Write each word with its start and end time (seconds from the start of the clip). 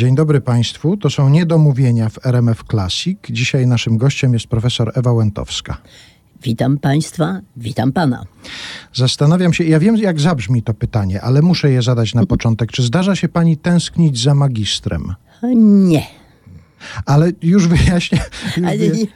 Dzień 0.00 0.14
dobry 0.14 0.40
Państwu. 0.40 0.96
To 0.96 1.10
są 1.10 1.28
niedomówienia 1.28 2.08
w 2.08 2.26
RMF 2.26 2.64
Classic. 2.70 3.18
Dzisiaj 3.30 3.66
naszym 3.66 3.98
gościem 3.98 4.32
jest 4.32 4.46
profesor 4.46 4.92
Ewa 4.94 5.12
Łętowska. 5.12 5.76
Witam 6.42 6.78
Państwa, 6.78 7.40
witam 7.56 7.92
Pana. 7.92 8.24
Zastanawiam 8.94 9.52
się, 9.52 9.64
ja 9.64 9.78
wiem 9.78 9.96
jak 9.96 10.20
zabrzmi 10.20 10.62
to 10.62 10.74
pytanie, 10.74 11.20
ale 11.20 11.42
muszę 11.42 11.70
je 11.70 11.82
zadać 11.82 12.14
na 12.14 12.26
początek. 12.26 12.72
Czy 12.72 12.82
zdarza 12.82 13.16
się 13.16 13.28
Pani 13.28 13.56
tęsknić 13.56 14.22
za 14.22 14.34
magistrem? 14.34 15.14
Nie. 15.52 16.06
Ale 17.06 17.32
już 17.42 17.68
wyjaśnię. 17.68 18.18
Już 18.56 18.66
Ale 18.66 18.78
nie, 18.78 19.06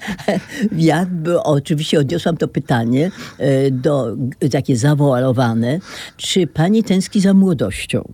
ja 0.91 1.07
oczywiście 1.45 1.99
odniosłam 1.99 2.37
to 2.37 2.49
pytanie 2.49 3.11
e, 3.39 3.71
do 3.71 4.17
takie 4.53 4.77
zawoalowane. 4.77 5.79
Czy 6.17 6.47
pani 6.47 6.85
tęskni 6.85 7.21
za 7.21 7.35
młodością? 7.35 8.13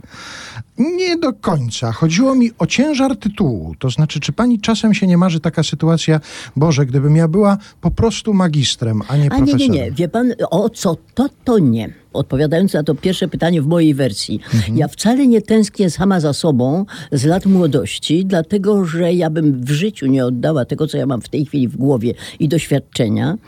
Nie 0.80 1.16
do 1.18 1.32
końca. 1.32 1.92
Chodziło 1.92 2.34
mi 2.34 2.50
o 2.58 2.66
ciężar 2.66 3.16
tytułu. 3.16 3.74
To 3.78 3.90
znaczy, 3.90 4.20
czy 4.20 4.32
pani 4.32 4.60
czasem 4.60 4.94
się 4.94 5.06
nie 5.06 5.16
marzy 5.16 5.40
taka 5.40 5.62
sytuacja, 5.62 6.20
Boże, 6.56 6.86
gdybym 6.86 7.16
ja 7.16 7.28
była 7.28 7.58
po 7.80 7.90
prostu 7.90 8.34
magistrem, 8.34 9.02
a 9.08 9.16
nie 9.16 9.22
A 9.22 9.24
nie, 9.24 9.30
profesorem? 9.30 9.60
nie, 9.60 9.68
nie. 9.68 9.92
Wie 9.92 10.08
pan, 10.08 10.32
o 10.50 10.70
co 10.70 10.96
to, 11.14 11.28
to 11.44 11.58
nie. 11.58 11.94
Odpowiadając 12.12 12.72
na 12.72 12.82
to 12.82 12.94
pierwsze 12.94 13.28
pytanie 13.28 13.62
w 13.62 13.66
mojej 13.66 13.94
wersji, 13.94 14.40
ja 14.74 14.88
wcale 14.88 15.26
nie 15.26 15.42
tęsknię 15.42 15.90
sama 15.90 16.20
za 16.20 16.32
sobą 16.32 16.86
z 17.12 17.24
lat 17.24 17.46
młodości, 17.46 18.26
dlatego 18.26 18.84
że 18.84 19.12
ja 19.12 19.30
bym 19.30 19.64
w 19.64 19.70
życiu 19.70 20.06
nie 20.06 20.26
oddała 20.26 20.64
tego, 20.64 20.86
co 20.86 20.98
ja 20.98 21.06
mam 21.06 21.20
w 21.20 21.28
tej 21.28 21.46
chwili 21.46 21.68
w 21.68 21.76
głowie 21.76 22.14
i 22.38 22.48
doświadczenia. 22.48 23.38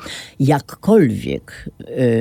Jakkolwiek 0.40 1.70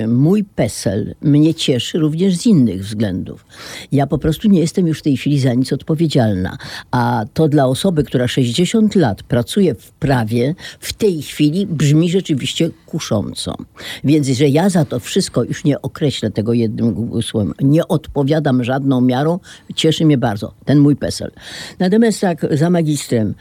y, 0.03 0.08
mój 0.08 0.44
PESEL 0.44 1.16
mnie 1.22 1.53
cieszy 1.53 2.00
również 2.00 2.36
z 2.36 2.45
innych 2.45 2.86
względów. 2.86 3.45
Ja 3.91 4.08
po 4.08 4.17
prostu 4.17 4.48
nie 4.48 4.59
jestem 4.59 4.88
już 4.88 5.01
w 5.02 5.04
tej 5.04 5.18
chwili 5.18 5.40
za 5.40 5.54
nic 5.54 5.73
odpowiedzialna. 5.73 6.58
A 6.91 7.26
to 7.34 7.48
dla 7.48 7.66
osoby, 7.66 8.04
która 8.04 8.28
60 8.28 8.96
lat 8.96 9.23
pracuje 9.23 9.76
w 9.76 9.92
prawie, 9.92 10.55
w 10.80 10.94
tej 10.94 11.22
chwili 11.22 11.67
brzmi 11.67 12.09
rzeczywiście 12.09 12.70
kusząco. 12.86 13.56
Więc, 14.03 14.28
że 14.28 14.48
ja 14.48 14.70
za 14.70 14.86
to 14.86 15.00
wszystko 15.00 15.44
już 15.44 15.64
nie 15.64 15.81
określę 15.81 16.31
tego 16.31 16.53
jednym 16.53 17.22
słowem, 17.22 17.53
nie 17.62 17.88
odpowiadam 17.88 18.64
żadną 18.64 19.02
miarą, 19.02 19.40
cieszy 19.75 20.06
mnie 20.06 20.17
bardzo 20.17 20.53
ten 20.66 20.80
mój 20.80 20.95
PESEL. 20.95 21.31
Natomiast 21.80 22.22
tak, 22.22 22.58
za 22.58 22.70
magistrem, 22.70 23.34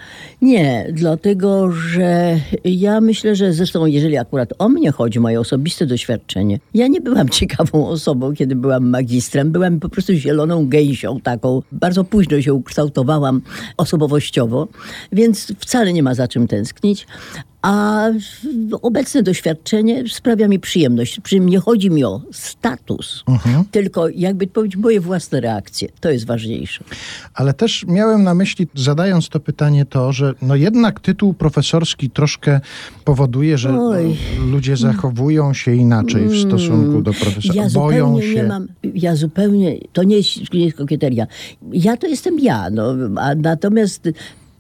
nie, 0.43 0.87
dlatego, 0.93 1.73
że 1.73 2.41
ja 2.65 3.01
myślę, 3.01 3.37
że 3.37 3.53
zresztą, 3.53 3.87
jeżeli 3.87 4.17
akurat 4.17 4.53
o 4.59 4.69
mnie 4.69 4.91
chodzi, 4.93 5.21
moje 5.21 5.41
osobiste 5.41 5.87
doświadczenie, 5.87 6.59
ja 6.75 6.87
nie 6.87 7.01
byłam 7.01 7.29
ciekawą 7.39 7.89
osobą, 7.89 8.35
kiedy 8.35 8.57
byłam 8.57 8.89
magistrem, 8.89 9.53
byłam 9.53 9.81
po 9.81 9.89
prostu 9.89 10.13
zieloną 10.15 10.69
gęsią 10.69 11.21
taką. 11.21 11.50
Bardzo 11.73 12.05
późno 12.05 12.43
się 12.43 12.55
ukształtowałam 12.55 13.43
osobowościowo, 13.77 14.69
więc 15.13 15.53
wcale 15.59 15.93
nie 15.93 16.03
ma 16.03 16.15
za 16.15 16.29
czym 16.29 16.49
tęsknić. 16.49 17.07
A 17.63 18.07
obecne 18.83 19.23
doświadczenie 19.23 20.05
sprawia 20.09 20.49
mi 20.49 20.61
przyjemność. 20.61 21.21
Przy 21.21 21.37
czym 21.37 21.49
nie 21.49 21.59
chodzi 21.59 21.91
mi 21.91 22.05
o 22.05 22.21
status, 22.33 23.25
tylko 23.71 24.09
jakby 24.09 24.47
powiedzieć 24.47 24.77
moje 24.77 25.01
własne 25.01 25.41
reakcje. 25.41 25.89
To 26.01 26.11
jest 26.11 26.27
ważniejsze. 26.27 26.85
Ale 27.35 27.55
też 27.55 27.85
miałem 27.89 28.23
na 28.23 28.35
myśli, 28.35 28.69
zadając 28.75 29.29
to 29.29 29.41
pytanie, 29.41 29.85
to, 29.85 30.13
że 30.13 30.35
no 30.43 30.57
jednak 30.57 31.01
tytuł 31.01 31.35
profesorski 31.35 32.11
troszkę 32.11 32.61
powoduje, 33.05 33.59
że 33.59 33.73
no, 33.73 33.89
Oj. 33.89 34.17
ludzie 34.51 34.77
zachowują 34.77 35.55
się 35.55 35.75
inaczej 35.75 36.29
w 36.29 36.39
stosunku 36.39 37.03
do 37.03 37.13
profesora. 37.13 37.63
Ja 37.63 37.71
Boją 37.71 38.21
się. 38.21 38.35
nie 38.35 38.43
mam, 38.43 38.69
ja 38.95 39.17
zupełnie, 39.17 39.79
to 39.93 40.03
nie 40.03 40.17
jest, 40.17 40.53
nie 40.55 40.65
jest 40.65 40.77
kokieteria. 40.77 41.27
Ja 41.73 41.97
to 41.97 42.07
jestem 42.07 42.39
ja, 42.39 42.71
no, 42.71 42.95
a 43.17 43.35
natomiast 43.35 44.09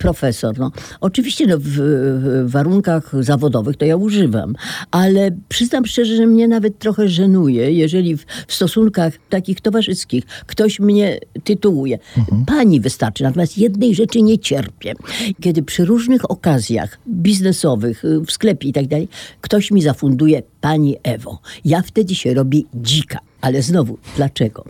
profesor, 0.00 0.58
no, 0.58 0.72
oczywiście 1.00 1.46
no, 1.46 1.58
w, 1.58 1.64
w 1.64 2.50
warunkach 2.50 3.12
zawodowych 3.20 3.76
to 3.76 3.84
ja 3.84 3.96
używam, 3.96 4.54
ale 4.90 5.30
przyznam 5.48 5.86
szczerze, 5.86 6.16
że 6.16 6.26
mnie 6.26 6.48
nawet 6.48 6.78
trochę 6.78 7.08
żenuje, 7.08 7.72
jeżeli 7.72 8.16
w, 8.16 8.24
w 8.46 8.54
stosunkach 8.54 9.12
takich 9.28 9.60
towarzyskich 9.60 10.24
ktoś 10.46 10.80
mnie 10.80 11.18
tytułuje. 11.44 11.98
Pani 12.46 12.80
wystarczy, 12.80 13.24
natomiast 13.24 13.58
jednej 13.58 13.94
rzeczy 13.94 14.22
nie 14.22 14.38
cierpię. 14.38 14.94
Kiedy 15.40 15.62
przy 15.62 15.84
różnych 15.84 16.30
okazjach 16.30 16.98
biznesowych, 17.08 18.04
y, 18.04 18.20
w 18.20 18.32
sklepie 18.32 18.68
i 18.68 18.72
tak 18.72 18.86
dalej, 18.86 19.08
ktoś 19.40 19.70
mi 19.70 19.82
zafunduje 19.82 20.42
Pani 20.60 20.96
Ewo. 21.02 21.38
Ja 21.64 21.82
wtedy 21.82 22.14
się 22.14 22.34
robię 22.34 22.60
dzika. 22.74 23.18
Ale 23.40 23.62
znowu, 23.62 23.98
dlaczego? 24.16 24.64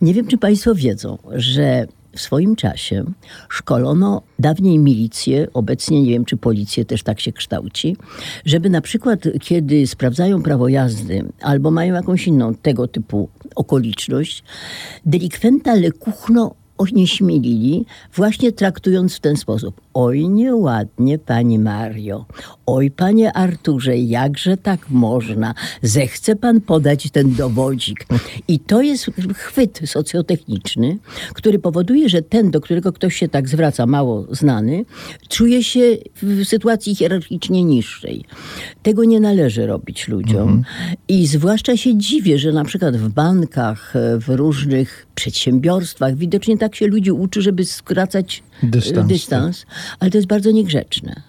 Nie 0.00 0.14
wiem, 0.14 0.26
czy 0.26 0.38
Państwo 0.38 0.74
wiedzą, 0.74 1.18
że 1.34 1.86
w 2.16 2.20
swoim 2.20 2.56
czasie 2.56 3.04
szkolono 3.48 4.22
dawniej 4.38 4.78
milicję, 4.78 5.46
obecnie 5.54 6.02
nie 6.02 6.10
wiem, 6.10 6.24
czy 6.24 6.36
policję 6.36 6.84
też 6.84 7.02
tak 7.02 7.20
się 7.20 7.32
kształci, 7.32 7.96
żeby 8.44 8.70
na 8.70 8.80
przykład, 8.80 9.20
kiedy 9.40 9.86
sprawdzają 9.86 10.42
prawo 10.42 10.68
jazdy 10.68 11.24
albo 11.40 11.70
mają 11.70 11.94
jakąś 11.94 12.26
inną 12.26 12.54
tego 12.54 12.88
typu 12.88 13.28
okoliczność, 13.56 14.44
delikwenta 15.06 15.74
lekuchno 15.74 16.54
onieśmielili, 16.78 17.86
właśnie 18.14 18.52
traktując 18.52 19.16
w 19.16 19.20
ten 19.20 19.36
sposób. 19.36 19.80
Oj, 19.98 20.28
nieładnie, 20.28 21.18
pani 21.18 21.58
Mario. 21.58 22.26
Oj, 22.66 22.90
panie 22.90 23.32
Arturze, 23.32 23.96
jakże 23.96 24.56
tak 24.56 24.90
można? 24.90 25.54
Zechce 25.82 26.36
pan 26.36 26.60
podać 26.60 27.10
ten 27.10 27.34
dowodzik. 27.34 28.06
I 28.48 28.58
to 28.58 28.82
jest 28.82 29.10
chwyt 29.34 29.80
socjotechniczny, 29.84 30.98
który 31.34 31.58
powoduje, 31.58 32.08
że 32.08 32.22
ten, 32.22 32.50
do 32.50 32.60
którego 32.60 32.92
ktoś 32.92 33.16
się 33.16 33.28
tak 33.28 33.48
zwraca, 33.48 33.86
mało 33.86 34.26
znany, 34.30 34.84
czuje 35.28 35.64
się 35.64 35.80
w 36.22 36.44
sytuacji 36.44 36.94
hierarchicznie 36.94 37.64
niższej. 37.64 38.24
Tego 38.82 39.04
nie 39.04 39.20
należy 39.20 39.66
robić 39.66 40.08
ludziom. 40.08 40.64
I 41.08 41.26
zwłaszcza 41.26 41.76
się 41.76 41.96
dziwię, 41.96 42.38
że 42.38 42.52
na 42.52 42.64
przykład 42.64 42.96
w 42.96 43.08
bankach, 43.08 43.94
w 44.20 44.28
różnych 44.28 45.06
przedsiębiorstwach 45.14 46.16
widocznie 46.16 46.58
tak 46.58 46.74
się 46.76 46.86
ludzi 46.86 47.12
uczy, 47.12 47.42
żeby 47.42 47.64
skracać 47.64 48.42
e, 48.62 48.66
Dystans. 48.66 49.08
dystans 49.08 49.66
ale 50.00 50.10
to 50.10 50.18
jest 50.18 50.28
bardzo 50.28 50.50
niegrzeczne. 50.50 51.22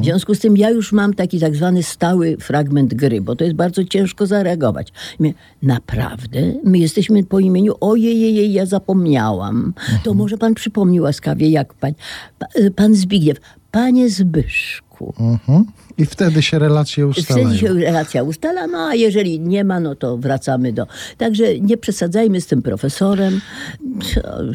W 0.00 0.04
związku 0.04 0.34
z 0.34 0.38
tym 0.38 0.56
ja 0.56 0.70
już 0.70 0.92
mam 0.92 1.14
taki 1.14 1.40
tak 1.40 1.56
zwany 1.56 1.82
stały 1.82 2.36
fragment 2.40 2.94
gry, 2.94 3.20
bo 3.20 3.36
to 3.36 3.44
jest 3.44 3.56
bardzo 3.56 3.84
ciężko 3.84 4.26
zareagować. 4.26 4.92
Mówię, 5.18 5.34
naprawdę? 5.62 6.40
My 6.64 6.78
jesteśmy 6.78 7.24
po 7.24 7.38
imieniu, 7.38 7.74
ojej, 7.80 8.52
ja 8.52 8.66
zapomniałam. 8.66 9.74
To 10.04 10.14
może 10.14 10.38
pan 10.38 10.54
przypomni 10.54 11.00
łaskawie, 11.00 11.50
jak 11.50 11.74
pan, 11.74 11.92
pa- 12.38 12.46
pan 12.76 12.94
Zbigniew, 12.94 13.38
panie 13.70 14.10
Zbyszku. 14.10 15.14
Mhm. 15.20 15.64
I 15.98 16.06
wtedy 16.06 16.42
się 16.42 16.58
relacje 16.58 17.06
ustalają. 17.06 17.46
Wtedy 17.48 17.60
się 17.60 17.74
relacja 17.74 18.22
ustala, 18.22 18.66
no 18.66 18.78
a 18.78 18.94
jeżeli 18.94 19.40
nie 19.40 19.64
ma, 19.64 19.80
no 19.80 19.94
to 19.94 20.18
wracamy 20.18 20.72
do... 20.72 20.86
Także 21.16 21.60
nie 21.60 21.76
przesadzajmy 21.76 22.40
z 22.40 22.46
tym 22.46 22.62
profesorem. 22.62 23.40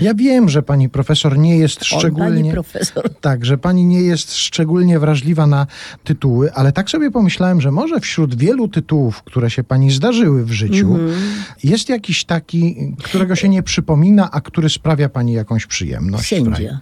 Ja 0.01 0.13
wiem, 0.13 0.49
że 0.49 0.63
pani 0.63 0.89
profesor 0.89 1.37
nie 1.37 1.57
jest 1.57 1.79
On, 1.93 1.99
szczególnie... 1.99 2.29
pani 2.29 2.51
profesor. 2.51 3.09
Tak, 3.21 3.45
że 3.45 3.57
pani 3.57 3.85
nie 3.85 4.01
jest 4.01 4.35
szczególnie 4.35 4.99
wrażliwa 4.99 5.47
na 5.47 5.67
tytuły, 6.03 6.53
ale 6.53 6.71
tak 6.71 6.89
sobie 6.89 7.11
pomyślałem, 7.11 7.61
że 7.61 7.71
może 7.71 7.99
wśród 7.99 8.35
wielu 8.35 8.67
tytułów, 8.67 9.23
które 9.23 9.49
się 9.49 9.63
pani 9.63 9.91
zdarzyły 9.91 10.45
w 10.45 10.51
życiu, 10.51 10.93
Mhm. 10.93 11.21
jest 11.63 11.89
jakiś 11.89 12.25
taki, 12.25 12.93
którego 13.03 13.35
się 13.35 13.49
nie 13.49 13.63
przypomina, 13.63 14.31
a 14.31 14.41
który 14.41 14.69
sprawia 14.69 15.09
pani 15.09 15.33
jakąś 15.33 15.65
przyjemność. 15.65 16.29
Sędzia. 16.29 16.79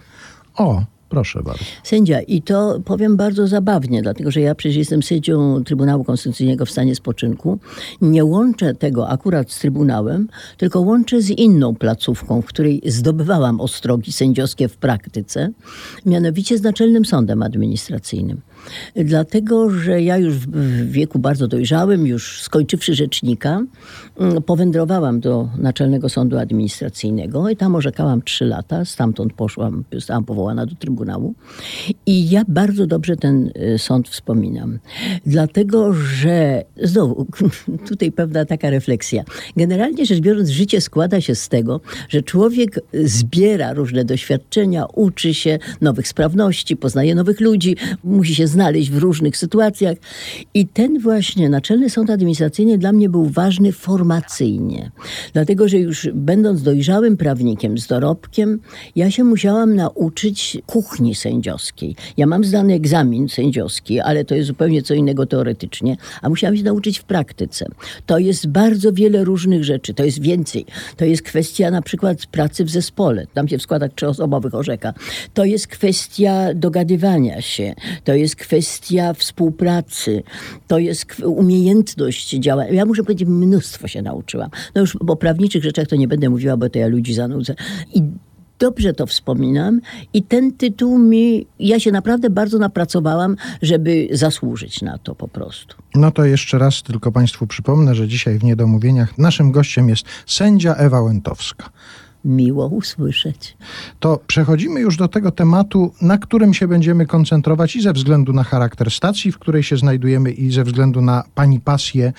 O, 0.56 0.82
proszę 1.12 1.42
bardzo. 1.42 1.64
Sędzia. 1.84 2.20
I 2.20 2.42
to 2.42 2.80
powiem 2.84 3.16
bardzo 3.16 3.46
zabawnie, 3.46 4.02
dlatego 4.02 4.30
że 4.30 4.40
ja 4.40 4.54
przecież 4.54 4.76
jestem 4.76 5.02
sędzią 5.02 5.64
Trybunału 5.64 6.04
Konstytucyjnego 6.04 6.66
w 6.66 6.70
stanie 6.70 6.94
spoczynku. 6.94 7.58
Nie 8.00 8.24
łączę 8.24 8.74
tego 8.74 9.08
akurat 9.08 9.50
z 9.50 9.58
Trybunałem, 9.58 10.28
tylko 10.56 10.80
łączę 10.80 11.22
z 11.22 11.30
inną 11.30 11.74
placówką, 11.74 12.42
w 12.42 12.46
której 12.46 12.82
zdobywałam 12.86 13.60
ostrogi 13.60 14.12
sędziowskie 14.12 14.68
w 14.68 14.76
praktyce, 14.76 15.50
mianowicie 16.06 16.58
z 16.58 16.62
Naczelnym 16.62 17.04
Sądem 17.04 17.42
Administracyjnym. 17.42 18.40
Dlatego, 18.96 19.70
że 19.70 20.02
ja 20.02 20.16
już 20.18 20.34
w- 20.34 20.90
wieku 20.90 21.18
bardzo 21.18 21.48
dojrzałym, 21.48 22.06
już 22.06 22.42
skończywszy 22.42 22.94
rzecznika, 22.94 23.62
mm, 24.18 24.42
powędrowałam 24.42 25.20
do 25.20 25.48
Naczelnego 25.58 26.08
Sądu 26.08 26.38
Administracyjnego 26.38 27.48
i 27.48 27.56
tam 27.56 27.74
orzekałam 27.74 28.22
trzy 28.22 28.44
lata. 28.44 28.84
Stamtąd 28.84 29.32
poszłam, 29.32 29.84
zostałam 29.92 30.24
powołana 30.24 30.66
do 30.66 30.74
Trybunału. 30.74 31.34
I 32.06 32.30
ja 32.30 32.42
bardzo 32.48 32.86
dobrze 32.86 33.16
ten 33.16 33.50
y, 33.74 33.78
sąd 33.78 34.08
wspominam. 34.08 34.78
Dlatego, 35.26 35.92
że 35.94 36.64
znowu, 36.82 37.26
tutaj 37.88 38.12
pewna 38.12 38.44
taka 38.44 38.70
refleksja. 38.70 39.24
Generalnie 39.56 40.06
rzecz 40.06 40.20
biorąc, 40.20 40.48
życie 40.48 40.80
składa 40.80 41.20
się 41.20 41.34
z 41.34 41.48
tego, 41.48 41.80
że 42.08 42.22
człowiek 42.22 42.80
zbiera 43.04 43.72
różne 43.72 44.04
doświadczenia, 44.04 44.86
uczy 44.94 45.34
się 45.34 45.58
nowych 45.80 46.08
sprawności, 46.08 46.76
poznaje 46.76 47.14
nowych 47.14 47.40
ludzi, 47.40 47.76
musi 48.04 48.34
się 48.34 48.46
znaleźć 48.52 48.90
w 48.90 48.98
różnych 48.98 49.36
sytuacjach. 49.36 49.96
I 50.54 50.66
ten 50.66 50.98
właśnie 50.98 51.48
Naczelny 51.48 51.90
Sąd 51.90 52.10
Administracyjny 52.10 52.78
dla 52.78 52.92
mnie 52.92 53.08
był 53.08 53.26
ważny 53.26 53.72
formacyjnie. 53.72 54.90
Dlatego, 55.32 55.68
że 55.68 55.78
już 55.78 56.08
będąc 56.14 56.62
dojrzałym 56.62 57.16
prawnikiem 57.16 57.78
z 57.78 57.86
dorobkiem, 57.86 58.60
ja 58.96 59.10
się 59.10 59.24
musiałam 59.24 59.74
nauczyć 59.74 60.58
kuchni 60.66 61.14
sędziowskiej. 61.14 61.96
Ja 62.16 62.26
mam 62.26 62.44
zdany 62.44 62.74
egzamin 62.74 63.28
sędziowski, 63.28 64.00
ale 64.00 64.24
to 64.24 64.34
jest 64.34 64.46
zupełnie 64.46 64.82
co 64.82 64.94
innego 64.94 65.26
teoretycznie, 65.26 65.96
a 66.22 66.28
musiałam 66.28 66.56
się 66.56 66.62
nauczyć 66.62 66.98
w 66.98 67.04
praktyce. 67.04 67.66
To 68.06 68.18
jest 68.18 68.46
bardzo 68.46 68.92
wiele 68.92 69.24
różnych 69.24 69.64
rzeczy, 69.64 69.94
to 69.94 70.04
jest 70.04 70.22
więcej. 70.22 70.66
To 70.96 71.04
jest 71.04 71.22
kwestia 71.22 71.70
na 71.70 71.82
przykład 71.82 72.26
pracy 72.26 72.64
w 72.64 72.70
zespole. 72.70 73.26
Tam 73.34 73.48
się 73.48 73.58
w 73.58 73.62
składach 73.62 73.90
trzyosobowych 73.94 74.54
orzeka. 74.54 74.94
To 75.34 75.44
jest 75.44 75.66
kwestia 75.66 76.54
dogadywania 76.54 77.40
się. 77.40 77.74
To 78.04 78.14
jest 78.14 78.36
kwestia 78.42 79.14
współpracy. 79.14 80.22
To 80.66 80.78
jest 80.78 81.06
umiejętność 81.24 82.30
działania. 82.30 82.72
Ja 82.72 82.84
muszę 82.86 83.02
powiedzieć, 83.02 83.28
mnóstwo 83.28 83.88
się 83.88 84.02
nauczyłam. 84.02 84.50
No 84.74 84.80
już 84.80 84.96
o 84.96 85.16
prawniczych 85.16 85.64
rzeczach 85.64 85.86
to 85.86 85.96
nie 85.96 86.08
będę 86.08 86.30
mówiła, 86.30 86.56
bo 86.56 86.70
to 86.70 86.78
ja 86.78 86.86
ludzi 86.86 87.14
zanudzę. 87.14 87.54
I 87.94 88.02
dobrze 88.58 88.92
to 88.92 89.06
wspominam 89.06 89.80
i 90.14 90.22
ten 90.22 90.52
tytuł 90.52 90.98
mi, 90.98 91.46
ja 91.58 91.80
się 91.80 91.92
naprawdę 91.92 92.30
bardzo 92.30 92.58
napracowałam, 92.58 93.36
żeby 93.62 94.08
zasłużyć 94.12 94.82
na 94.82 94.98
to 94.98 95.14
po 95.14 95.28
prostu. 95.28 95.76
No 95.94 96.10
to 96.10 96.24
jeszcze 96.24 96.58
raz 96.58 96.82
tylko 96.82 97.12
Państwu 97.12 97.46
przypomnę, 97.46 97.94
że 97.94 98.08
dzisiaj 98.08 98.38
w 98.38 98.44
Niedomówieniach 98.44 99.18
naszym 99.18 99.52
gościem 99.52 99.88
jest 99.88 100.04
sędzia 100.26 100.74
Ewa 100.74 101.00
Łętowska 101.00 101.70
miło 102.24 102.66
usłyszeć. 102.66 103.56
To 104.00 104.20
przechodzimy 104.26 104.80
już 104.80 104.96
do 104.96 105.08
tego 105.08 105.30
tematu, 105.30 105.92
na 106.02 106.18
którym 106.18 106.54
się 106.54 106.68
będziemy 106.68 107.06
koncentrować 107.06 107.76
i 107.76 107.82
ze 107.82 107.92
względu 107.92 108.32
na 108.32 108.44
charakter 108.44 108.90
stacji, 108.90 109.32
w 109.32 109.38
której 109.38 109.62
się 109.62 109.76
znajdujemy, 109.76 110.30
i 110.30 110.52
ze 110.52 110.64
względu 110.64 111.00
na 111.00 111.24
pani 111.34 111.60
pasję 111.60 112.12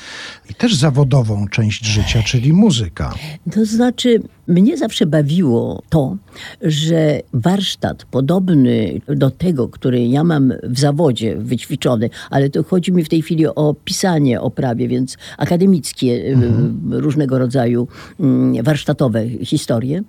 i 0.49 0.55
też 0.55 0.75
zawodową 0.75 1.47
część 1.47 1.85
życia, 1.85 2.23
czyli 2.23 2.53
muzyka. 2.53 3.13
To 3.51 3.65
znaczy, 3.65 4.21
mnie 4.47 4.77
zawsze 4.77 5.05
bawiło 5.05 5.81
to, 5.89 6.17
że 6.61 7.21
warsztat 7.33 8.05
podobny 8.05 9.01
do 9.07 9.29
tego, 9.29 9.69
który 9.69 10.07
ja 10.07 10.23
mam 10.23 10.53
w 10.63 10.79
zawodzie 10.79 11.35
wyćwiczony, 11.35 12.09
ale 12.29 12.49
to 12.49 12.63
chodzi 12.63 12.91
mi 12.91 13.03
w 13.03 13.09
tej 13.09 13.21
chwili 13.21 13.47
o 13.47 13.75
pisanie 13.83 14.41
o 14.41 14.51
prawie, 14.51 14.87
więc 14.87 15.17
akademickie 15.37 16.25
mhm. 16.25 16.79
różnego 16.91 17.39
rodzaju 17.39 17.87
mm, 18.19 18.63
warsztatowe 18.63 19.29
historie. 19.29 20.03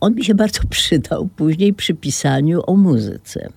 On 0.00 0.14
mi 0.14 0.24
się 0.24 0.34
bardzo 0.34 0.60
przydał 0.70 1.28
później 1.36 1.74
przy 1.74 1.94
pisaniu 1.94 2.62
o 2.66 2.76
muzyce. 2.76 3.48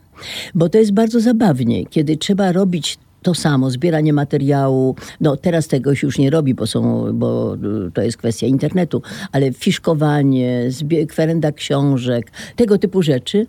Bo 0.55 0.69
to 0.69 0.77
jest 0.77 0.91
bardzo 0.91 1.19
zabawnie, 1.19 1.85
kiedy 1.85 2.17
trzeba 2.17 2.51
robić 2.51 2.97
to 3.23 3.33
samo, 3.33 3.69
zbieranie 3.69 4.13
materiału. 4.13 4.95
No 5.21 5.37
teraz 5.37 5.67
tego 5.67 5.95
się 5.95 6.07
już 6.07 6.17
nie 6.17 6.29
robi, 6.29 6.53
bo, 6.53 6.67
są, 6.67 7.07
bo 7.13 7.57
to 7.93 8.01
jest 8.01 8.17
kwestia 8.17 8.47
internetu, 8.47 9.01
ale 9.31 9.53
fiszkowanie, 9.53 10.69
kwerenda 11.09 11.51
książek, 11.51 12.31
tego 12.55 12.77
typu 12.77 13.01
rzeczy 13.01 13.47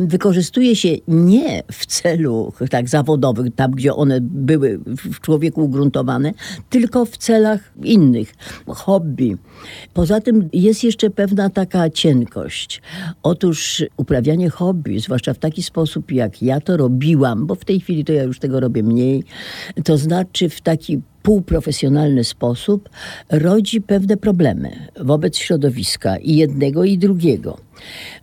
wykorzystuje 0.00 0.76
się 0.76 0.88
nie 1.08 1.62
w 1.72 1.86
celu 1.86 2.52
tak 2.70 2.88
zawodowych, 2.88 3.54
tam 3.54 3.70
gdzie 3.70 3.94
one 3.94 4.18
były 4.20 4.78
w 4.86 5.20
człowieku 5.20 5.64
ugruntowane, 5.64 6.32
tylko 6.70 7.04
w 7.04 7.16
celach 7.16 7.72
innych, 7.82 8.34
hobby. 8.66 9.36
Poza 9.94 10.20
tym 10.20 10.48
jest 10.52 10.84
jeszcze 10.84 11.10
pewna 11.10 11.50
taka 11.50 11.90
cienkość. 11.90 12.82
Otóż 13.22 13.84
uprawianie 13.96 14.50
hobby, 14.50 15.00
zwłaszcza 15.00 15.34
w 15.34 15.38
taki 15.38 15.62
sposób, 15.62 16.12
jak 16.12 16.42
ja 16.42 16.60
to 16.60 16.76
robiłam, 16.76 17.46
bo 17.46 17.54
w 17.54 17.64
tej 17.64 17.80
chwili 17.80 18.04
to 18.04 18.12
ja 18.12 18.22
już 18.22 18.38
tego 18.38 18.60
robię 18.60 18.82
mniej, 18.82 19.24
to 19.84 19.98
znaczy 19.98 20.48
w 20.48 20.60
taki 20.60 21.00
półprofesjonalny 21.22 22.24
sposób 22.24 22.88
rodzi 23.30 23.80
pewne 23.80 24.16
problemy 24.16 24.88
wobec 25.00 25.36
środowiska 25.36 26.16
i 26.16 26.36
jednego 26.36 26.84
i 26.84 26.98
drugiego. 26.98 27.65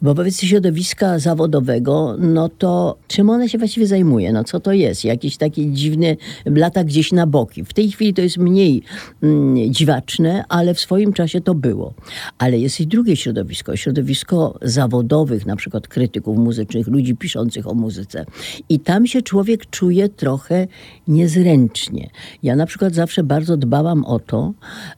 Wobec 0.02 0.42
środowiska 0.42 1.20
zawodowego, 1.20 2.16
no 2.20 2.50
to 2.50 2.98
czym 3.08 3.30
ona 3.30 3.48
się 3.48 3.58
właściwie 3.58 3.88
zajmuje? 3.88 4.34
No 4.34 4.44
co 4.44 4.60
to 4.60 4.74
jest? 4.74 5.06
Jakieś 5.06 5.38
takie 5.38 5.72
dziwne 5.72 6.16
lata 6.46 6.84
gdzieś 6.84 7.12
na 7.12 7.28
boki. 7.28 7.64
W 7.64 7.74
tej 7.74 7.92
chwili 7.92 8.14
to 8.14 8.22
jest 8.22 8.38
mniej 8.38 8.84
mm, 9.24 9.74
dziwaczne, 9.74 10.44
ale 10.50 10.74
w 10.74 10.80
swoim 10.80 11.14
czasie 11.14 11.42
to 11.42 11.56
było. 11.56 11.94
Ale 12.38 12.60
jest 12.60 12.80
i 12.80 12.88
drugie 12.88 13.16
środowisko, 13.16 13.76
środowisko 13.76 14.60
zawodowych, 14.62 15.46
na 15.46 15.56
przykład 15.56 15.88
krytyków 15.88 16.38
muzycznych, 16.38 16.88
ludzi 16.88 17.16
piszących 17.16 17.68
o 17.68 17.74
muzyce. 17.74 18.26
I 18.70 18.80
tam 18.80 19.08
się 19.08 19.22
człowiek 19.22 19.70
czuje 19.70 20.10
trochę 20.10 20.68
niezręcznie. 21.08 22.10
Ja 22.44 22.56
na 22.56 22.66
przykład 22.66 22.94
zawsze 22.94 23.24
bardzo 23.24 23.58
dbałam 23.58 24.06
o 24.06 24.20
to, 24.20 24.54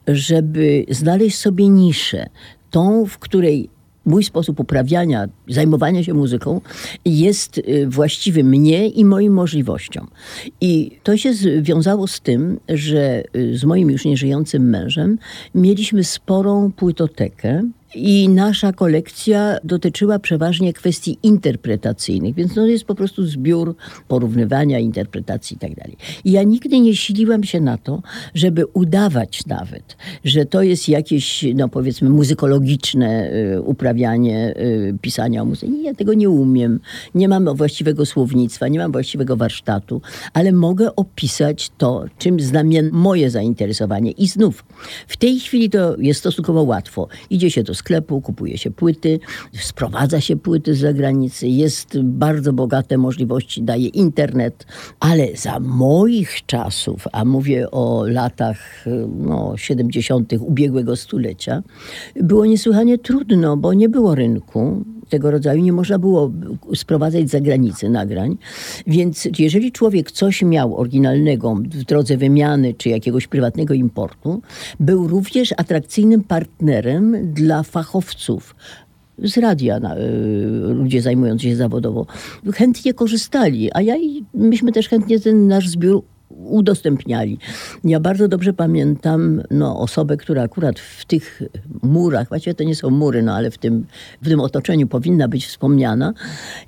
żeby 0.08 0.86
znaleźć 0.90 1.38
sobie 1.38 1.69
niszę, 1.69 2.30
tą, 2.72 3.06
w 3.06 3.18
której 3.18 3.69
mój 4.06 4.24
sposób 4.24 4.60
uprawiania, 4.60 5.28
zajmowania 5.48 6.04
się 6.04 6.13
muzyką 6.13 6.62
jest 7.06 7.57
y, 7.57 7.88
właściwy 7.88 8.44
mnie 8.44 8.88
i 8.88 9.06
moim 9.06 9.34
możliwościom. 9.34 10.07
I 10.62 10.92
to 11.04 11.18
się 11.18 11.34
związało 11.34 12.07
z 12.07 12.22
tym, 12.22 12.60
że 12.69 13.24
y, 13.36 13.57
z 13.57 13.63
moim 13.63 13.92
już 13.92 14.06
nieżyjącym 14.06 14.69
mężem 14.69 15.18
mieliśmy 15.56 16.04
sporą 16.04 16.72
płytotekę 16.72 17.63
i 17.95 18.30
nasza 18.30 18.74
kolekcja 18.74 19.57
dotyczyła 19.63 20.19
przeważnie 20.19 20.74
kwestii 20.74 21.18
interpretacyjnych, 21.24 22.36
więc 22.36 22.53
to 22.53 22.68
jest 22.68 22.86
po 22.86 22.95
prostu 22.95 23.25
zbiór 23.25 23.75
porównywania, 24.07 24.80
interpretacji 24.80 25.57
itd. 25.62 25.81
Tak 25.81 26.25
I 26.25 26.31
ja 26.31 26.44
nigdy 26.44 26.80
nie 26.80 26.95
siliłam 26.95 27.44
się 27.44 27.62
na 27.62 27.77
to, 27.77 28.01
żeby 28.33 28.65
udawać 28.65 29.45
nawet, 29.45 29.97
że 30.24 30.45
to 30.45 30.63
jest 30.63 30.89
jakieś, 30.89 31.45
no 31.56 31.69
powiedzmy, 31.69 32.09
muzykologiczne 32.09 33.31
y, 33.33 33.62
uprawianie 33.62 34.53
y, 34.57 34.98
pisania 35.01 35.41
o 35.41 35.45
muzyce. 35.45 35.68
Nie, 35.68 35.83
ja 35.83 35.94
tego 35.94 36.13
nie 36.13 36.30
umiem. 36.30 36.80
Nie 37.15 37.27
mam 37.30 37.56
właściwego 37.56 38.06
słownictwa, 38.06 38.68
nie 38.68 38.80
mam 38.80 38.91
właściwego 38.91 39.38
warsztatu, 39.38 40.01
ale 40.33 40.51
mogę 40.51 40.95
opisać 40.95 41.71
to, 41.77 42.06
czym 42.18 42.39
znamien 42.39 42.89
moje 42.91 43.30
zainteresowanie. 43.30 44.12
I 44.12 44.27
znów, 44.27 44.65
w 45.07 45.18
tej 45.18 45.39
chwili 45.39 45.69
to 45.69 45.95
jest 45.98 46.19
stosunkowo 46.19 46.63
łatwo. 46.63 47.07
Idzie 47.30 47.51
się 47.51 47.63
do 47.63 47.75
sklepu, 47.86 48.22
kupuje 48.22 48.58
się 48.58 48.72
płyty, 48.72 49.20
sprowadza 49.54 50.22
się 50.22 50.36
płyty 50.36 50.76
z 50.76 50.80
zagranicy, 50.80 51.48
jest 51.48 52.02
bardzo 52.02 52.54
bogate 52.54 52.98
możliwości, 52.98 53.64
daje 53.64 53.88
internet, 53.88 54.66
ale 55.00 55.28
za 55.36 55.60
moich 55.60 56.46
czasów, 56.46 57.08
a 57.12 57.26
mówię 57.26 57.72
o 57.72 58.06
latach 58.08 58.86
no, 59.18 59.58
70. 59.58 60.34
ubiegłego 60.40 60.96
stulecia, 60.96 61.64
było 62.16 62.46
niesłychanie 62.46 62.98
trudno, 62.98 63.58
bo 63.58 63.74
nie 63.74 63.90
było 63.90 64.16
rynku 64.16 64.86
tego 65.15 65.31
rodzaju, 65.31 65.63
nie 65.63 65.73
można 65.73 66.00
było 66.00 66.31
sprowadzać 66.75 67.27
z 67.27 67.31
zagranicy 67.31 67.89
nagrań. 67.89 68.38
Więc 68.88 69.27
jeżeli 69.39 69.72
człowiek 69.72 70.12
coś 70.12 70.41
miał 70.41 70.77
oryginalnego 70.77 71.55
w 71.55 71.84
drodze 71.84 72.17
wymiany 72.17 72.74
czy 72.74 72.89
jakiegoś 72.89 73.27
prywatnego 73.27 73.74
importu, 73.74 74.41
był 74.79 75.07
również 75.07 75.53
atrakcyjnym 75.57 76.24
partnerem 76.24 77.34
dla 77.34 77.63
fachowców 77.63 78.55
z 79.17 79.38
radia 79.38 79.79
na, 79.79 79.98
y, 79.98 80.00
ludzie 80.74 81.01
zajmujący 81.01 81.43
się 81.43 81.55
zawodowo 81.55 82.05
chętnie 82.53 82.93
korzystali, 82.93 83.72
a 83.74 83.81
ja 83.81 83.98
i 83.98 84.24
myśmy 84.34 84.72
też 84.72 84.89
chętnie 84.89 85.19
ten 85.19 85.48
nasz 85.48 85.69
zbiór 85.69 86.03
udostępniali. 86.29 87.38
Ja 87.84 88.00
bardzo 88.00 88.27
dobrze 88.27 88.53
pamiętam 88.53 89.41
no, 89.51 89.79
osobę, 89.79 90.17
która 90.17 90.44
akurat 90.44 90.79
w 90.79 91.05
tych 91.05 91.41
murach, 91.84 92.29
właściwie 92.29 92.53
to 92.53 92.63
nie 92.63 92.75
są 92.75 92.89
mury, 92.89 93.24
no 93.24 93.36
ale 93.36 93.51
w 93.51 93.58
tym, 93.58 93.86
w 94.22 94.29
tym 94.29 94.39
otoczeniu 94.39 94.88
powinna 94.88 95.27
być 95.27 95.46
wspomniana, 95.46 96.13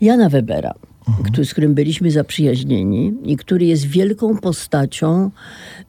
Jana 0.02 0.30
Webera. 0.30 0.74
Mhm. 1.08 1.46
z 1.46 1.52
którym 1.52 1.74
byliśmy 1.74 2.12
zaprzyjaźnieni 2.12 3.14
i 3.24 3.38
który 3.38 3.66
jest 3.66 3.86
wielką 3.86 4.38
postacią 4.38 5.32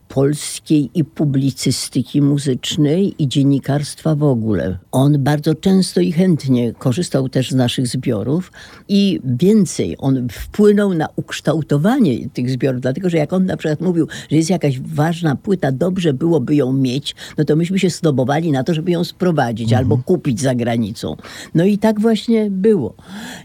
polskiej 0.09 0.91
i 0.95 1.05
publicystyki 1.05 2.23
muzycznej 2.23 3.15
i 3.19 3.29
dziennikarstwa 3.29 4.15
w 4.15 4.23
ogóle. 4.23 4.79
On 4.93 5.25
bardzo 5.25 5.55
często 5.55 6.01
i 6.01 6.13
chętnie 6.13 6.73
korzystał 6.73 7.29
też 7.29 7.51
z 7.51 7.55
naszych 7.55 7.87
zbiorów 7.87 8.53
i 8.89 9.21
więcej, 9.25 9.97
on 9.99 10.29
wpłynął 10.29 10.95
na 10.95 11.09
ukształtowanie 11.17 12.29
tych 12.29 12.51
zbiorów, 12.51 12.81
dlatego 12.81 13.11
że 13.11 13.17
jak 13.17 13.33
on 13.33 13.47
na 13.47 13.57
przykład 13.57 13.81
mówił, 13.81 14.09
że 14.31 14.37
jest 14.37 14.51
jakaś 14.51 14.81
ważna 14.81 15.37
płyta, 15.37 15.73
dobrze 15.73 16.13
byłoby 16.13 16.55
ją 16.57 16.73
mieć, 16.73 17.15
no 17.39 17.45
to 17.45 17.57
myśmy 17.57 17.79
się 17.79 17.91
zdobowali 17.91 18.53
na 18.53 18.65
to, 18.65 18.75
żeby 18.75 18.91
ją 18.91 19.05
sprowadzić 19.05 19.69
mhm. 19.73 19.79
albo 19.79 19.99
kupić 20.05 20.41
za 20.41 20.55
granicą. 20.55 21.17
No 21.55 21.65
i 21.65 21.79
tak 21.79 22.01
właśnie 22.01 22.51
było. 22.51 22.95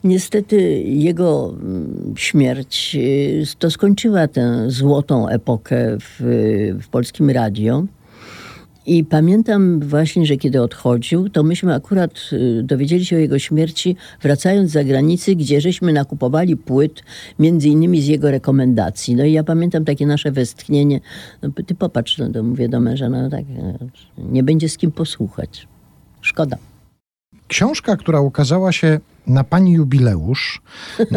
Niestety 0.04 0.84
jego 0.84 1.56
śmierć 2.20 2.96
y, 2.96 3.44
to 3.60 3.72
skończyła 3.72 4.28
tę 4.28 4.66
złotą 4.68 5.28
epokę 5.28 5.98
w 6.00 6.20
w 6.82 6.88
Polskim 6.88 7.30
Radio. 7.30 7.84
I 8.86 9.04
pamiętam 9.04 9.80
właśnie, 9.80 10.26
że 10.26 10.38
kiedy 10.38 10.62
odchodził, 10.62 11.30
to 11.30 11.44
myśmy 11.44 11.74
akurat 11.74 12.30
y, 12.34 12.64
dowiedzieli 12.64 13.06
się 13.06 13.16
o 13.16 13.20
jego 13.20 13.40
śmierci, 13.40 13.96
wracając 14.22 14.70
z 14.70 14.74
zagranicy, 14.74 15.36
gdzie 15.36 15.62
żeśmy 15.62 15.94
nakupowali 15.94 16.58
płyt, 16.58 17.04
między 17.40 17.70
innymi 17.70 18.02
z 18.02 18.08
jego 18.08 18.32
rekomendacji. 18.32 19.16
No 19.16 19.26
i 19.26 19.32
ja 19.32 19.44
pamiętam 19.44 19.86
takie 19.86 20.08
nasze 20.08 20.32
westchnienie. 20.32 21.00
No, 21.42 21.50
ty 21.68 21.76
popatrz, 21.76 22.18
no, 22.18 22.30
to 22.30 22.44
mówię 22.44 22.70
do 22.70 22.80
męża, 22.80 23.10
no 23.10 23.30
tak, 23.30 23.42
e, 23.42 23.78
nie 24.18 24.44
będzie 24.44 24.70
z 24.70 24.78
kim 24.78 24.92
posłuchać. 24.92 25.68
Szkoda. 26.22 26.58
Książka, 27.54 27.98
która 27.98 28.22
ukazała 28.22 28.72
się 28.72 29.00
na 29.28 29.44
pani 29.44 29.72
jubileusz, 29.72 30.62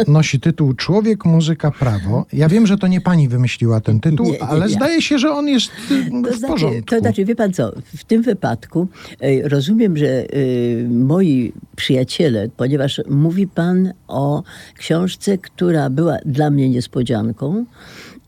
nosi 0.07 0.39
tytuł 0.39 0.73
Człowiek, 0.73 1.25
muzyka, 1.25 1.71
prawo. 1.71 2.25
Ja 2.33 2.49
wiem, 2.49 2.67
że 2.67 2.77
to 2.77 2.87
nie 2.87 3.01
pani 3.01 3.27
wymyśliła 3.27 3.81
ten 3.81 3.99
tytuł, 3.99 4.25
nie, 4.25 4.31
nie, 4.31 4.43
ale 4.43 4.69
zdaje 4.69 5.01
się, 5.01 5.19
że 5.19 5.31
on 5.31 5.47
jest 5.47 5.71
y, 5.91 6.11
to 6.23 6.31
w 6.31 6.35
znaczy, 6.35 6.53
porządku. 6.53 6.81
To 6.85 6.99
znaczy, 6.99 7.25
wie 7.25 7.35
pan 7.35 7.53
co, 7.53 7.71
w 7.97 8.03
tym 8.03 8.21
wypadku 8.21 8.87
y, 9.23 9.41
rozumiem, 9.49 9.97
że 9.97 10.33
y, 10.35 10.87
moi 10.89 11.53
przyjaciele, 11.75 12.49
ponieważ 12.57 13.01
mówi 13.09 13.47
pan 13.47 13.93
o 14.07 14.43
książce, 14.77 15.37
która 15.37 15.89
była 15.89 16.17
dla 16.25 16.49
mnie 16.49 16.69
niespodzianką, 16.69 17.65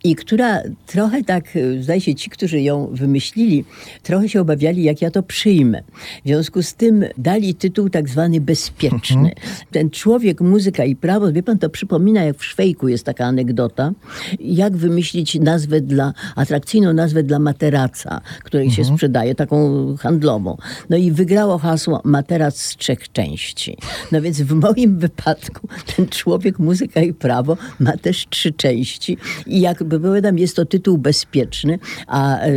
i 0.04 0.16
która 0.16 0.62
trochę 0.86 1.24
tak, 1.24 1.44
zdaje 1.82 2.02
się, 2.02 2.16
ci, 2.16 2.30
którzy 2.30 2.62
ją 2.62 2.90
wymyślili, 2.94 3.66
trochę 4.04 4.30
się 4.30 4.42
obawiali, 4.42 4.84
jak 4.84 5.02
ja 5.02 5.12
to 5.12 5.24
przyjmę. 5.24 5.84
W 6.26 6.28
związku 6.28 6.64
z 6.64 6.74
tym 6.74 7.06
dali 7.18 7.56
tytuł 7.56 7.90
tak 7.90 8.10
zwany 8.10 8.42
bezpieczny. 8.42 9.18
Mhm. 9.18 9.36
Ten 9.72 9.90
człowiek, 9.90 10.42
muzyka 10.42 10.86
i 10.86 10.96
prawo, 10.96 11.32
wie 11.32 11.44
pan, 11.44 11.60
to 11.60 11.70
przypomina, 11.70 12.24
jak 12.24 12.38
w 12.38 12.46
Szwejku 12.46 12.88
jest 12.88 13.04
taka 13.06 13.26
anegdota, 13.26 13.92
jak 14.40 14.78
wymyślić 14.78 15.36
nazwę 15.40 15.82
dla, 15.82 16.14
atrakcyjną 16.36 16.94
nazwę 16.94 17.24
dla 17.24 17.40
materaca, 17.40 18.22
której 18.44 18.68
mhm. 18.68 18.86
się 18.88 18.94
sprzedaje, 18.94 19.36
taką 19.36 19.96
handlową. 19.98 20.58
No 20.90 20.98
i 20.98 21.12
wygrało 21.12 21.58
hasło 21.58 22.02
materac 22.04 22.58
z 22.58 22.78
trzech 22.78 23.12
części. 23.12 23.78
No 24.12 24.22
więc 24.22 24.42
w 24.42 24.54
moim 24.54 25.00
wypadku 25.00 25.68
ten 25.96 26.08
człowiek, 26.08 26.60
muzyka 26.60 27.02
i 27.02 27.14
prawo 27.14 27.58
ma 27.80 27.98
też 27.98 28.28
trzy 28.30 28.52
części 28.54 29.18
i 29.48 29.62
jak 29.62 29.84
powiadam, 29.90 30.38
jest 30.38 30.56
to 30.56 30.66
tytuł 30.66 30.98
bezpieczny, 30.98 31.80
a 32.08 32.40
e, 32.40 32.52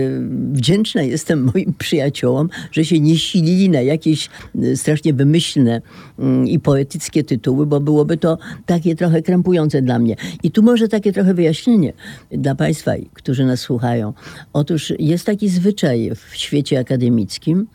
wdzięczna 0.53 1.03
jestem 1.03 1.45
moim 1.55 1.75
przyjaciołom, 1.79 2.49
że 2.73 2.85
się 2.85 3.01
nie 3.01 3.19
silili 3.19 3.69
na 3.69 3.81
jakieś 3.81 4.29
e, 4.63 4.77
strasznie 4.77 5.15
wymyślne 5.15 5.83
mm, 6.19 6.49
i 6.49 6.59
poetyckie 6.59 7.25
tytuły, 7.25 7.67
bo 7.67 7.81
byłoby 7.81 8.17
to 8.17 8.39
takie 8.67 8.97
trochę 8.97 9.23
krępujące 9.23 9.83
dla 9.83 9.99
mnie. 9.99 10.17
I 10.43 10.51
tu 10.51 10.63
może 10.63 10.89
takie 10.89 11.13
trochę 11.13 11.35
wyjaśnienie 11.35 11.93
dla 12.31 12.55
Państwa, 12.55 12.93
którzy 13.13 13.45
nas 13.45 13.61
słuchają. 13.61 14.13
Otóż 14.53 14.93
jest 14.99 15.27
taki 15.27 15.49
zwyczaj 15.49 16.11
w 16.15 16.37
świecie 16.37 16.79
akademickim, 16.79 17.67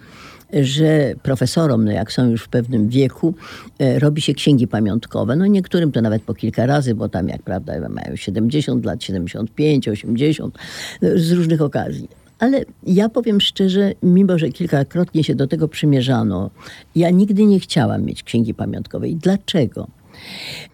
że 0.54 1.14
profesorom, 1.24 1.86
no 1.86 1.92
jak 1.92 2.12
są 2.12 2.30
już 2.30 2.44
w 2.44 2.50
pewnym 2.50 2.90
wieku, 2.90 3.34
e, 3.80 4.00
robi 4.00 4.22
się 4.22 4.34
księgi 4.34 4.68
pamiątkowe. 4.68 5.36
No 5.36 5.46
niektórym 5.46 5.92
to 5.92 6.02
nawet 6.02 6.24
po 6.24 6.34
kilka 6.34 6.66
razy, 6.66 6.96
bo 6.96 7.10
tam 7.10 7.28
jak 7.28 7.42
prawda 7.42 7.90
mają 7.90 8.16
70 8.16 8.86
lat, 8.86 9.04
75, 9.04 9.88
80, 9.88 10.58
no, 11.02 11.10
z 11.16 11.32
różnych 11.32 11.62
okazji. 11.62 12.10
Ale 12.40 12.66
ja 12.84 13.10
powiem 13.10 13.42
szczerze, 13.42 13.94
mimo 14.04 14.38
że 14.38 14.50
kilkakrotnie 14.50 15.24
się 15.24 15.36
do 15.36 15.48
tego 15.48 15.68
przymierzano, 15.68 16.50
ja 16.96 17.10
nigdy 17.10 17.46
nie 17.46 17.60
chciałam 17.60 18.04
mieć 18.04 18.24
księgi 18.24 18.54
pamiątkowej. 18.54 19.16
Dlaczego? 19.16 19.88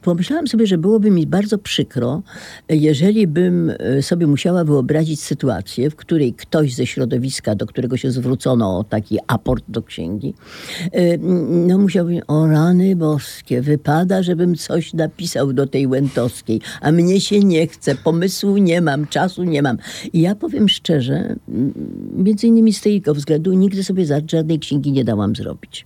Pomyślałam 0.02 0.48
sobie, 0.48 0.68
że 0.68 0.78
byłoby 0.78 1.12
mi 1.12 1.28
bardzo 1.28 1.58
przykro, 1.58 2.22
jeżeli 2.70 3.28
bym 3.28 3.70
e, 3.80 4.02
sobie 4.02 4.28
musiała 4.28 4.64
wyobrazić 4.64 5.22
sytuację, 5.22 5.90
w 5.90 5.96
której 5.96 6.34
ktoś 6.34 6.76
ze 6.76 6.86
środowiska, 6.86 7.56
do 7.56 7.66
którego 7.66 7.98
się 7.98 8.12
zwrócono 8.12 8.80
o 8.80 8.84
taki 8.84 9.18
aport 9.28 9.64
do 9.68 9.84
księgi, 9.84 10.34
e, 10.92 11.18
no 11.68 11.78
musiałby, 11.78 12.26
o 12.28 12.48
rany 12.48 12.96
boskie, 12.96 13.62
wypada, 13.62 14.24
żebym 14.24 14.56
coś 14.56 14.94
napisał 14.94 15.54
do 15.54 15.68
tej 15.68 15.88
Łętowskiej, 15.88 16.62
a 16.82 16.92
mnie 16.92 17.22
się 17.22 17.40
nie 17.40 17.68
chce, 17.68 17.96
pomysłu 17.96 18.58
nie 18.58 18.82
mam, 18.82 19.08
czasu 19.08 19.44
nie 19.44 19.62
mam. 19.62 19.78
I 20.14 20.22
ja 20.22 20.36
powiem 20.36 20.70
szczerze, 20.70 21.36
między 22.14 22.48
innymi 22.48 22.74
z 22.74 22.82
tego 22.82 23.14
względu 23.14 23.54
nigdy 23.54 23.84
sobie 23.84 24.06
żadnej 24.06 24.60
księgi 24.60 24.92
nie 24.92 25.04
dałam 25.04 25.36
zrobić. 25.36 25.86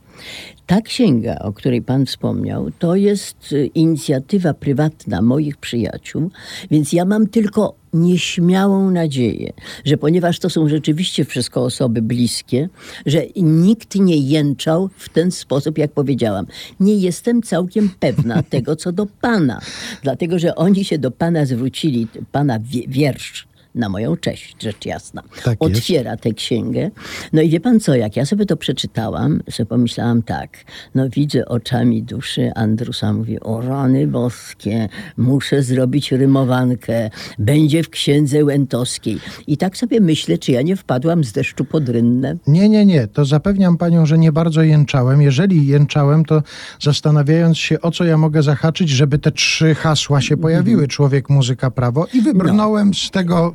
Ta 0.67 0.81
księga, 0.81 1.39
o 1.39 1.53
której 1.53 1.81
Pan 1.81 2.05
wspomniał, 2.05 2.71
to 2.79 2.95
jest 2.95 3.51
y, 3.51 3.65
inicjatywa 3.65 4.53
prywatna 4.53 5.21
moich 5.21 5.57
przyjaciół, 5.57 6.31
więc 6.71 6.93
ja 6.93 7.05
mam 7.05 7.27
tylko 7.27 7.75
nieśmiałą 7.93 8.91
nadzieję, 8.91 9.53
że 9.86 9.97
ponieważ 9.97 10.39
to 10.39 10.50
są 10.50 10.69
rzeczywiście 10.69 11.25
wszystko 11.25 11.63
osoby 11.63 12.01
bliskie, 12.01 12.69
że 13.05 13.21
nikt 13.36 13.95
nie 13.95 14.17
jęczał 14.17 14.89
w 14.97 15.09
ten 15.09 15.31
sposób, 15.31 15.77
jak 15.77 15.91
powiedziałam. 15.91 16.45
Nie 16.79 16.95
jestem 16.95 17.41
całkiem 17.41 17.89
pewna 18.00 18.43
tego, 18.53 18.75
co 18.75 18.91
do 18.91 19.05
Pana, 19.05 19.62
dlatego 20.03 20.39
że 20.39 20.55
oni 20.55 20.86
się 20.86 20.97
do 20.97 21.12
Pana 21.12 21.45
zwrócili, 21.45 22.07
Pana 22.31 22.59
wiersz 22.88 23.47
na 23.77 23.89
moją 23.89 24.17
cześć, 24.17 24.55
rzecz 24.63 24.86
jasna. 24.86 25.24
Tak 25.43 25.57
Otwiera 25.60 26.17
tę 26.17 26.34
księgę. 26.34 26.91
No 27.34 27.41
i 27.41 27.50
wie 27.50 27.60
pan 27.60 27.79
co, 27.79 27.96
jak 27.96 28.15
ja 28.15 28.25
sobie 28.25 28.46
to 28.46 28.57
przeczytałam, 28.57 29.39
sobie 29.51 29.67
pomyślałam 29.67 30.24
tak, 30.24 30.50
no 30.96 31.10
widzę 31.10 31.46
oczami 31.46 32.03
duszy, 32.03 32.51
Andrusa 32.55 33.13
mówi, 33.13 33.39
o 33.39 33.62
rany 33.62 34.07
boskie, 34.07 34.89
muszę 35.17 35.63
zrobić 35.63 36.12
rymowankę, 36.12 37.10
będzie 37.39 37.84
w 37.84 37.89
księdze 37.89 38.46
Łętowskiej. 38.46 39.19
I 39.48 39.57
tak 39.57 39.77
sobie 39.77 40.00
myślę, 40.01 40.38
czy 40.38 40.51
ja 40.51 40.62
nie 40.62 40.75
wpadłam 40.75 41.24
z 41.24 41.31
deszczu 41.31 41.65
pod 41.65 41.89
rynnę. 41.89 42.36
Nie, 42.48 42.69
nie, 42.69 42.86
nie, 42.86 43.07
to 43.07 43.25
zapewniam 43.25 43.77
panią, 43.77 44.05
że 44.05 44.17
nie 44.17 44.31
bardzo 44.31 44.62
jęczałem. 44.62 45.22
Jeżeli 45.22 45.67
jęczałem, 45.67 46.25
to 46.25 46.43
zastanawiając 46.81 47.57
się, 47.57 47.81
o 47.81 47.91
co 47.91 48.03
ja 48.03 48.17
mogę 48.17 48.43
zahaczyć, 48.43 48.89
żeby 48.89 49.19
te 49.19 49.31
trzy 49.31 49.75
hasła 49.75 50.22
się 50.22 50.38
pojawiły, 50.38 50.88
człowiek, 50.88 51.29
muzyka, 51.29 51.72
prawo 51.72 52.07
i 52.13 52.22
wybrnąłem 52.22 52.88
no. 52.88 52.93
z 52.93 53.12
tego 53.12 53.53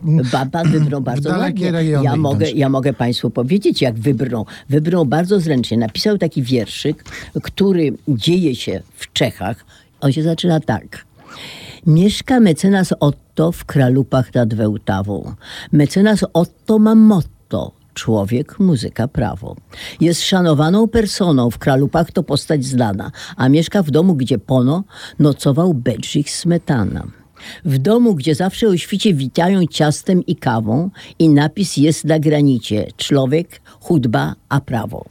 Pan 0.53 0.71
wybrał 0.71 1.01
bardzo 1.01 1.31
ładnie. 1.31 1.73
Ja 2.03 2.17
mogę, 2.17 2.51
ja 2.51 2.69
mogę 2.69 2.93
Państwu 2.93 3.31
powiedzieć, 3.31 3.83
jak 3.83 3.95
wybrał. 3.95 4.47
Wybrał 4.69 5.07
bardzo 5.07 5.41
zręcznie. 5.41 5.79
Napisał 5.79 6.19
taki 6.19 6.43
wierszyk, 6.43 7.05
który 7.43 7.93
dzieje 8.09 8.55
się 8.55 8.83
w 8.97 9.13
Czechach. 9.13 9.65
On 10.01 10.13
się 10.13 10.23
zaczyna 10.23 10.61
tak. 10.61 11.05
Mieszka 11.87 12.41
mecenas 12.41 12.95
Otto 13.01 13.53
w 13.53 13.65
Kralupach 13.65 14.35
nad 14.35 14.55
Wełtawą. 14.55 15.35
Mecenas 15.73 16.25
Otto 16.33 16.79
ma 16.79 16.95
motto 16.95 17.73
człowiek, 17.95 18.59
muzyka, 18.59 19.09
prawo. 19.09 19.57
Jest 20.01 20.23
szanowaną 20.23 20.89
personą, 20.89 21.51
w 21.51 21.59
Kralupach 21.59 22.13
to 22.13 22.23
postać 22.23 22.65
znana, 22.65 23.11
a 23.37 23.49
mieszka 23.49 23.83
w 23.83 23.91
domu, 23.91 24.15
gdzie 24.15 24.39
pono 24.39 24.85
nocował 25.19 25.75
Bedrzich 25.75 26.31
Smetana. 26.31 27.22
W 27.65 27.79
domu, 27.79 28.15
gdzie 28.15 28.35
zawsze 28.35 28.69
o 28.69 28.77
świcie 28.77 29.15
witają 29.15 29.67
ciastem 29.67 30.27
i 30.27 30.37
kawą 30.37 30.91
i 31.19 31.29
napis 31.29 31.77
jest 31.77 32.05
na 32.05 32.19
granicie 32.19 32.87
człowiek, 32.97 33.61
chudba, 33.81 34.35
a 34.49 34.61
prawo. 34.61 35.05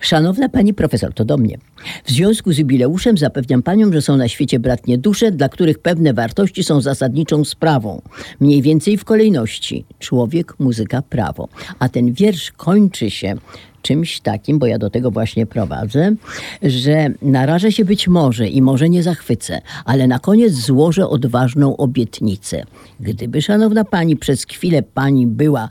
Szanowna 0.00 0.48
pani 0.48 0.74
profesor, 0.74 1.14
to 1.14 1.24
do 1.24 1.36
mnie. 1.36 1.58
W 2.04 2.10
związku 2.10 2.52
z 2.52 2.58
jubileuszem 2.58 3.18
zapewniam 3.18 3.62
panią, 3.62 3.92
że 3.92 4.02
są 4.02 4.16
na 4.16 4.28
świecie 4.28 4.58
bratnie 4.58 4.98
dusze, 4.98 5.32
dla 5.32 5.48
których 5.48 5.78
pewne 5.78 6.14
wartości 6.14 6.64
są 6.64 6.80
zasadniczą 6.80 7.44
sprawą. 7.44 8.02
Mniej 8.40 8.62
więcej 8.62 8.98
w 8.98 9.04
kolejności 9.04 9.84
człowiek, 9.98 10.54
muzyka, 10.58 11.02
prawo. 11.02 11.48
A 11.78 11.88
ten 11.88 12.12
wiersz 12.12 12.52
kończy 12.52 13.10
się 13.10 13.36
czymś 13.84 14.20
takim, 14.20 14.58
bo 14.58 14.66
ja 14.66 14.78
do 14.78 14.90
tego 14.90 15.10
właśnie 15.10 15.46
prowadzę, 15.46 16.14
że 16.62 17.06
narażę 17.22 17.72
się 17.72 17.84
być 17.84 18.08
może 18.08 18.48
i 18.48 18.62
może 18.62 18.88
nie 18.88 19.02
zachwycę, 19.02 19.60
ale 19.84 20.06
na 20.06 20.18
koniec 20.18 20.52
złożę 20.52 21.08
odważną 21.08 21.76
obietnicę. 21.76 22.64
Gdyby, 23.00 23.42
szanowna 23.42 23.84
pani, 23.84 24.16
przez 24.16 24.44
chwilę 24.44 24.82
pani 24.82 25.26
była, 25.26 25.68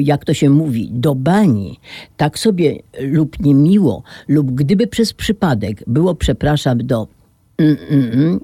jak 0.00 0.24
to 0.24 0.34
się 0.34 0.50
mówi, 0.50 0.88
do 0.92 1.14
bani, 1.14 1.80
tak 2.16 2.38
sobie 2.38 2.82
lub 3.00 3.40
niemiło, 3.40 4.02
lub 4.28 4.50
gdyby 4.50 4.86
przez 4.86 5.12
przypadek 5.12 5.47
było, 5.86 6.14
przepraszam, 6.14 6.86
do 6.86 7.08
mm, 7.58 7.76
mm, 7.90 8.12
mm, 8.12 8.40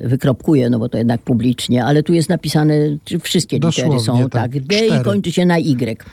wykropkuję, 0.00 0.70
no 0.70 0.78
bo 0.78 0.88
to 0.88 0.98
jednak 0.98 1.22
publicznie, 1.22 1.84
ale 1.84 2.02
tu 2.02 2.12
jest 2.12 2.28
napisane, 2.28 2.74
wszystkie 3.22 3.58
litery 3.58 4.00
są, 4.00 4.18
tak, 4.18 4.30
tak 4.30 4.60
D 4.60 4.86
i 4.86 5.04
kończy 5.04 5.32
się 5.32 5.46
na 5.46 5.58
Y. 5.58 6.04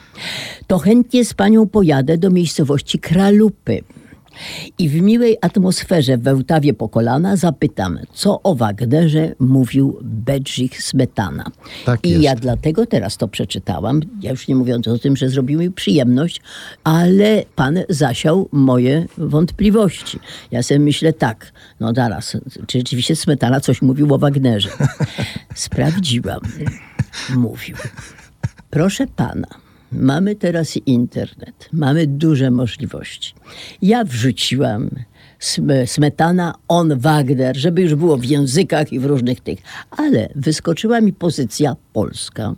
To 0.66 0.78
chętnie 0.78 1.24
z 1.24 1.34
panią 1.34 1.66
pojadę 1.66 2.18
do 2.18 2.30
miejscowości 2.30 2.98
Kralupy. 2.98 3.82
I 4.78 4.88
w 4.88 5.02
miłej 5.02 5.36
atmosferze 5.40 6.18
w 6.18 6.22
Wełtawie 6.22 6.74
po 6.74 6.88
kolana 6.88 7.36
zapytam, 7.36 7.98
co 8.12 8.42
o 8.42 8.54
Wagnerze 8.54 9.34
mówił 9.38 9.98
Bedrzich 10.02 10.82
Smetana. 10.82 11.44
Tak 11.84 12.06
I 12.06 12.10
jest. 12.10 12.22
ja 12.22 12.34
dlatego 12.34 12.86
teraz 12.86 13.16
to 13.16 13.28
przeczytałam, 13.28 14.00
ja 14.20 14.30
już 14.30 14.48
nie 14.48 14.54
mówiąc 14.54 14.88
o 14.88 14.98
tym, 14.98 15.16
że 15.16 15.28
zrobił 15.28 15.60
mi 15.60 15.70
przyjemność, 15.70 16.40
ale 16.84 17.44
pan 17.56 17.78
zasiał 17.88 18.48
moje 18.52 19.06
wątpliwości. 19.18 20.18
Ja 20.50 20.62
sobie 20.62 20.80
myślę 20.80 21.12
tak, 21.12 21.52
no 21.80 21.92
zaraz, 21.94 22.36
czy 22.66 22.78
rzeczywiście 22.78 23.16
Smetana 23.16 23.60
coś 23.60 23.82
mówił 23.82 24.14
o 24.14 24.18
Wagnerze? 24.18 24.68
Sprawdziłam. 25.54 26.40
Mówił. 27.36 27.76
Proszę 28.70 29.06
pana, 29.06 29.46
mamy 29.94 30.34
teraz 30.34 30.76
internet, 30.76 31.68
mamy 31.72 32.06
duże 32.06 32.50
możliwości. 32.50 33.34
Ja 33.82 34.04
wrzuciłam 34.04 34.90
Smetana, 35.86 36.54
on 36.68 36.98
Wagner, 36.98 37.56
żeby 37.56 37.82
już 37.82 37.94
było 37.94 38.16
w 38.16 38.24
językach 38.24 38.92
i 38.92 38.98
w 38.98 39.04
różnych 39.04 39.40
tych. 39.40 39.58
Ale 39.90 40.28
wyskoczyła 40.34 41.00
mi 41.00 41.12
pozycja 41.12 41.76
polska. 41.92 42.54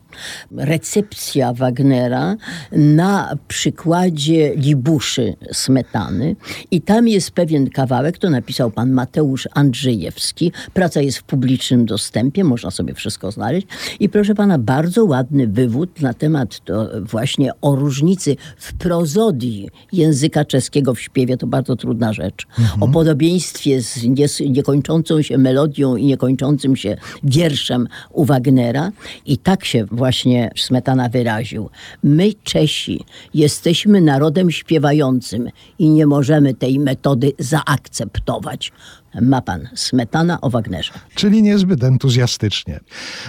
Recepcja 0.56 1.52
Wagnera 1.52 2.37
na 2.73 3.37
przykładzie 3.49 4.54
Libuszy 4.56 5.37
Smetany. 5.52 6.37
I 6.71 6.80
tam 6.80 7.09
jest 7.09 7.30
pewien 7.30 7.71
kawałek, 7.71 8.18
to 8.18 8.30
napisał 8.30 8.71
pan 8.71 8.90
Mateusz 8.90 9.49
Andrzejewski. 9.54 10.52
Praca 10.75 11.00
jest 11.00 11.18
w 11.18 11.23
publicznym 11.23 11.87
dostępie, 11.87 12.45
można 12.45 12.71
sobie 12.71 12.95
wszystko 12.95 13.30
znaleźć. 13.30 13.66
I 14.00 14.09
proszę 14.09 14.35
pana, 14.35 14.59
bardzo 14.59 15.04
ładny 15.04 15.47
wywód 15.47 16.00
na 16.00 16.14
temat 16.14 16.64
to 16.64 16.88
właśnie 17.00 17.50
o 17.61 17.76
różnicy 17.76 18.37
w 18.56 18.75
prozodii 18.75 19.68
języka 19.92 20.45
czeskiego 20.45 20.95
w 20.95 21.00
śpiewie. 21.00 21.37
To 21.37 21.47
bardzo 21.47 21.76
trudna 21.76 22.12
rzecz. 22.12 22.47
Mhm. 22.66 22.82
O 22.82 22.88
podobieństwie 22.88 23.82
z 23.82 24.02
niekończącą 24.40 25.23
się 25.23 25.38
melodią 25.38 25.96
i 25.96 26.06
niekończącym 26.06 26.76
się 26.76 26.96
wierszem 27.23 27.88
u 28.12 28.25
Wagnera. 28.25 28.92
I 29.26 29.38
tak 29.38 29.64
się 29.64 29.85
właśnie 29.85 30.50
Smetana 30.56 31.08
wyraził. 31.08 31.70
My, 32.02 32.32
Czesi, 32.44 33.04
jesteśmy 33.35 34.00
narodem 34.00 34.50
śpiewającym 34.50 35.50
i 35.78 35.90
nie 35.90 36.06
możemy 36.06 36.54
tej 36.54 36.78
metody 36.78 37.32
zaakceptować. 37.38 38.73
Ma 39.20 39.42
pan 39.42 39.68
Smetana 39.75 40.40
o 40.40 40.50
Wagnerze. 40.50 40.92
Czyli 41.14 41.42
niezbyt 41.42 41.84
entuzjastycznie. 41.84 42.80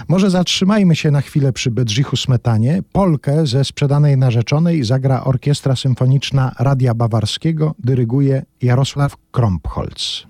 Może 0.08 0.30
zatrzymajmy 0.30 0.96
się 0.96 1.10
na 1.10 1.20
chwilę 1.20 1.52
przy 1.52 1.70
Bedrzichu 1.70 2.16
Smetanie. 2.16 2.82
Polkę 2.92 3.46
ze 3.46 3.64
sprzedanej 3.64 4.16
narzeczonej 4.16 4.84
zagra 4.84 5.24
Orkiestra 5.24 5.76
Symfoniczna 5.76 6.52
Radia 6.58 6.94
Bawarskiego, 6.94 7.74
dyryguje 7.78 8.42
Jarosław 8.62 9.16
Krompholz. 9.30 10.27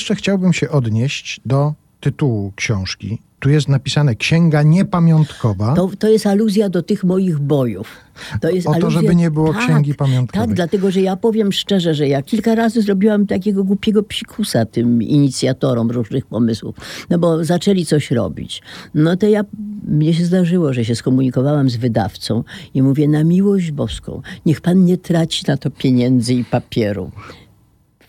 Jeszcze 0.00 0.14
chciałbym 0.14 0.52
się 0.52 0.70
odnieść 0.70 1.40
do 1.46 1.74
tytułu 2.00 2.52
książki. 2.56 3.18
Tu 3.40 3.50
jest 3.50 3.68
napisane 3.68 4.14
Księga 4.14 4.62
Niepamiątkowa. 4.62 5.74
To, 5.74 5.90
to 5.98 6.08
jest 6.08 6.26
aluzja 6.26 6.68
do 6.68 6.82
tych 6.82 7.04
moich 7.04 7.38
bojów. 7.38 7.96
To 8.40 8.50
jest 8.50 8.66
o 8.66 8.70
aluzja... 8.70 8.88
to, 8.88 8.90
żeby 8.90 9.14
nie 9.14 9.30
było 9.30 9.52
tak, 9.52 9.64
księgi 9.64 9.94
pamiątkowej. 9.94 10.46
Tak, 10.46 10.56
dlatego, 10.56 10.90
że 10.90 11.00
ja 11.00 11.16
powiem 11.16 11.52
szczerze, 11.52 11.94
że 11.94 12.08
ja 12.08 12.22
kilka 12.22 12.54
razy 12.54 12.82
zrobiłam 12.82 13.26
takiego 13.26 13.64
głupiego 13.64 14.02
psikusa 14.02 14.64
tym 14.64 15.02
inicjatorom 15.02 15.90
różnych 15.90 16.26
pomysłów. 16.26 16.76
No 17.10 17.18
bo 17.18 17.44
zaczęli 17.44 17.86
coś 17.86 18.10
robić. 18.10 18.62
No 18.94 19.16
to 19.16 19.28
ja, 19.28 19.44
mnie 19.88 20.14
się 20.14 20.24
zdarzyło, 20.24 20.72
że 20.72 20.84
się 20.84 20.94
skomunikowałam 20.94 21.70
z 21.70 21.76
wydawcą 21.76 22.44
i 22.74 22.82
mówię, 22.82 23.08
na 23.08 23.24
miłość 23.24 23.70
boską, 23.70 24.22
niech 24.46 24.60
pan 24.60 24.84
nie 24.84 24.98
traci 24.98 25.44
na 25.48 25.56
to 25.56 25.70
pieniędzy 25.70 26.34
i 26.34 26.44
papieru 26.44 27.10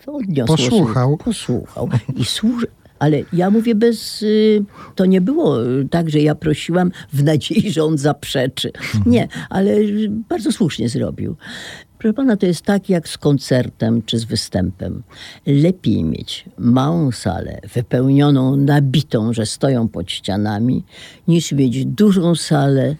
odniosło 0.06 0.56
Posłuchał. 0.56 1.10
Się, 1.10 1.24
posłuchał. 1.24 1.88
I 2.16 2.24
służy, 2.24 2.66
ale 2.98 3.22
ja 3.32 3.50
mówię 3.50 3.74
bez. 3.74 4.22
Y, 4.22 4.64
to 4.94 5.06
nie 5.06 5.20
było 5.20 5.56
tak, 5.90 6.10
że 6.10 6.18
ja 6.20 6.34
prosiłam 6.34 6.90
w 7.12 7.22
nadziei, 7.22 7.72
że 7.72 7.84
on 7.84 7.98
zaprzeczy. 7.98 8.72
Mhm. 8.74 9.02
Nie, 9.06 9.28
ale 9.50 9.76
bardzo 10.28 10.52
słusznie 10.52 10.88
zrobił. 10.88 11.36
Proszę 11.98 12.14
pana, 12.14 12.36
to 12.36 12.46
jest 12.46 12.62
tak 12.62 12.88
jak 12.88 13.08
z 13.08 13.18
koncertem 13.18 14.02
czy 14.02 14.18
z 14.18 14.24
występem. 14.24 15.02
Lepiej 15.46 16.04
mieć 16.04 16.44
małą 16.58 17.12
salę 17.12 17.60
wypełnioną, 17.74 18.56
nabitą, 18.56 19.32
że 19.32 19.46
stoją 19.46 19.88
pod 19.88 20.10
ścianami, 20.10 20.84
niż 21.28 21.52
mieć 21.52 21.84
dużą 21.84 22.34
salę. 22.34 22.96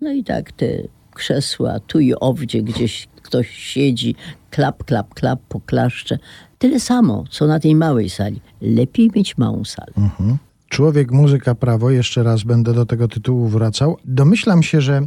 No 0.00 0.12
i 0.12 0.24
tak 0.24 0.52
te 0.52 0.66
krzesła 1.14 1.80
tu 1.80 2.00
i 2.00 2.14
owdzie 2.14 2.62
gdzieś 2.62 3.08
ktoś 3.22 3.48
siedzi, 3.50 4.14
klap, 4.54 4.84
klap, 4.84 5.14
klap, 5.14 5.40
poklaszcze. 5.48 6.18
Tyle 6.58 6.80
samo, 6.80 7.24
co 7.30 7.46
na 7.46 7.60
tej 7.60 7.74
małej 7.74 8.10
sali. 8.10 8.40
Lepiej 8.60 9.10
mieć 9.16 9.38
małą 9.38 9.64
salę. 9.64 9.92
Mhm. 9.96 10.38
Człowiek, 10.68 11.12
muzyka, 11.12 11.54
prawo, 11.54 11.90
jeszcze 11.90 12.22
raz 12.22 12.42
będę 12.42 12.74
do 12.74 12.86
tego 12.86 13.08
tytułu 13.08 13.48
wracał. 13.48 13.96
Domyślam 14.04 14.62
się, 14.62 14.80
że 14.80 15.06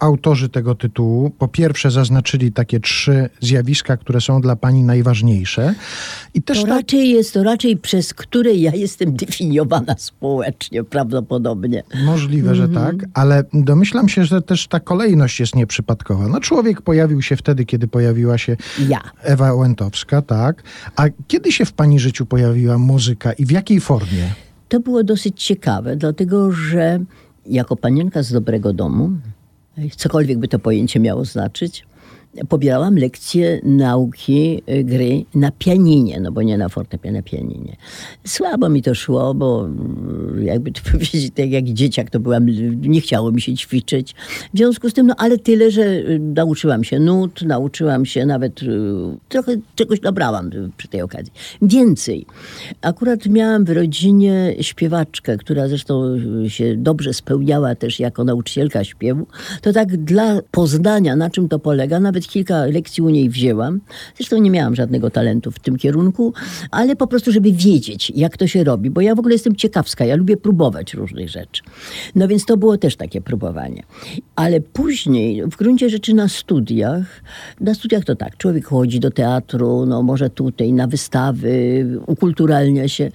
autorzy 0.00 0.48
tego 0.48 0.74
tytułu 0.74 1.30
po 1.30 1.48
pierwsze 1.48 1.90
zaznaczyli 1.90 2.52
takie 2.52 2.80
trzy 2.80 3.30
zjawiska, 3.40 3.96
które 3.96 4.20
są 4.20 4.40
dla 4.40 4.56
pani 4.56 4.82
najważniejsze. 4.82 5.74
I 6.34 6.42
też 6.42 6.60
to 6.60 6.66
ta... 6.66 6.74
raczej 6.74 7.10
jest 7.10 7.34
to 7.34 7.42
raczej 7.42 7.76
przez 7.76 8.14
które 8.14 8.54
ja 8.54 8.74
jestem 8.74 9.12
definiowana 9.16 9.94
społecznie 9.98 10.84
prawdopodobnie. 10.84 11.82
Możliwe, 12.04 12.54
że 12.54 12.64
mm 12.64 12.76
-hmm. 12.76 12.86
tak, 12.86 13.08
ale 13.14 13.44
domyślam 13.52 14.08
się, 14.08 14.24
że 14.24 14.42
też 14.42 14.68
ta 14.68 14.80
kolejność 14.80 15.40
jest 15.40 15.54
nieprzypadkowa. 15.54 16.28
No 16.28 16.40
człowiek 16.40 16.82
pojawił 16.82 17.22
się 17.22 17.36
wtedy, 17.36 17.64
kiedy 17.64 17.88
pojawiła 17.88 18.38
się 18.38 18.56
ja. 18.88 19.00
Ewa 19.22 19.54
Łętowska, 19.54 20.22
tak? 20.22 20.62
A 20.96 21.04
kiedy 21.28 21.52
się 21.52 21.64
w 21.64 21.72
pani 21.72 22.00
życiu 22.00 22.26
pojawiła 22.26 22.78
muzyka 22.78 23.32
i 23.32 23.46
w 23.46 23.50
jakiej 23.50 23.80
formie? 23.80 24.32
To 24.68 24.80
było 24.80 25.04
dosyć 25.04 25.44
ciekawe, 25.44 25.96
dlatego 25.96 26.52
że 26.52 27.00
jako 27.46 27.76
panienka 27.76 28.22
z 28.22 28.32
dobrego 28.32 28.72
domu, 28.72 29.10
cokolwiek 29.96 30.38
by 30.38 30.48
to 30.48 30.58
pojęcie 30.58 31.00
miało 31.00 31.24
znaczyć, 31.24 31.84
pobierałam 32.48 32.96
lekcje 32.96 33.60
nauki 33.62 34.62
y, 34.70 34.84
gry 34.84 35.24
na 35.34 35.50
pianinie, 35.50 36.20
no 36.20 36.32
bo 36.32 36.42
nie 36.42 36.58
na 36.58 36.68
fortepianie, 36.68 37.16
na 37.16 37.22
pianinie. 37.22 37.76
Słabo 38.26 38.68
mi 38.68 38.82
to 38.82 38.94
szło, 38.94 39.34
bo 39.34 39.64
mm, 39.64 40.42
jakby 40.42 40.72
to 40.72 40.80
powiedzieć, 40.92 41.32
tak 41.34 41.50
jak 41.50 41.64
dzieciak 41.64 42.10
to 42.10 42.20
byłam, 42.20 42.46
nie 42.80 43.00
chciało 43.00 43.32
mi 43.32 43.40
się 43.40 43.54
ćwiczyć. 43.54 44.14
W 44.54 44.56
związku 44.56 44.90
z 44.90 44.92
tym, 44.92 45.06
no 45.06 45.14
ale 45.18 45.38
tyle, 45.38 45.70
że 45.70 45.82
y, 45.82 46.18
nauczyłam 46.18 46.84
się 46.84 46.98
nut, 46.98 47.42
nauczyłam 47.42 48.06
się 48.06 48.26
nawet, 48.26 48.62
y, 48.62 48.66
trochę 49.28 49.56
czegoś 49.74 50.00
dobrałam 50.00 50.50
przy 50.76 50.88
tej 50.88 51.02
okazji. 51.02 51.32
Więcej. 51.62 52.26
Akurat 52.82 53.26
miałam 53.26 53.64
w 53.64 53.70
rodzinie 53.70 54.54
śpiewaczkę, 54.60 55.36
która 55.36 55.68
zresztą 55.68 56.18
się 56.48 56.76
dobrze 56.76 57.14
spełniała 57.14 57.74
też 57.74 58.00
jako 58.00 58.24
nauczycielka 58.24 58.84
śpiewu. 58.84 59.26
To 59.62 59.72
tak 59.72 59.96
dla 59.96 60.40
poznania, 60.50 61.16
na 61.16 61.30
czym 61.30 61.48
to 61.48 61.58
polega, 61.58 62.00
nawet 62.00 62.19
kilka 62.28 62.66
lekcji 62.66 63.02
u 63.02 63.08
niej 63.08 63.28
wzięłam. 63.28 63.80
Zresztą 64.16 64.38
nie 64.38 64.50
miałam 64.50 64.74
żadnego 64.74 65.10
talentu 65.10 65.50
w 65.50 65.58
tym 65.58 65.76
kierunku, 65.76 66.32
ale 66.70 66.96
po 66.96 67.06
prostu, 67.06 67.32
żeby 67.32 67.52
wiedzieć, 67.52 68.12
jak 68.16 68.36
to 68.36 68.46
się 68.46 68.64
robi, 68.64 68.90
bo 68.90 69.00
ja 69.00 69.14
w 69.14 69.18
ogóle 69.18 69.34
jestem 69.34 69.56
ciekawska, 69.56 70.04
ja 70.04 70.16
lubię 70.16 70.36
próbować 70.36 70.94
różnych 70.94 71.28
rzeczy. 71.28 71.62
No 72.14 72.28
więc 72.28 72.44
to 72.44 72.56
było 72.56 72.78
też 72.78 72.96
takie 72.96 73.20
próbowanie. 73.20 73.82
Ale 74.36 74.60
później, 74.60 75.42
w 75.42 75.56
gruncie 75.56 75.90
rzeczy 75.90 76.14
na 76.14 76.28
studiach, 76.28 77.22
na 77.60 77.74
studiach 77.74 78.04
to 78.04 78.16
tak, 78.16 78.36
człowiek 78.36 78.66
chodzi 78.66 79.00
do 79.00 79.10
teatru, 79.10 79.86
no 79.86 80.02
może 80.02 80.30
tutaj, 80.30 80.72
na 80.72 80.86
wystawy, 80.86 81.86
ukulturalnia 82.06 82.88
się. 82.88 83.10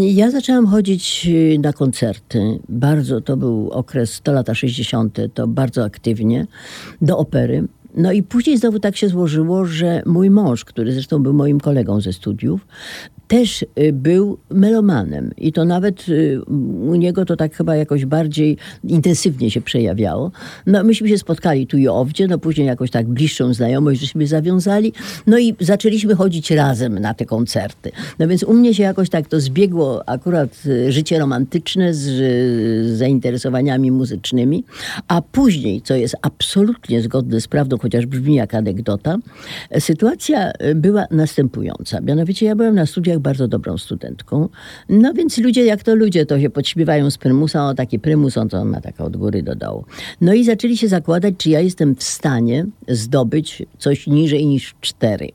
Ja 0.00 0.30
zaczęłam 0.30 0.66
chodzić 0.66 1.28
na 1.58 1.72
koncerty. 1.72 2.58
Bardzo, 2.68 3.20
to 3.20 3.36
był 3.36 3.70
okres, 3.70 4.20
to 4.22 4.32
lata 4.32 4.54
60., 4.54 5.18
to 5.34 5.46
bardzo 5.46 5.84
aktywnie, 5.84 6.46
do 7.02 7.18
opery. 7.18 7.64
No 7.96 8.12
i 8.12 8.22
później 8.22 8.58
znowu 8.58 8.80
tak 8.80 8.96
się 8.96 9.08
złożyło, 9.08 9.64
że 9.64 10.02
mój 10.06 10.30
mąż, 10.30 10.64
który 10.64 10.92
zresztą 10.92 11.22
był 11.22 11.32
moim 11.32 11.60
kolegą 11.60 12.00
ze 12.00 12.12
studiów, 12.12 12.66
też 13.28 13.62
y, 13.62 13.92
był 13.92 14.38
melomanem 14.50 15.30
i 15.36 15.52
to 15.52 15.64
nawet 15.64 16.08
y, 16.08 16.42
u 16.88 16.94
niego 16.94 17.24
to 17.24 17.36
tak 17.36 17.54
chyba 17.54 17.76
jakoś 17.76 18.04
bardziej 18.04 18.56
intensywnie 18.84 19.50
się 19.50 19.60
przejawiało. 19.60 20.30
No 20.66 20.84
myśmy 20.84 21.08
się 21.08 21.18
spotkali 21.18 21.66
tu 21.66 21.78
i 21.78 21.88
owdzie, 21.88 22.26
no 22.26 22.38
później 22.38 22.66
jakoś 22.66 22.90
tak 22.90 23.06
bliższą 23.06 23.54
znajomość 23.54 24.00
żeśmy 24.00 24.26
zawiązali, 24.26 24.92
no 25.26 25.38
i 25.38 25.54
zaczęliśmy 25.60 26.14
chodzić 26.14 26.50
razem 26.50 26.98
na 26.98 27.14
te 27.14 27.26
koncerty. 27.26 27.90
No 28.18 28.28
więc 28.28 28.42
u 28.42 28.54
mnie 28.54 28.74
się 28.74 28.82
jakoś 28.82 29.10
tak 29.10 29.28
to 29.28 29.40
zbiegło 29.40 30.08
akurat 30.08 30.62
y, 30.66 30.92
życie 30.92 31.18
romantyczne 31.18 31.94
z, 31.94 32.00
z 32.00 32.98
zainteresowaniami 32.98 33.90
muzycznymi, 33.90 34.64
a 35.08 35.22
później, 35.22 35.82
co 35.82 35.94
jest 35.94 36.16
absolutnie 36.22 37.02
zgodne 37.02 37.40
z 37.40 37.48
prawdą, 37.48 37.78
chociaż 37.78 38.06
brzmi 38.06 38.34
jak 38.34 38.54
anegdota, 38.54 39.16
sytuacja 39.78 40.52
była 40.74 41.06
następująca. 41.10 42.00
Mianowicie 42.00 42.46
ja 42.46 42.56
byłem 42.56 42.74
na 42.74 42.86
studiach 42.86 43.13
bardzo 43.20 43.48
dobrą 43.48 43.78
studentką. 43.78 44.48
No 44.88 45.14
więc 45.14 45.38
ludzie, 45.38 45.64
jak 45.64 45.82
to 45.82 45.94
ludzie, 45.94 46.26
to 46.26 46.40
się 46.40 46.50
podśmiewają 46.50 47.10
z 47.10 47.18
prymusa, 47.18 47.68
o 47.68 47.74
taki 47.74 47.98
prymus, 47.98 48.36
on 48.36 48.48
to 48.48 48.64
ma 48.64 48.80
tak 48.80 49.00
od 49.00 49.16
góry 49.16 49.42
do 49.42 49.54
dołu. 49.54 49.84
No 50.20 50.34
i 50.34 50.44
zaczęli 50.44 50.76
się 50.76 50.88
zakładać, 50.88 51.34
czy 51.38 51.50
ja 51.50 51.60
jestem 51.60 51.94
w 51.94 52.02
stanie 52.02 52.66
zdobyć 52.88 53.62
coś 53.78 54.06
niżej 54.06 54.46
niż 54.46 54.74
cztery. 54.80 55.28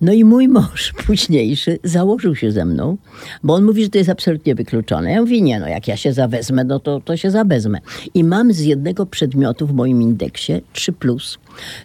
No 0.00 0.12
i 0.12 0.24
mój 0.24 0.48
mąż 0.48 0.92
późniejszy 1.06 1.78
założył 1.84 2.34
się 2.34 2.52
ze 2.52 2.64
mną, 2.64 2.96
bo 3.42 3.54
on 3.54 3.64
mówi, 3.64 3.82
że 3.82 3.88
to 3.88 3.98
jest 3.98 4.10
absolutnie 4.10 4.54
wykluczone. 4.54 5.12
Ja 5.12 5.20
mówię, 5.20 5.40
nie 5.40 5.60
no, 5.60 5.68
jak 5.68 5.88
ja 5.88 5.96
się 5.96 6.12
zawezmę, 6.12 6.64
no 6.64 6.80
to, 6.80 7.00
to 7.00 7.16
się 7.16 7.30
zawezmę. 7.30 7.78
I 8.14 8.24
mam 8.24 8.52
z 8.52 8.60
jednego 8.60 9.06
przedmiotu 9.06 9.66
w 9.66 9.72
moim 9.72 10.02
indeksie 10.02 10.52
3+, 10.74 10.92
plus. 10.92 11.38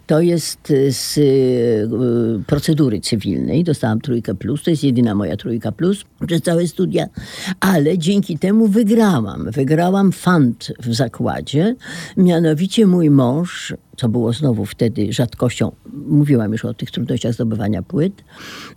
To 0.06 0.20
jest 0.20 0.70
y, 0.70 0.92
z 0.92 1.18
y, 1.18 1.88
procedury 2.46 3.00
cywilnej. 3.00 3.64
Dostałam 3.64 4.00
trójkę 4.00 4.34
plus. 4.34 4.62
To 4.62 4.70
jest 4.70 4.84
jedyna 4.84 5.14
moja 5.14 5.36
trójka 5.36 5.72
plus 5.72 6.04
przez 6.26 6.42
całe 6.42 6.66
studia. 6.66 7.06
Ale 7.60 7.98
dzięki 7.98 8.38
temu 8.38 8.68
wygrałam. 8.68 9.50
Wygrałam 9.50 10.12
fant 10.12 10.72
w 10.80 10.94
zakładzie. 10.94 11.76
Mianowicie 12.16 12.86
mój 12.86 13.10
mąż 13.10 13.74
co 14.00 14.08
było 14.08 14.32
znowu 14.32 14.66
wtedy 14.66 15.12
rzadkością, 15.12 15.72
mówiłam 16.06 16.52
już 16.52 16.64
o 16.64 16.74
tych 16.74 16.90
trudnościach 16.90 17.34
zdobywania 17.34 17.82
płyt, 17.82 18.12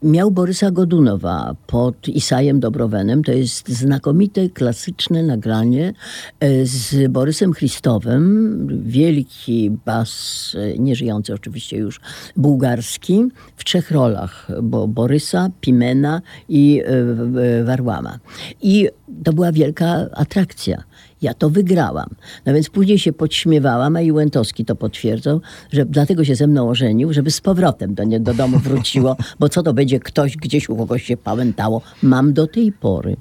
miał 0.02 0.32
Borysa 0.32 0.72
Godunowa 0.72 1.56
pod 1.68 2.08
Isajem 2.08 2.60
Dobrowenem. 2.60 3.24
To 3.24 3.32
jest 3.32 3.70
znakomite, 3.70 4.50
klasyczne 4.50 5.24
nagranie 5.24 5.94
e, 6.40 6.66
z 6.66 7.12
Borysem 7.12 7.54
Christowem, 7.54 8.68
wielki 8.86 9.72
bas 9.86 10.56
nieżyjący 10.84 11.34
oczywiście 11.34 11.78
już, 11.78 12.00
bułgarski, 12.38 13.24
w 13.56 13.64
trzech 13.64 13.92
rolach, 13.92 14.48
bo 14.64 14.88
Borysa, 14.88 15.50
Pimena 15.62 16.22
i 16.50 16.82
e, 16.86 17.64
Warłama. 17.64 18.20
I 18.62 18.90
to 19.24 19.34
była 19.34 19.52
wielka 19.52 20.06
atrakcja. 20.14 20.84
Ja 21.22 21.34
to 21.34 21.50
wygrałam. 21.50 22.10
No 22.46 22.54
więc 22.54 22.70
później 22.70 23.00
się 23.00 23.14
podśmiewałam, 23.14 23.96
a 23.96 24.02
i 24.02 24.12
to 24.66 24.76
potwierdzał, 24.76 25.42
że 25.72 25.86
dlatego 25.86 26.26
się 26.26 26.36
ze 26.36 26.48
mną 26.48 26.70
ożenił, 26.70 27.14
żeby 27.14 27.32
z 27.32 27.42
powrotem 27.42 27.96
do, 27.96 28.04
nie, 28.04 28.20
do 28.20 28.34
domu 28.34 28.60
wróciło, 28.60 29.18
bo 29.40 29.50
co 29.50 29.64
to 29.64 29.74
będzie 29.74 30.00
ktoś 30.00 30.38
gdzieś 30.38 30.70
u 30.70 30.76
kogoś 30.76 31.04
się 31.04 31.18
pałętało. 31.18 31.82
Mam 32.04 32.34
do 32.34 32.48
tej 32.48 32.72
pory. 32.72 33.18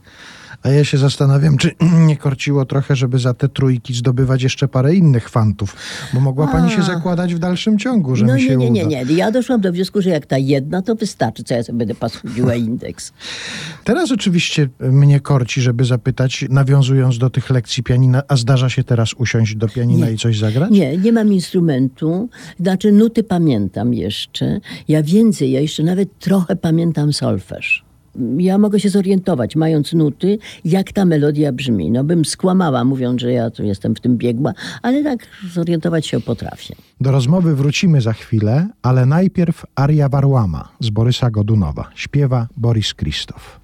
A 0.62 0.68
ja 0.68 0.84
się 0.84 0.98
zastanawiam, 0.98 1.56
czy 1.56 1.70
nie 2.08 2.16
korciło 2.16 2.64
trochę, 2.64 2.96
żeby 2.96 3.18
za 3.18 3.34
te 3.34 3.48
trójki 3.48 3.94
zdobywać 3.94 4.42
jeszcze 4.42 4.68
parę 4.68 4.94
innych 4.94 5.28
fantów, 5.28 5.76
bo 6.14 6.20
mogła 6.20 6.48
A. 6.48 6.52
pani 6.52 6.70
się 6.70 6.82
zakładać 6.82 7.34
w 7.34 7.38
dalszym 7.38 7.78
ciągu, 7.78 8.16
że 8.16 8.26
no, 8.26 8.34
mi 8.34 8.42
się 8.42 8.56
nie, 8.56 8.70
nie, 8.70 8.80
uda. 8.80 8.90
nie, 8.90 9.04
nie. 9.04 9.14
Ja 9.14 9.30
doszłam 9.30 9.60
do 9.60 9.72
wniosku, 9.72 10.02
że 10.02 10.10
jak 10.10 10.26
ta 10.26 10.38
jedna, 10.38 10.82
to 10.82 10.94
wystarczy, 10.94 11.44
co 11.44 11.54
ja 11.54 11.62
sobie 11.62 11.78
będę 11.78 11.94
paskudziła 11.94 12.54
indeks. 12.54 13.12
Teraz 13.84 14.12
oczywiście 14.12 14.68
mnie 14.80 15.20
korci, 15.20 15.60
żeby 15.60 15.84
zapytać, 15.84 16.44
nawiązując 16.50 17.18
do 17.18 17.30
tych 17.30 17.50
lekcji 17.50 17.82
pianina, 17.82 18.22
a 18.28 18.36
zdarza 18.36 18.68
się 18.68 18.84
teraz 18.84 19.14
usiąść 19.14 19.54
do 19.54 19.68
pianina 19.68 20.06
nie. 20.06 20.12
i 20.12 20.18
coś 20.18 20.38
zagrać? 20.38 20.70
Nie, 20.70 20.96
nie 20.96 21.12
mam 21.12 21.32
instrumentu. 21.32 22.28
Znaczy 22.60 22.92
nuty 22.92 23.22
pamiętam 23.22 23.94
jeszcze. 23.94 24.60
Ja 24.88 25.02
więcej, 25.02 25.50
ja 25.50 25.60
jeszcze 25.60 25.82
nawet 25.82 26.18
trochę 26.18 26.56
pamiętam 26.56 27.12
solfeż 27.12 27.91
ja 28.38 28.58
mogę 28.58 28.80
się 28.80 28.88
zorientować, 28.88 29.56
mając 29.56 29.92
nuty, 29.92 30.38
jak 30.64 30.92
ta 30.92 31.04
melodia 31.04 31.52
brzmi. 31.52 31.90
No 31.90 32.04
bym 32.04 32.24
skłamała, 32.24 32.84
mówiąc, 32.84 33.20
że 33.20 33.32
ja 33.32 33.50
tu 33.50 33.64
jestem 33.64 33.94
w 33.94 34.00
tym 34.00 34.16
biegła, 34.16 34.52
ale 34.82 35.04
tak 35.04 35.26
zorientować 35.52 36.06
się 36.06 36.20
potrafię. 36.20 36.74
Do 37.00 37.12
rozmowy 37.12 37.56
wrócimy 37.56 38.00
za 38.00 38.12
chwilę, 38.12 38.68
ale 38.82 39.06
najpierw 39.06 39.66
aria 39.74 40.08
Warłama 40.08 40.68
z 40.80 40.90
Borysa 40.90 41.30
Godunowa. 41.30 41.90
Śpiewa 41.94 42.48
Boris 42.56 42.94
Krzysztof. 42.94 43.61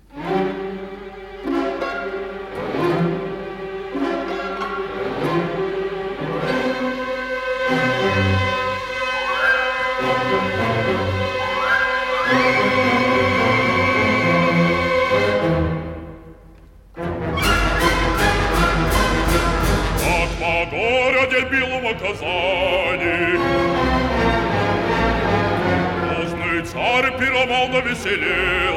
пировал 27.77 28.76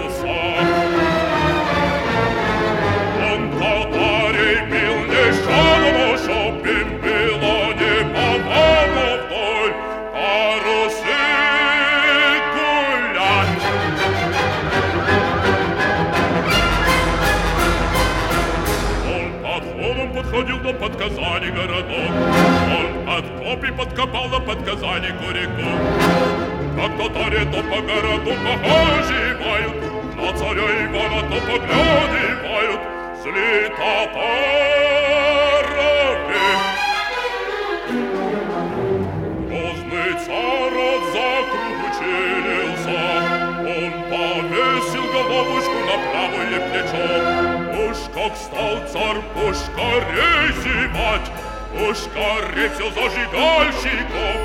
Прежде 52.62 52.76
все 52.76 52.86
зажигальщиков, 52.91 54.38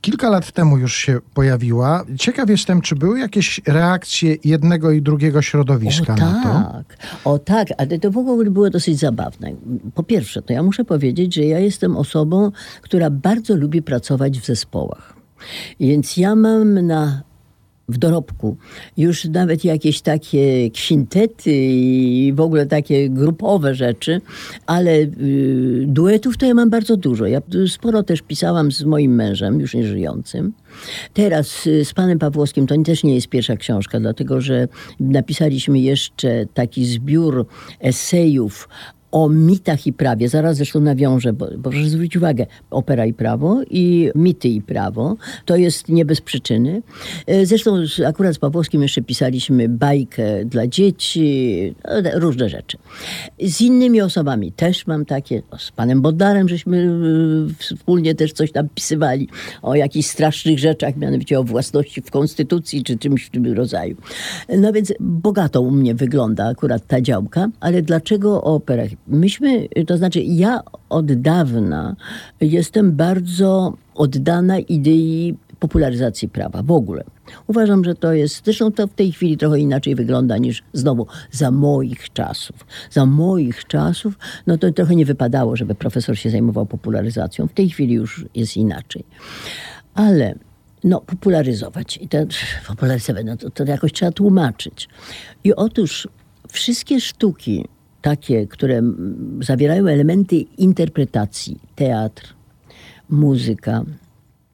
Kilka 0.00 0.30
lat 0.30 0.52
temu 0.52 0.78
już 0.78 0.94
się 0.94 1.18
pojawiła. 1.34 2.04
Ciekaw 2.18 2.50
jestem, 2.50 2.80
czy 2.80 2.96
były 2.96 3.20
jakieś 3.20 3.60
reakcje 3.66 4.36
jednego 4.44 4.90
i 4.90 5.02
drugiego 5.02 5.42
środowiska 5.42 6.12
o, 6.12 6.16
na 6.16 6.42
to? 6.42 6.72
tak, 6.72 6.96
o 7.24 7.38
tak, 7.38 7.68
ale 7.78 7.98
to 7.98 8.10
w 8.10 8.18
ogóle 8.18 8.50
było 8.50 8.70
dosyć 8.70 8.98
zabawne. 8.98 9.52
Po 9.94 10.02
pierwsze, 10.02 10.42
to 10.42 10.52
ja 10.52 10.62
muszę 10.62 10.84
powiedzieć, 10.84 11.34
że 11.34 11.44
ja 11.44 11.58
jestem 11.58 11.96
osobą, 11.96 12.50
która 12.82 13.10
bardzo 13.10 13.56
lubi 13.56 13.82
pracować 13.82 14.40
w 14.40 14.46
zespołach. 14.46 15.19
Więc 15.80 16.16
ja 16.16 16.34
mam 16.36 16.86
na 16.86 17.22
w 17.90 17.98
dorobku 17.98 18.56
już 18.96 19.24
nawet 19.24 19.64
jakieś 19.64 20.00
takie 20.00 20.70
kwintety 20.70 21.52
i 21.52 22.32
w 22.36 22.40
ogóle 22.40 22.66
takie 22.66 23.10
grupowe 23.10 23.74
rzeczy, 23.74 24.20
ale 24.66 24.92
y, 24.92 25.84
duetów 25.86 26.36
to 26.36 26.46
ja 26.46 26.54
mam 26.54 26.70
bardzo 26.70 26.96
dużo. 26.96 27.26
Ja 27.26 27.40
sporo 27.68 28.02
też 28.02 28.22
pisałam 28.22 28.72
z 28.72 28.84
moim 28.84 29.14
mężem, 29.14 29.60
już 29.60 29.74
nieżyjącym. 29.74 30.52
Teraz 31.14 31.66
y, 31.66 31.84
z 31.84 31.92
panem 31.92 32.18
Pawłowskim 32.18 32.66
to 32.66 32.82
też 32.82 33.04
nie 33.04 33.14
jest 33.14 33.28
pierwsza 33.28 33.56
książka, 33.56 34.00
dlatego 34.00 34.40
że 34.40 34.68
napisaliśmy 35.00 35.78
jeszcze 35.78 36.46
taki 36.54 36.84
zbiór 36.86 37.46
esejów 37.80 38.68
o 39.12 39.28
mitach 39.28 39.86
i 39.86 39.92
prawie. 39.92 40.28
Zaraz 40.28 40.56
zresztą 40.56 40.80
nawiążę, 40.80 41.32
bo, 41.32 41.48
proszę 41.62 41.88
zwrócić 41.88 42.16
uwagę, 42.16 42.46
opera 42.70 43.06
i 43.06 43.12
prawo 43.12 43.60
i 43.70 44.10
mity 44.14 44.48
i 44.48 44.62
prawo, 44.62 45.16
to 45.44 45.56
jest 45.56 45.88
nie 45.88 46.04
bez 46.04 46.20
przyczyny. 46.20 46.82
E, 47.26 47.46
Zresztą 47.46 47.76
akurat 48.06 48.34
z 48.34 48.38
Pawłowskim 48.38 48.82
jeszcze 48.82 49.02
pisaliśmy 49.02 49.68
bajkę 49.68 50.44
dla 50.44 50.66
dzieci, 50.66 51.74
no, 51.84 52.10
różne 52.14 52.48
rzeczy. 52.48 52.78
Z 53.42 53.60
innymi 53.60 54.00
osobami 54.00 54.52
też 54.52 54.86
mam 54.86 55.04
takie, 55.04 55.42
o, 55.50 55.58
z 55.58 55.70
panem 55.70 56.02
Boddarem 56.02 56.48
żeśmy 56.48 56.90
e, 57.50 57.54
wspólnie 57.58 58.14
też 58.14 58.32
coś 58.32 58.52
tam 58.52 58.68
pisywali 58.74 59.28
o 59.62 59.74
jakichś 59.74 60.08
strasznych 60.08 60.58
rzeczach, 60.58 60.96
mianowicie 60.96 61.40
o 61.40 61.44
własności 61.44 62.02
w 62.02 62.10
konstytucji 62.10 62.84
czy 62.84 62.98
czymś 62.98 63.24
w 63.24 63.30
tym 63.30 63.52
rodzaju. 63.52 63.96
No 64.58 64.72
więc 64.72 64.92
bogato 65.00 65.60
u 65.60 65.70
mnie 65.70 65.94
wygląda 65.94 66.46
akurat 66.46 66.86
ta 66.86 67.00
działka, 67.00 67.48
ale 67.60 67.82
dlaczego 67.82 68.42
o 68.42 68.54
operach? 68.54 68.99
Myśmy, 69.10 69.68
to 69.86 69.96
znaczy 69.96 70.20
ja 70.20 70.60
od 70.88 71.12
dawna 71.12 71.96
jestem 72.40 72.92
bardzo 72.92 73.74
oddana 73.94 74.58
idei 74.58 75.36
popularyzacji 75.58 76.28
prawa 76.28 76.62
w 76.62 76.70
ogóle. 76.70 77.04
Uważam, 77.46 77.84
że 77.84 77.94
to 77.94 78.12
jest, 78.12 78.44
zresztą 78.44 78.72
to 78.72 78.86
w 78.86 78.94
tej 78.94 79.12
chwili 79.12 79.36
trochę 79.36 79.58
inaczej 79.58 79.94
wygląda 79.94 80.38
niż 80.38 80.62
znowu 80.72 81.06
za 81.30 81.50
moich 81.50 82.12
czasów. 82.12 82.66
Za 82.90 83.06
moich 83.06 83.64
czasów, 83.64 84.18
no 84.46 84.58
to 84.58 84.72
trochę 84.72 84.96
nie 84.96 85.06
wypadało, 85.06 85.56
żeby 85.56 85.74
profesor 85.74 86.18
się 86.18 86.30
zajmował 86.30 86.66
popularyzacją. 86.66 87.46
W 87.46 87.52
tej 87.52 87.70
chwili 87.70 87.94
już 87.94 88.26
jest 88.34 88.56
inaczej. 88.56 89.04
Ale 89.94 90.34
no, 90.84 91.00
popularyzować. 91.00 91.98
I 92.02 92.08
to, 92.08 92.18
popularyzować, 92.68 93.24
no 93.26 93.36
to, 93.36 93.50
to 93.50 93.64
jakoś 93.64 93.92
trzeba 93.92 94.12
tłumaczyć. 94.12 94.88
I 95.44 95.54
otóż 95.54 96.08
wszystkie 96.48 97.00
sztuki 97.00 97.64
takie, 98.02 98.46
które 98.46 98.82
zawierają 99.40 99.86
elementy 99.86 100.36
interpretacji, 100.58 101.58
teatr, 101.76 102.34
muzyka, 103.08 103.84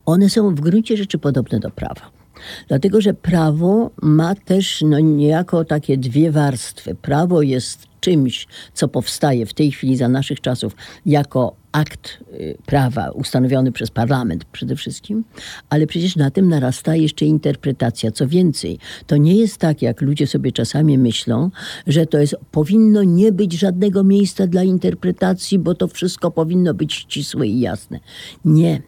one 0.06 0.30
są 0.30 0.54
w 0.54 0.60
gruncie 0.60 0.96
rzeczy 0.96 1.18
podobne 1.18 1.60
do 1.60 1.70
prawa. 1.70 2.16
Dlatego, 2.68 3.00
że 3.00 3.14
prawo 3.14 3.90
ma 4.02 4.34
też 4.34 4.82
no, 4.82 5.00
niejako 5.00 5.64
takie 5.64 5.98
dwie 5.98 6.30
warstwy. 6.30 6.94
Prawo 6.94 7.42
jest 7.42 7.86
czymś, 8.00 8.46
co 8.74 8.88
powstaje 8.88 9.46
w 9.46 9.54
tej 9.54 9.70
chwili 9.70 9.96
za 9.96 10.08
naszych 10.08 10.40
czasów 10.40 10.76
jako 11.06 11.56
akt 11.76 12.18
y, 12.32 12.56
prawa 12.66 13.10
ustanowiony 13.10 13.72
przez 13.72 13.90
parlament 13.90 14.44
przede 14.44 14.76
wszystkim, 14.76 15.24
ale 15.70 15.86
przecież 15.86 16.16
na 16.16 16.30
tym 16.30 16.48
narasta 16.48 16.96
jeszcze 16.96 17.24
interpretacja. 17.24 18.10
Co 18.10 18.28
więcej, 18.28 18.78
to 19.06 19.16
nie 19.16 19.34
jest 19.34 19.58
tak, 19.58 19.82
jak 19.82 20.00
ludzie 20.00 20.26
sobie 20.26 20.52
czasami 20.52 20.98
myślą, 20.98 21.50
że 21.86 22.06
to 22.06 22.18
jest, 22.18 22.36
powinno 22.50 23.02
nie 23.02 23.32
być 23.32 23.52
żadnego 23.52 24.04
miejsca 24.04 24.46
dla 24.46 24.62
interpretacji, 24.62 25.58
bo 25.58 25.74
to 25.74 25.88
wszystko 25.88 26.30
powinno 26.30 26.74
być 26.74 26.92
ścisłe 26.94 27.46
i 27.46 27.60
jasne. 27.60 28.00
Nie. 28.44 28.82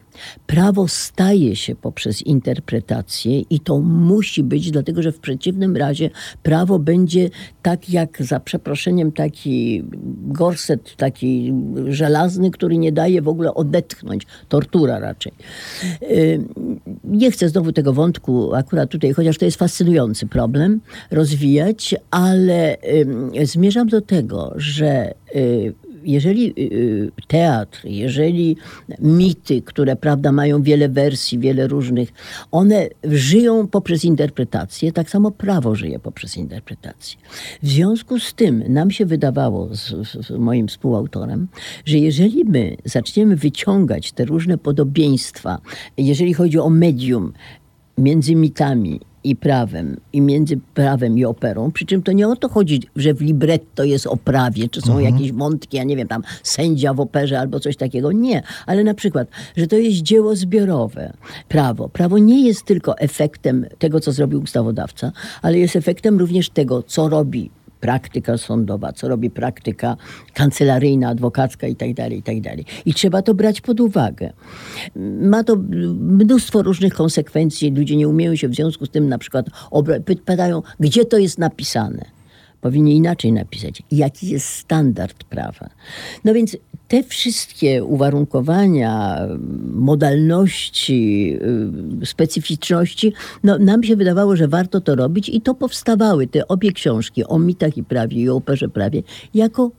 Prawo 0.47 0.87
staje 0.87 1.55
się 1.55 1.75
poprzez 1.75 2.21
interpretację 2.21 3.39
i 3.39 3.59
to 3.59 3.79
musi 3.79 4.43
być, 4.43 4.71
dlatego 4.71 5.01
że 5.01 5.11
w 5.11 5.19
przeciwnym 5.19 5.77
razie 5.77 6.09
prawo 6.43 6.79
będzie 6.79 7.29
tak 7.61 7.89
jak 7.89 8.23
za 8.23 8.39
przeproszeniem 8.39 9.11
taki 9.11 9.83
gorset, 10.27 10.95
taki 10.95 11.53
żelazny, 11.87 12.51
który 12.51 12.77
nie 12.79 12.91
daje 12.91 13.21
w 13.21 13.27
ogóle 13.27 13.53
odetchnąć. 13.53 14.23
Tortura 14.49 14.99
raczej. 14.99 15.33
Nie 17.03 17.31
chcę 17.31 17.49
znowu 17.49 17.71
tego 17.71 17.93
wątku 17.93 18.55
akurat 18.55 18.89
tutaj, 18.89 19.13
chociaż 19.13 19.37
to 19.37 19.45
jest 19.45 19.57
fascynujący 19.57 20.27
problem, 20.27 20.81
rozwijać, 21.11 21.95
ale 22.11 22.77
zmierzam 23.43 23.87
do 23.87 24.01
tego, 24.01 24.53
że 24.55 25.13
yy, 25.35 25.73
jeżeli 26.03 26.53
y, 26.57 27.11
teatr, 27.27 27.81
jeżeli 27.85 28.57
mity, 28.99 29.61
które 29.61 29.95
prawda 29.95 30.31
mają 30.31 30.63
wiele 30.63 30.89
wersji, 30.89 31.39
wiele 31.39 31.67
różnych, 31.67 32.09
one 32.51 32.87
żyją 33.03 33.67
poprzez 33.67 34.05
interpretację, 34.05 34.91
tak 34.91 35.09
samo 35.09 35.31
prawo 35.31 35.75
żyje 35.75 35.99
poprzez 35.99 36.37
interpretację. 36.37 37.19
W 37.63 37.67
związku 37.67 38.19
z 38.19 38.33
tym 38.33 38.63
nam 38.67 38.91
się 38.91 39.05
wydawało 39.05 39.75
z, 39.75 39.87
z 40.27 40.29
moim 40.29 40.67
współautorem, 40.67 41.47
że 41.85 41.97
jeżeli 41.97 42.45
my 42.45 42.77
zaczniemy 42.85 43.35
wyciągać 43.35 44.11
te 44.11 44.25
różne 44.25 44.57
podobieństwa, 44.57 45.61
jeżeli 45.97 46.33
chodzi 46.33 46.59
o 46.59 46.69
medium 46.69 47.33
między 47.97 48.35
mitami 48.35 48.99
i 49.23 49.35
prawem, 49.35 49.99
i 50.13 50.21
między 50.21 50.59
prawem 50.73 51.17
i 51.17 51.25
operą. 51.25 51.71
Przy 51.71 51.85
czym 51.85 52.03
to 52.03 52.11
nie 52.11 52.27
o 52.27 52.35
to 52.35 52.49
chodzi, 52.49 52.81
że 52.95 53.13
w 53.13 53.21
libretto 53.21 53.83
jest 53.83 54.07
o 54.07 54.17
prawie, 54.17 54.69
czy 54.69 54.81
są 54.81 54.99
jakieś 54.99 55.31
wątki, 55.31 55.77
ja 55.77 55.83
nie 55.83 55.95
wiem, 55.95 56.07
tam 56.07 56.23
sędzia 56.43 56.93
w 56.93 56.99
operze 56.99 57.39
albo 57.39 57.59
coś 57.59 57.77
takiego. 57.77 58.11
Nie, 58.11 58.43
ale 58.65 58.83
na 58.83 58.93
przykład, 58.93 59.27
że 59.57 59.67
to 59.67 59.75
jest 59.75 59.97
dzieło 60.01 60.35
zbiorowe. 60.35 61.13
Prawo. 61.47 61.89
Prawo 61.89 62.17
nie 62.17 62.45
jest 62.45 62.65
tylko 62.65 62.97
efektem 62.97 63.65
tego, 63.79 63.99
co 63.99 64.11
zrobił 64.11 64.41
ustawodawca, 64.41 65.11
ale 65.41 65.59
jest 65.59 65.75
efektem 65.75 66.19
również 66.19 66.49
tego, 66.49 66.83
co 66.83 67.09
robi 67.09 67.49
praktyka 67.79 68.37
sądowa, 68.37 68.93
co 68.93 69.07
robi 69.07 69.29
praktyka 69.29 69.97
kancelaryjna, 70.33 71.09
adwokacka 71.09 71.67
i 71.67 71.75
tak 71.75 71.93
dalej, 71.93 72.19
i 72.19 72.41
tak. 72.41 72.59
I 72.85 72.93
trzeba 72.93 73.21
to 73.21 73.33
brać 73.33 73.61
pod 73.61 73.79
uwagę. 73.79 74.33
Ma 75.21 75.43
to 75.43 75.55
mnóstwo 75.99 76.61
różnych 76.61 76.93
konsekwencji. 76.93 77.71
Ludzie 77.71 77.95
nie 77.95 78.07
umieją 78.07 78.35
się 78.35 78.47
w 78.47 78.55
związku 78.55 78.85
z 78.85 78.89
tym 78.89 79.09
na 79.09 79.17
przykład 79.17 79.45
pytają, 80.25 80.61
gdzie 80.79 81.05
to 81.05 81.17
jest 81.17 81.37
napisane. 81.37 82.05
Powinni 82.61 82.95
inaczej 82.95 83.31
napisać. 83.31 83.83
Jaki 83.91 84.29
jest 84.29 84.47
standard 84.47 85.23
prawa? 85.23 85.69
No 86.25 86.33
więc 86.33 86.57
te 86.89 87.03
wszystkie 87.03 87.83
uwarunkowania, 87.83 89.17
modalności, 89.73 91.33
y, 92.01 92.05
specyficzności, 92.05 93.13
no, 93.43 93.57
nam 93.57 93.83
się 93.83 93.95
wydawało, 93.95 94.35
że 94.35 94.47
warto 94.47 94.81
to 94.81 94.95
robić 94.95 95.29
i 95.29 95.41
to 95.41 95.55
powstawały. 95.55 96.27
Te 96.27 96.47
obie 96.47 96.71
książki 96.71 97.25
o 97.25 97.39
mitach 97.39 97.77
i 97.77 97.83
prawie 97.83 98.17
i 98.17 98.29
o 98.29 98.35
operze 98.35 98.69
prawie 98.69 99.03
jako 99.33 99.71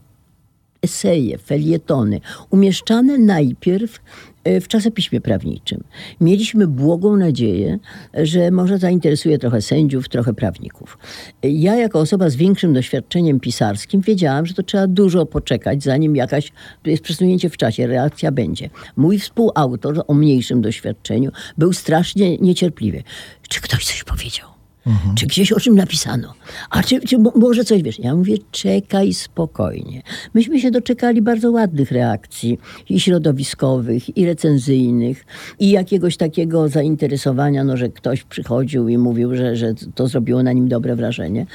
eseje, 0.82 1.38
felietony, 1.38 2.20
umieszczane 2.50 3.18
najpierw 3.18 4.00
w 4.44 4.68
czasopiśmie 4.68 5.20
prawniczym. 5.20 5.84
Mieliśmy 6.20 6.66
błogą 6.66 7.16
nadzieję, 7.16 7.78
że 8.14 8.50
może 8.50 8.78
zainteresuje 8.78 9.38
trochę 9.38 9.62
sędziów, 9.62 10.08
trochę 10.08 10.34
prawników. 10.34 10.98
Ja 11.42 11.76
jako 11.76 12.00
osoba 12.00 12.30
z 12.30 12.36
większym 12.36 12.72
doświadczeniem 12.72 13.40
pisarskim 13.40 14.00
wiedziałam, 14.00 14.46
że 14.46 14.54
to 14.54 14.62
trzeba 14.62 14.86
dużo 14.86 15.26
poczekać, 15.26 15.82
zanim 15.82 16.16
jakaś, 16.16 16.52
jest 16.84 17.02
przesunięcie 17.02 17.50
w 17.50 17.56
czasie, 17.56 17.86
reakcja 17.86 18.32
będzie. 18.32 18.70
Mój 18.96 19.18
współautor 19.18 20.04
o 20.06 20.14
mniejszym 20.14 20.60
doświadczeniu 20.60 21.30
był 21.58 21.72
strasznie 21.72 22.38
niecierpliwy. 22.38 23.02
Czy 23.48 23.60
ktoś 23.60 23.84
coś 23.84 24.04
powiedział? 24.04 24.59
Mhm. 24.86 25.14
Czy 25.14 25.26
gdzieś 25.26 25.52
o 25.52 25.60
czym 25.60 25.74
napisano? 25.74 26.34
A 26.70 26.82
czy, 26.82 27.00
czy 27.00 27.18
może 27.18 27.64
coś 27.64 27.82
wiesz? 27.82 27.98
Ja 27.98 28.16
mówię, 28.16 28.36
czekaj 28.50 29.14
spokojnie. 29.14 30.02
Myśmy 30.34 30.60
się 30.60 30.70
doczekali 30.70 31.22
bardzo 31.22 31.50
ładnych 31.50 31.92
reakcji 31.92 32.58
i 32.88 33.00
środowiskowych, 33.00 34.16
i 34.16 34.26
recenzyjnych, 34.26 35.24
i 35.58 35.70
jakiegoś 35.70 36.16
takiego 36.16 36.68
zainteresowania, 36.68 37.64
no, 37.64 37.76
że 37.76 37.88
ktoś 37.88 38.22
przychodził 38.22 38.88
i 38.88 38.98
mówił, 38.98 39.36
że, 39.36 39.56
że 39.56 39.74
to 39.94 40.08
zrobiło 40.08 40.42
na 40.42 40.52
nim 40.52 40.68
dobre 40.68 40.96
wrażenie. 40.96 41.46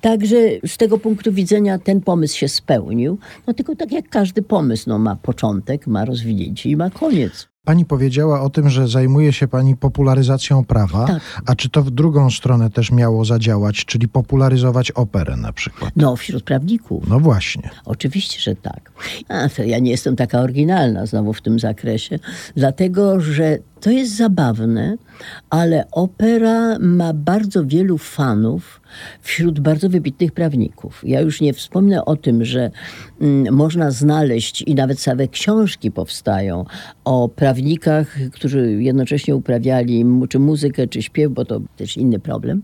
Także 0.00 0.36
z 0.66 0.76
tego 0.76 0.98
punktu 0.98 1.32
widzenia 1.32 1.78
ten 1.78 2.00
pomysł 2.00 2.36
się 2.36 2.48
spełnił. 2.48 3.18
No 3.46 3.54
tylko 3.54 3.76
tak 3.76 3.92
jak 3.92 4.08
każdy 4.08 4.42
pomysł, 4.42 4.84
no, 4.86 4.98
ma 4.98 5.16
początek, 5.16 5.86
ma 5.86 6.04
rozwinięcie 6.04 6.70
i 6.70 6.76
ma 6.76 6.90
koniec. 6.90 7.53
Pani 7.64 7.84
powiedziała 7.84 8.40
o 8.40 8.50
tym, 8.50 8.70
że 8.70 8.88
zajmuje 8.88 9.32
się 9.32 9.48
Pani 9.48 9.76
popularyzacją 9.76 10.64
prawa. 10.64 11.06
Tak. 11.06 11.42
A 11.46 11.54
czy 11.54 11.68
to 11.68 11.82
w 11.82 11.90
drugą 11.90 12.30
stronę 12.30 12.70
też 12.70 12.92
miało 12.92 13.24
zadziałać, 13.24 13.84
czyli 13.84 14.08
popularyzować 14.08 14.90
operę 14.90 15.36
na 15.36 15.52
przykład? 15.52 15.90
No, 15.96 16.16
wśród 16.16 16.44
prawników. 16.44 17.04
No 17.08 17.20
właśnie. 17.20 17.70
Oczywiście, 17.84 18.40
że 18.40 18.56
tak. 18.56 18.92
A 19.28 19.48
to 19.48 19.62
ja 19.62 19.78
nie 19.78 19.90
jestem 19.90 20.16
taka 20.16 20.40
oryginalna 20.40 21.06
znowu 21.06 21.32
w 21.32 21.42
tym 21.42 21.58
zakresie, 21.58 22.18
dlatego 22.56 23.20
że 23.20 23.58
to 23.84 23.90
jest 23.90 24.16
zabawne, 24.16 24.96
ale 25.50 25.84
opera 25.92 26.78
ma 26.78 27.12
bardzo 27.12 27.66
wielu 27.66 27.98
fanów 27.98 28.80
wśród 29.20 29.60
bardzo 29.60 29.88
wybitnych 29.88 30.32
prawników. 30.32 31.02
Ja 31.06 31.20
już 31.20 31.40
nie 31.40 31.52
wspomnę 31.52 32.04
o 32.04 32.16
tym, 32.16 32.44
że 32.44 32.70
mm, 33.20 33.54
można 33.54 33.90
znaleźć 33.90 34.62
i 34.62 34.74
nawet 34.74 35.00
same 35.00 35.28
książki 35.28 35.90
powstają 35.90 36.64
o 37.04 37.28
prawnikach, 37.28 38.16
którzy 38.32 38.82
jednocześnie 38.82 39.36
uprawiali 39.36 40.04
czy 40.28 40.38
muzykę, 40.38 40.86
czy 40.86 41.02
śpiew, 41.02 41.32
bo 41.32 41.44
to 41.44 41.60
też 41.76 41.96
inny 41.96 42.18
problem. 42.18 42.62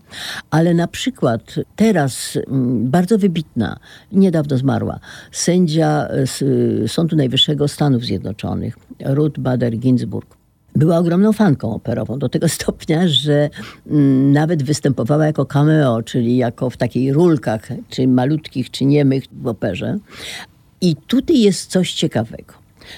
Ale 0.49 0.73
na 0.73 0.87
przykład 0.87 1.55
teraz 1.75 2.37
mm, 2.47 2.89
bardzo 2.89 3.17
wybitna, 3.17 3.79
niedawno 4.11 4.57
zmarła, 4.57 4.99
sędzia 5.31 6.07
z 6.25 6.91
Sądu 6.91 7.15
Najwyższego 7.15 7.67
Stanów 7.67 8.05
Zjednoczonych, 8.05 8.77
Ruth 9.05 9.39
Bader 9.39 9.77
Ginsburg 9.77 10.40
była 10.75 10.97
ogromną 10.97 11.33
fanką 11.33 11.73
operową, 11.75 12.19
do 12.19 12.29
tego 12.29 12.49
stopnia, 12.59 13.07
że 13.07 13.49
mm, 13.87 14.31
nawet 14.31 14.63
występowała 14.63 15.25
jako 15.25 15.45
cameo, 15.45 16.03
czyli 16.03 16.37
jako 16.37 16.69
w 16.69 16.77
takiej 16.77 17.13
rulkach, 17.13 17.69
czy 17.89 18.07
malutkich, 18.07 18.71
czy 18.71 18.85
niemych 18.85 19.23
w 19.41 19.47
operze. 19.47 19.97
I 20.81 20.95
tutaj 20.95 21.39
jest 21.39 21.71
coś 21.71 21.93
ciekawego. 21.93 22.53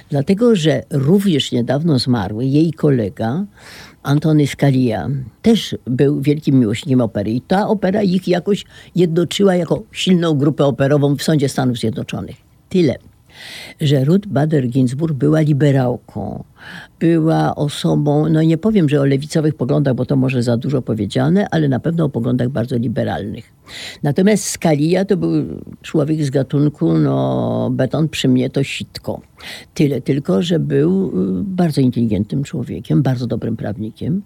Dlatego, 0.10 0.56
że 0.56 0.84
również 0.90 1.52
niedawno 1.52 2.00
zmarły 2.00 2.46
jej 2.46 2.74
kolega, 2.74 3.46
Antony 4.04 4.48
Scalia, 4.48 5.10
też 5.42 5.76
był 5.86 6.22
wielkim 6.22 6.60
miłośnikiem 6.60 7.02
opery. 7.02 7.32
I 7.32 7.42
ta 7.42 7.68
opera 7.68 8.02
ich 8.02 8.28
jakoś 8.28 8.66
jednoczyła 8.96 9.56
jako 9.56 9.84
silną 9.92 10.34
grupę 10.34 10.66
operową 10.66 11.16
w 11.16 11.24
Sądzie 11.24 11.50
Stanów 11.50 11.78
Zjednoczonych. 11.78 12.36
Tyle 12.70 12.96
że 13.82 14.06
Ruth 14.06 14.28
Bader 14.28 14.68
Ginsburg 14.68 15.14
była 15.14 15.42
liberałką. 15.42 16.44
Była 17.00 17.56
osobą, 17.56 18.30
no 18.30 18.44
nie 18.44 18.58
powiem, 18.58 18.90
że 18.90 19.02
o 19.02 19.06
lewicowych 19.06 19.56
poglądach, 19.56 19.96
bo 19.96 20.06
to 20.06 20.16
może 20.16 20.44
za 20.44 20.58
dużo 20.58 20.82
powiedziane, 20.82 21.48
ale 21.52 21.68
na 21.68 21.80
pewno 21.80 22.06
o 22.06 22.10
poglądach 22.10 22.50
bardzo 22.50 22.78
liberalnych. 22.78 23.54
Natomiast 24.04 24.44
Scalia 24.44 25.06
to 25.06 25.18
był 25.18 25.32
człowiek 25.82 26.24
z 26.24 26.30
gatunku, 26.30 26.94
no 26.94 27.70
beton 27.74 28.10
przy 28.10 28.28
mnie 28.28 28.50
to 28.50 28.64
sitko. 28.64 29.22
Tyle 29.74 30.02
tylko, 30.02 30.42
że 30.42 30.60
był 30.60 31.08
y, 31.08 31.44
bardzo 31.44 31.82
inteligentnym 31.82 32.44
człowiekiem, 32.44 33.02
bardzo 33.04 33.28
dobrym 33.28 33.58
prawnikiem 33.58 34.22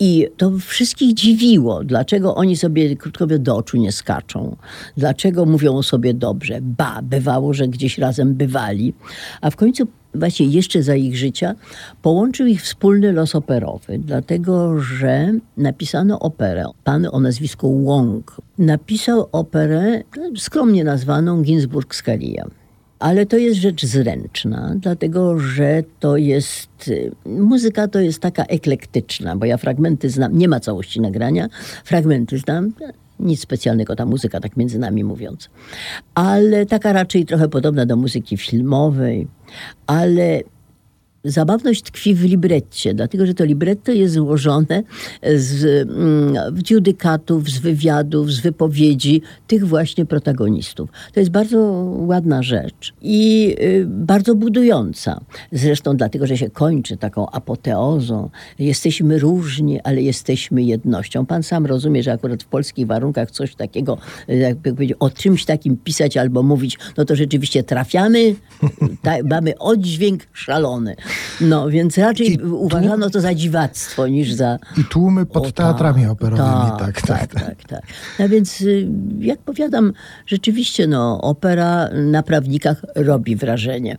i 0.00 0.26
to 0.36 0.50
wszystkich 0.58 1.14
dziwiło, 1.14 1.84
dlaczego 1.84 2.34
oni 2.34 2.56
sobie, 2.56 2.96
krótko 2.96 3.24
mówiąc, 3.24 3.42
do 3.42 3.56
oczu 3.56 3.76
nie 3.76 3.92
skaczą. 3.92 4.56
Dlaczego 4.96 5.46
mówią 5.46 5.76
o 5.76 5.82
sobie 5.82 6.14
dobrze. 6.14 6.58
Ba, 6.62 7.00
bywało, 7.02 7.54
że 7.54 7.68
gdzieś 7.68 7.98
razem 7.98 8.34
bywali. 8.34 8.94
A 9.40 9.50
w 9.50 9.56
końcu 9.56 9.86
właśnie 10.14 10.46
jeszcze 10.46 10.82
za 10.82 10.94
ich 10.94 11.16
życia 11.16 11.54
połączył 12.02 12.46
ich 12.46 12.62
wspólny 12.62 13.12
los 13.12 13.34
operowy, 13.34 13.98
dlatego 13.98 14.80
że 14.80 15.32
napisano 15.56 16.20
operę. 16.20 16.64
Pan 16.84 17.06
o 17.12 17.20
nazwisku 17.20 17.84
Wong 17.84 18.36
napisał 18.58 19.28
operę 19.32 20.02
skromnie 20.36 20.84
nazwaną 20.84 21.42
Ginsburg 21.42 21.94
Scalia 21.94 22.59
ale 23.00 23.26
to 23.26 23.36
jest 23.36 23.60
rzecz 23.60 23.86
zręczna, 23.86 24.74
dlatego 24.76 25.38
że 25.38 25.82
to 26.00 26.16
jest. 26.16 26.90
Muzyka 27.26 27.88
to 27.88 28.00
jest 28.00 28.20
taka 28.20 28.44
eklektyczna, 28.44 29.36
bo 29.36 29.46
ja 29.46 29.56
fragmenty 29.56 30.10
znam, 30.10 30.38
nie 30.38 30.48
ma 30.48 30.60
całości 30.60 31.00
nagrania, 31.00 31.48
fragmenty 31.84 32.38
znam. 32.38 32.72
Nic 33.20 33.40
specjalnego 33.40 33.96
ta 33.96 34.06
muzyka, 34.06 34.40
tak 34.40 34.56
między 34.56 34.78
nami 34.78 35.04
mówiąc. 35.04 35.50
Ale 36.14 36.66
taka 36.66 36.92
raczej 36.92 37.26
trochę 37.26 37.48
podobna 37.48 37.86
do 37.86 37.96
muzyki 37.96 38.36
filmowej, 38.36 39.28
ale 39.86 40.40
Zabawność 41.24 41.82
tkwi 41.82 42.14
w 42.14 42.24
libretcie, 42.24 42.94
dlatego 42.94 43.26
że 43.26 43.34
to 43.34 43.44
libretto 43.44 43.92
jest 43.92 44.14
złożone 44.14 44.82
z 45.36 45.64
mm, 45.88 46.34
judykatów, 46.70 47.50
z 47.50 47.58
wywiadów, 47.58 48.32
z 48.32 48.40
wypowiedzi 48.40 49.22
tych 49.46 49.66
właśnie 49.66 50.06
protagonistów. 50.06 50.90
To 51.12 51.20
jest 51.20 51.32
bardzo 51.32 51.58
ładna 51.98 52.42
rzecz 52.42 52.92
i 53.02 53.56
y, 53.60 53.84
bardzo 53.86 54.34
budująca. 54.34 55.20
Zresztą 55.52 55.96
dlatego, 55.96 56.26
że 56.26 56.36
się 56.36 56.50
kończy 56.50 56.96
taką 56.96 57.30
apoteozą. 57.30 58.30
Jesteśmy 58.58 59.18
różni, 59.18 59.80
ale 59.80 60.02
jesteśmy 60.02 60.62
jednością. 60.62 61.26
Pan 61.26 61.42
sam 61.42 61.66
rozumie, 61.66 62.02
że 62.02 62.12
akurat 62.12 62.42
w 62.42 62.46
polskich 62.46 62.86
warunkach 62.86 63.30
coś 63.30 63.54
takiego, 63.54 63.98
jakby 64.28 64.72
powiedzieć, 64.72 64.96
o 65.00 65.10
czymś 65.10 65.44
takim 65.44 65.76
pisać 65.76 66.16
albo 66.16 66.42
mówić, 66.42 66.78
no 66.96 67.04
to 67.04 67.16
rzeczywiście 67.16 67.62
trafiamy, 67.62 68.34
ta, 69.02 69.14
mamy 69.24 69.58
oddźwięk 69.58 70.22
szalony. 70.32 70.96
No, 71.40 71.70
więc 71.70 71.98
raczej 71.98 72.32
I 72.32 72.38
uważano 72.42 73.10
to 73.10 73.20
za 73.20 73.34
dziwactwo 73.34 74.06
niż 74.06 74.32
za... 74.32 74.58
I 74.76 74.84
tłumy 74.84 75.26
pod 75.26 75.46
o, 75.46 75.52
teatrami 75.52 76.02
tak, 76.02 76.10
operowymi, 76.10 76.78
tak 76.78 77.02
tak, 77.02 77.02
tak, 77.02 77.34
tak, 77.34 77.44
tak, 77.44 77.68
tak. 77.68 77.82
No 78.18 78.28
więc, 78.28 78.60
y, 78.60 78.88
jak 79.18 79.38
powiadam, 79.38 79.92
rzeczywiście 80.26 80.86
no, 80.86 81.20
opera 81.20 81.88
na 81.94 82.22
prawnikach 82.22 82.84
robi 82.94 83.36
wrażenie. 83.36 83.98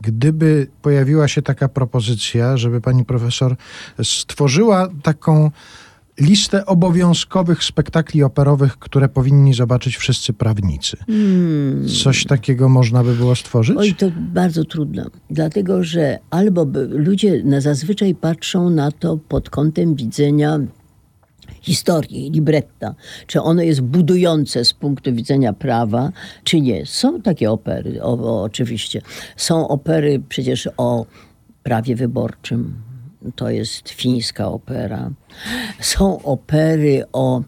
Gdyby 0.00 0.66
pojawiła 0.82 1.28
się 1.28 1.42
taka 1.42 1.68
propozycja, 1.68 2.56
żeby 2.56 2.80
pani 2.80 3.04
profesor 3.04 3.56
stworzyła 4.02 4.88
taką 5.02 5.50
listę 6.20 6.66
obowiązkowych 6.66 7.64
spektakli 7.64 8.22
operowych, 8.22 8.78
które 8.78 9.08
powinni 9.08 9.54
zobaczyć 9.54 9.96
wszyscy 9.96 10.32
prawnicy. 10.32 10.96
Hmm. 11.06 11.88
Coś 12.02 12.24
takiego 12.24 12.68
można 12.68 13.04
by 13.04 13.14
było 13.14 13.34
stworzyć? 13.34 13.76
Oj, 13.78 13.94
to 13.94 14.06
bardzo 14.16 14.64
trudno. 14.64 15.10
Dlatego, 15.30 15.84
że 15.84 16.18
albo 16.30 16.66
ludzie 16.88 17.42
na 17.44 17.60
zazwyczaj 17.60 18.14
patrzą 18.14 18.70
na 18.70 18.92
to 18.92 19.16
pod 19.16 19.50
kątem 19.50 19.94
widzenia 19.94 20.60
historii, 21.60 22.30
libretta, 22.30 22.94
czy 23.26 23.42
ono 23.42 23.62
jest 23.62 23.80
budujące 23.80 24.64
z 24.64 24.74
punktu 24.74 25.14
widzenia 25.14 25.52
prawa, 25.52 26.12
czy 26.44 26.60
nie. 26.60 26.86
Są 26.86 27.22
takie 27.22 27.50
opery, 27.50 28.02
o, 28.02 28.12
o, 28.12 28.42
oczywiście. 28.42 29.02
Są 29.36 29.68
opery 29.68 30.22
przecież 30.28 30.68
o 30.76 31.06
prawie 31.62 31.96
wyborczym, 31.96 32.74
to 33.36 33.50
jest 33.50 33.88
fińska 33.88 34.48
opera. 34.48 35.10
Są 35.80 36.22
opery 36.22 37.04
o 37.12 37.40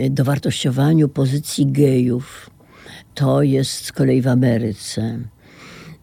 y, 0.00 0.10
dowartościowaniu 0.10 1.08
pozycji 1.08 1.66
gejów. 1.66 2.50
To 3.14 3.42
jest 3.42 3.84
z 3.84 3.92
kolei 3.92 4.22
w 4.22 4.28
Ameryce. 4.28 5.18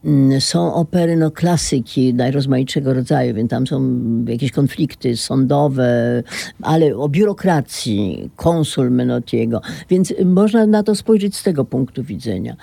Mm, 0.04 0.40
Są 0.40 0.74
opery 0.74 1.16
no, 1.16 1.30
klasyki 1.30 2.14
najrozmaitszego 2.14 2.94
rodzaju, 2.94 3.34
więc 3.34 3.50
tam 3.50 3.66
są 3.66 4.00
jakieś 4.28 4.52
konflikty 4.52 5.16
sądowe, 5.16 6.22
ale 6.62 6.96
o 6.96 7.08
biurokracji, 7.08 8.30
konsul 8.36 8.90
Menottiego, 8.90 9.60
więc 9.90 10.14
można 10.24 10.66
na 10.66 10.82
to 10.82 10.94
spojrzeć 10.94 11.36
z 11.36 11.42
tego 11.42 11.64
punktu 11.64 12.02
widzenia. 12.02 12.56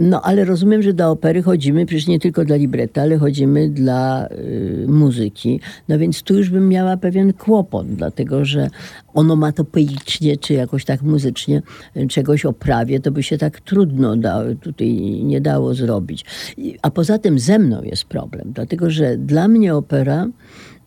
No 0.00 0.22
ale 0.22 0.44
rozumiem, 0.44 0.82
że 0.82 0.92
do 0.92 1.10
opery 1.10 1.42
chodzimy 1.42 1.86
przecież 1.86 2.06
nie 2.06 2.20
tylko 2.20 2.44
dla 2.44 2.56
libretta, 2.56 3.02
ale 3.02 3.18
chodzimy 3.18 3.68
dla 3.68 4.28
y, 4.28 4.84
muzyki. 4.88 5.60
No 5.88 5.98
więc 5.98 6.22
tu 6.22 6.34
już 6.34 6.50
bym 6.50 6.68
miała 6.68 6.96
pewien 6.96 7.32
kłopot, 7.32 7.86
dlatego 7.86 8.44
że 8.44 8.70
onomatopeicznie 9.14 10.36
czy 10.36 10.54
jakoś 10.54 10.84
tak 10.84 11.02
muzycznie 11.02 11.62
y, 11.96 12.06
czegoś 12.06 12.44
oprawie, 12.44 13.00
to 13.00 13.10
by 13.10 13.22
się 13.22 13.38
tak 13.38 13.60
trudno 13.60 14.16
dało, 14.16 14.44
tutaj 14.60 14.92
nie 15.24 15.40
dało 15.40 15.74
zrobić. 15.74 16.24
A 16.82 16.90
poza 16.90 17.18
tym 17.18 17.38
ze 17.38 17.58
mną 17.58 17.82
jest 17.82 18.04
problem, 18.04 18.52
dlatego 18.54 18.90
że 18.90 19.16
dla 19.16 19.48
mnie 19.48 19.74
opera 19.74 20.26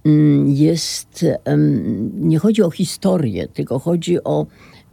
mm, 0.06 0.50
jest, 0.50 1.26
nie 2.14 2.40
chodzi 2.40 2.64
o 2.64 2.72
historię, 2.72 3.48
tylko 3.48 3.80
chodzi 3.80 4.24
o 4.24 4.46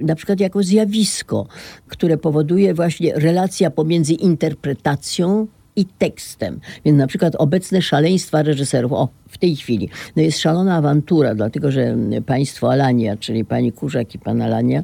na 0.02 0.14
przykład 0.14 0.40
jako 0.40 0.62
zjawisko, 0.62 1.46
które 1.88 2.18
powoduje 2.18 2.74
właśnie 2.74 3.14
relacja 3.14 3.70
pomiędzy 3.70 4.12
interpretacją 4.12 5.46
i 5.76 5.84
tekstem. 5.84 6.60
Więc 6.84 6.98
na 6.98 7.06
przykład 7.06 7.34
obecne 7.38 7.82
szaleństwa 7.82 8.42
reżyserów, 8.42 8.92
o 8.92 9.08
w 9.28 9.38
tej 9.38 9.56
chwili, 9.56 9.88
no 10.16 10.22
jest 10.22 10.38
szalona 10.38 10.76
awantura, 10.76 11.34
dlatego 11.34 11.70
że 11.70 11.96
państwo 12.26 12.72
Alania, 12.72 13.16
czyli 13.16 13.44
pani 13.44 13.72
Kurzak 13.72 14.14
i 14.14 14.18
pan 14.18 14.42
Alania 14.42 14.82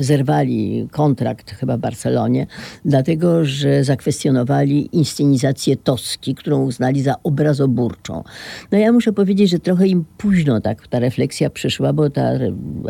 zerwali 0.00 0.88
kontrakt 0.90 1.50
chyba 1.50 1.76
w 1.76 1.80
Barcelonie, 1.80 2.46
dlatego 2.84 3.44
że 3.44 3.84
zakwestionowali 3.84 4.88
inscenizację 4.92 5.76
Toski, 5.76 6.34
którą 6.34 6.64
uznali 6.64 7.02
za 7.02 7.14
obrazoburczą. 7.22 8.24
No 8.72 8.78
ja 8.78 8.92
muszę 8.92 9.12
powiedzieć, 9.12 9.50
że 9.50 9.58
trochę 9.58 9.86
im 9.86 10.04
późno 10.18 10.60
tak 10.60 10.88
ta 10.88 10.98
refleksja 10.98 11.50
przyszła, 11.50 11.92
bo 11.92 12.10
ta 12.10 12.30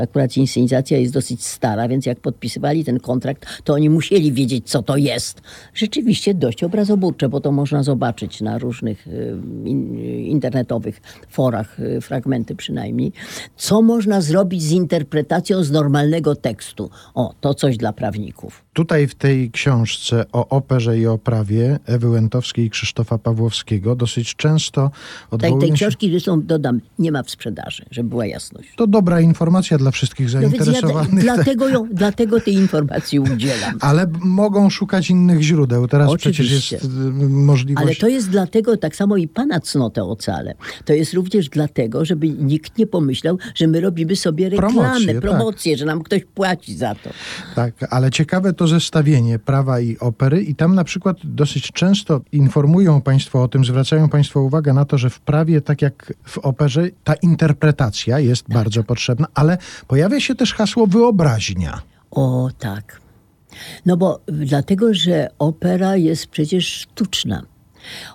akurat 0.02 0.36
inscenizacja 0.36 0.98
jest 0.98 1.12
dosyć 1.12 1.44
stara, 1.44 1.88
więc 1.88 2.06
jak 2.06 2.20
podpisywali 2.20 2.84
ten 2.84 3.00
kontrakt, 3.00 3.46
to 3.64 3.74
oni 3.74 3.90
musieli 3.90 4.32
wiedzieć, 4.32 4.70
co 4.70 4.82
to 4.82 4.96
jest. 4.96 5.40
Rzeczywiście 5.74 6.34
dość 6.34 6.64
bo 6.96 7.40
to 7.40 7.52
można 7.52 7.82
zobaczyć 7.82 8.40
na 8.40 8.58
różnych 8.58 9.06
y, 9.06 9.36
in, 9.64 9.98
internetowych 10.24 11.00
forach, 11.28 11.80
y, 11.80 12.00
fragmenty 12.00 12.56
przynajmniej. 12.56 13.12
Co 13.56 13.82
można 13.82 14.20
zrobić 14.20 14.62
z 14.62 14.70
interpretacją 14.70 15.64
z 15.64 15.70
normalnego 15.70 16.36
tekstu? 16.36 16.90
O, 17.14 17.34
to 17.40 17.54
coś 17.54 17.76
dla 17.76 17.92
prawników. 17.92 18.64
Tutaj 18.72 19.06
w 19.06 19.14
tej 19.14 19.50
książce 19.50 20.24
o 20.32 20.48
operze 20.48 20.98
i 20.98 21.06
oprawie 21.06 21.78
Ewy 21.86 22.08
Łętowskiej 22.08 22.64
i 22.64 22.70
Krzysztofa 22.70 23.18
Pawłowskiego 23.18 23.96
dosyć 23.96 24.36
często 24.36 24.90
Tej, 24.90 25.30
odwołują 25.30 25.60
tej 25.60 25.68
się... 25.68 25.74
książki 25.74 26.10
zresztą 26.10 26.42
dodam, 26.42 26.80
nie 26.98 27.12
ma 27.12 27.22
w 27.22 27.30
sprzedaży, 27.30 27.84
żeby 27.90 28.08
była 28.08 28.26
jasność. 28.26 28.68
To 28.76 28.86
dobra 28.86 29.20
informacja 29.20 29.78
dla 29.78 29.90
wszystkich 29.90 30.34
No 30.34 30.40
więc 30.40 30.52
ja 30.54 30.64
zainteresowanych. 30.64 31.24
dlatego, 31.24 31.68
ją, 31.68 31.88
dlatego 32.02 32.40
tej 32.40 32.54
informacji 32.54 33.20
udzielam. 33.20 33.78
Ale 33.80 34.06
mogą 34.20 34.70
szukać 34.70 35.10
innych 35.10 35.42
źródeł. 35.42 35.88
Teraz 35.88 36.14
przecież 36.16 36.46
Oczywiście. 36.46 36.76
jest 36.76 36.81
y, 36.81 36.81
możliwość... 37.28 37.86
Ale 37.86 37.96
to 37.96 38.08
jest 38.08 38.30
dlatego, 38.30 38.76
tak 38.76 38.96
samo 38.96 39.16
i 39.16 39.28
pana 39.28 39.60
cnotę 39.60 40.04
ocalę. 40.04 40.54
To 40.84 40.92
jest 40.92 41.14
również 41.14 41.48
dlatego, 41.48 42.04
żeby 42.04 42.28
nikt 42.28 42.78
nie 42.78 42.86
pomyślał, 42.86 43.38
że 43.54 43.66
my 43.66 43.80
robimy 43.80 44.16
sobie 44.16 44.48
reklamę, 44.48 44.72
Promocję, 44.72 45.20
promocję, 45.20 45.72
tak. 45.72 45.78
że 45.78 45.84
nam 45.84 46.02
ktoś 46.02 46.24
płaci 46.24 46.76
za 46.76 46.94
to. 46.94 47.10
Tak, 47.54 47.74
ale 47.90 48.10
ciekawe 48.10 48.52
to 48.52 48.66
zestawienie 48.66 49.38
prawa 49.38 49.80
i 49.80 49.98
opery 49.98 50.42
i 50.42 50.54
tam 50.54 50.74
na 50.74 50.84
przykład 50.84 51.16
dosyć 51.24 51.72
często 51.72 52.20
informują 52.32 53.00
Państwo 53.00 53.42
o 53.42 53.48
tym, 53.48 53.64
zwracają 53.64 54.08
Państwo 54.08 54.40
uwagę 54.40 54.72
na 54.72 54.84
to, 54.84 54.98
że 54.98 55.10
w 55.10 55.20
prawie, 55.20 55.60
tak 55.60 55.82
jak 55.82 56.12
w 56.24 56.38
operze, 56.38 56.88
ta 57.04 57.14
interpretacja 57.14 58.18
jest 58.18 58.46
Tak. 58.46 58.54
bardzo 58.54 58.84
potrzebna, 58.84 59.26
ale 59.34 59.58
pojawia 59.88 60.20
się 60.20 60.34
też 60.34 60.54
hasło 60.54 60.86
wyobraźnia. 60.86 61.82
O 62.10 62.50
tak. 62.58 63.01
No 63.86 63.96
bo 63.96 64.20
dlatego, 64.26 64.94
że 64.94 65.28
opera 65.38 65.96
jest 65.96 66.26
przecież 66.26 66.66
sztuczna. 66.66 67.42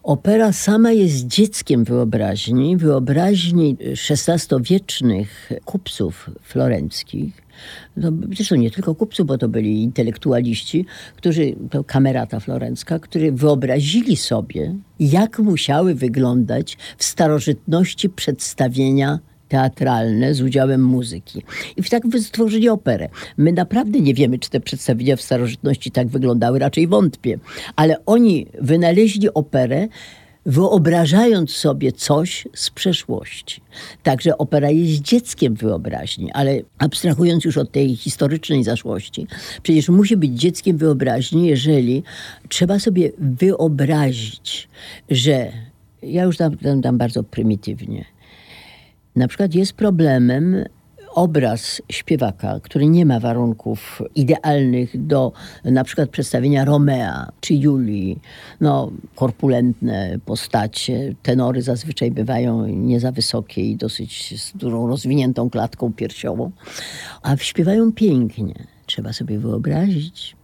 Opera 0.04 0.54
sama 0.54 0.92
jest 0.92 1.28
dzieckiem 1.28 1.84
wyobraźni, 1.84 2.78
wyobraźni 2.78 3.78
XVI-wiecznych 4.10 5.52
kupców 5.66 6.30
florenckich. 6.42 7.48
No, 7.98 8.12
zresztą 8.36 8.56
nie 8.56 8.72
tylko 8.72 8.96
kupców, 8.96 9.28
bo 9.28 9.38
to 9.38 9.50
byli 9.50 9.84
intelektualiści, 9.84 10.86
którzy, 11.16 11.56
to 11.70 11.84
kamerata 11.84 12.40
florencka, 12.40 13.00
którzy 13.00 13.32
wyobrazili 13.32 14.18
sobie, 14.18 14.76
jak 15.00 15.40
musiały 15.40 15.96
wyglądać 15.96 16.78
w 16.98 17.04
starożytności 17.04 18.10
przedstawienia 18.10 19.20
teatralne 19.48 20.34
z 20.34 20.42
udziałem 20.42 20.84
muzyki. 20.84 21.44
I 21.78 21.84
tak 21.84 22.04
stworzyli 22.22 22.70
operę. 22.70 23.10
My 23.38 23.52
naprawdę 23.52 24.00
nie 24.00 24.14
wiemy, 24.14 24.40
czy 24.40 24.50
te 24.50 24.60
przedstawienia 24.60 25.16
w 25.16 25.22
starożytności 25.22 25.92
tak 25.92 26.08
wyglądały, 26.08 26.60
raczej 26.60 26.88
wątpię. 26.88 27.40
Ale 27.76 28.06
oni 28.06 28.48
wynaleźli 28.62 29.34
operę, 29.34 29.88
wyobrażając 30.48 31.52
sobie 31.52 31.92
coś 31.92 32.48
z 32.54 32.70
przeszłości. 32.70 33.62
Także 34.04 34.38
opera 34.38 34.70
jest 34.70 35.02
dzieckiem 35.02 35.56
wyobraźni, 35.56 36.32
ale 36.32 36.62
abstrahując 36.78 37.46
już 37.46 37.58
od 37.58 37.72
tej 37.72 37.96
historycznej 37.96 38.64
zaszłości, 38.64 39.28
przecież 39.64 39.90
musi 39.90 40.18
być 40.18 40.32
dzieckiem 40.32 40.78
wyobraźni, 40.78 41.48
jeżeli 41.48 42.04
trzeba 42.50 42.80
sobie 42.80 43.12
wyobrazić, 43.20 44.70
że 45.10 45.52
ja 46.04 46.24
już 46.24 46.38
dam, 46.38 46.56
dam, 46.56 46.82
dam 46.82 46.98
bardzo 46.98 47.24
prymitywnie. 47.24 48.06
Na 49.18 49.28
przykład 49.28 49.56
jest 49.56 49.74
problemem 49.74 50.64
obraz 51.12 51.82
śpiewaka, 51.90 52.60
który 52.64 52.88
nie 52.88 53.06
ma 53.06 53.20
warunków 53.20 54.02
idealnych 54.16 55.06
do 55.08 55.32
na 55.64 55.84
przykład 55.84 56.10
przedstawienia 56.10 56.66
Romea 56.66 57.32
czy 57.42 57.54
Julii. 57.54 58.20
No, 58.62 58.92
korpulentne 59.16 60.20
postacie, 60.26 61.16
tenory 61.24 61.62
zazwyczaj 61.62 62.12
bywają 62.12 62.68
nie 62.68 63.00
za 63.00 63.12
wysokie 63.12 63.62
i 63.62 63.76
dosyć 63.76 64.42
z 64.42 64.58
dużą 64.58 64.88
rozwiniętą 64.88 65.50
klatką 65.50 65.94
piersiową, 65.94 66.52
a 67.22 67.38
śpiewają 67.38 67.92
pięknie. 67.92 68.68
Trzeba 68.86 69.14
sobie 69.14 69.40
wyobrazić, 69.40 70.36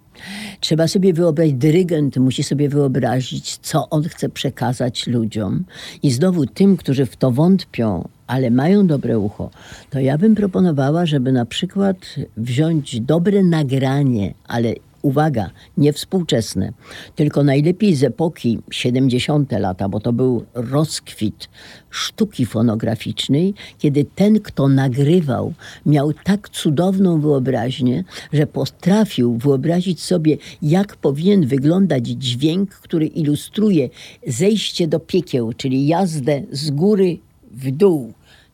Trzeba 0.59 0.87
sobie 0.87 1.13
wyobrazić, 1.13 1.55
dyrygent 1.55 2.17
musi 2.17 2.43
sobie 2.43 2.69
wyobrazić, 2.69 3.57
co 3.57 3.89
on 3.89 4.03
chce 4.03 4.29
przekazać 4.29 5.07
ludziom. 5.07 5.65
I 6.03 6.11
znowu 6.11 6.45
tym, 6.45 6.77
którzy 6.77 7.05
w 7.05 7.15
to 7.15 7.31
wątpią, 7.31 8.07
ale 8.27 8.51
mają 8.51 8.87
dobre 8.87 9.19
ucho, 9.19 9.49
to 9.89 9.99
ja 9.99 10.17
bym 10.17 10.35
proponowała, 10.35 11.05
żeby 11.05 11.31
na 11.31 11.45
przykład 11.45 11.97
wziąć 12.37 13.01
dobre 13.01 13.43
nagranie, 13.43 14.33
ale 14.47 14.73
uwaga, 15.03 15.49
nie 15.77 15.93
współczesne, 15.93 16.73
tylko 17.15 17.43
najlepiej 17.43 17.95
z 17.95 18.03
epoki 18.03 18.59
70. 18.71 19.51
lata, 19.51 19.89
bo 19.89 19.99
to 19.99 20.13
był 20.13 20.45
rozkwit 20.53 21.49
sztuki 21.89 22.45
fonograficznej, 22.45 23.53
kiedy 23.79 24.05
ten, 24.15 24.39
kto 24.39 24.67
nagrywał, 24.67 25.53
miał 25.85 26.13
tak 26.13 26.49
cudowną 26.49 27.21
wyobraźnię, 27.21 28.03
że 28.33 28.47
potrafił 28.47 29.37
wyobrazić 29.37 30.01
sobie, 30.01 30.37
jak 30.61 30.95
powinien 30.95 31.47
wyglądać 31.47 32.07
dźwięk, 32.07 32.69
który 32.69 33.05
ilustruje 33.05 33.89
zejście 34.27 34.87
do 34.87 34.99
piekieł, 34.99 35.53
czyli 35.53 35.87
jazdę 35.87 36.41
z 36.51 36.71
góry 36.71 37.17
w 37.51 37.71
dół. 37.71 38.13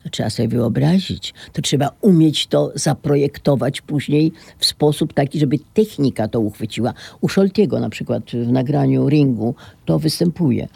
To 0.10 0.14
trzeba 0.14 0.30
sobie 0.30 0.47
wyobrazić. 0.47 1.34
To 1.53 1.62
trzeba 1.62 1.91
umieć 2.01 2.47
to 2.47 2.72
zaprojektować 2.76 3.82
później 3.82 4.32
w 4.57 4.66
sposób 4.66 5.14
taki, 5.14 5.39
żeby 5.39 5.57
technika 5.74 6.28
to 6.28 6.39
uchwyciła. 6.39 6.93
U 7.22 7.30
Scholtiego 7.30 7.80
na 7.80 7.89
przykład 7.89 8.24
w 8.32 8.51
nagraniu 8.51 9.10
Ringu 9.10 9.55
to 9.86 9.99
występuje. 9.99 10.68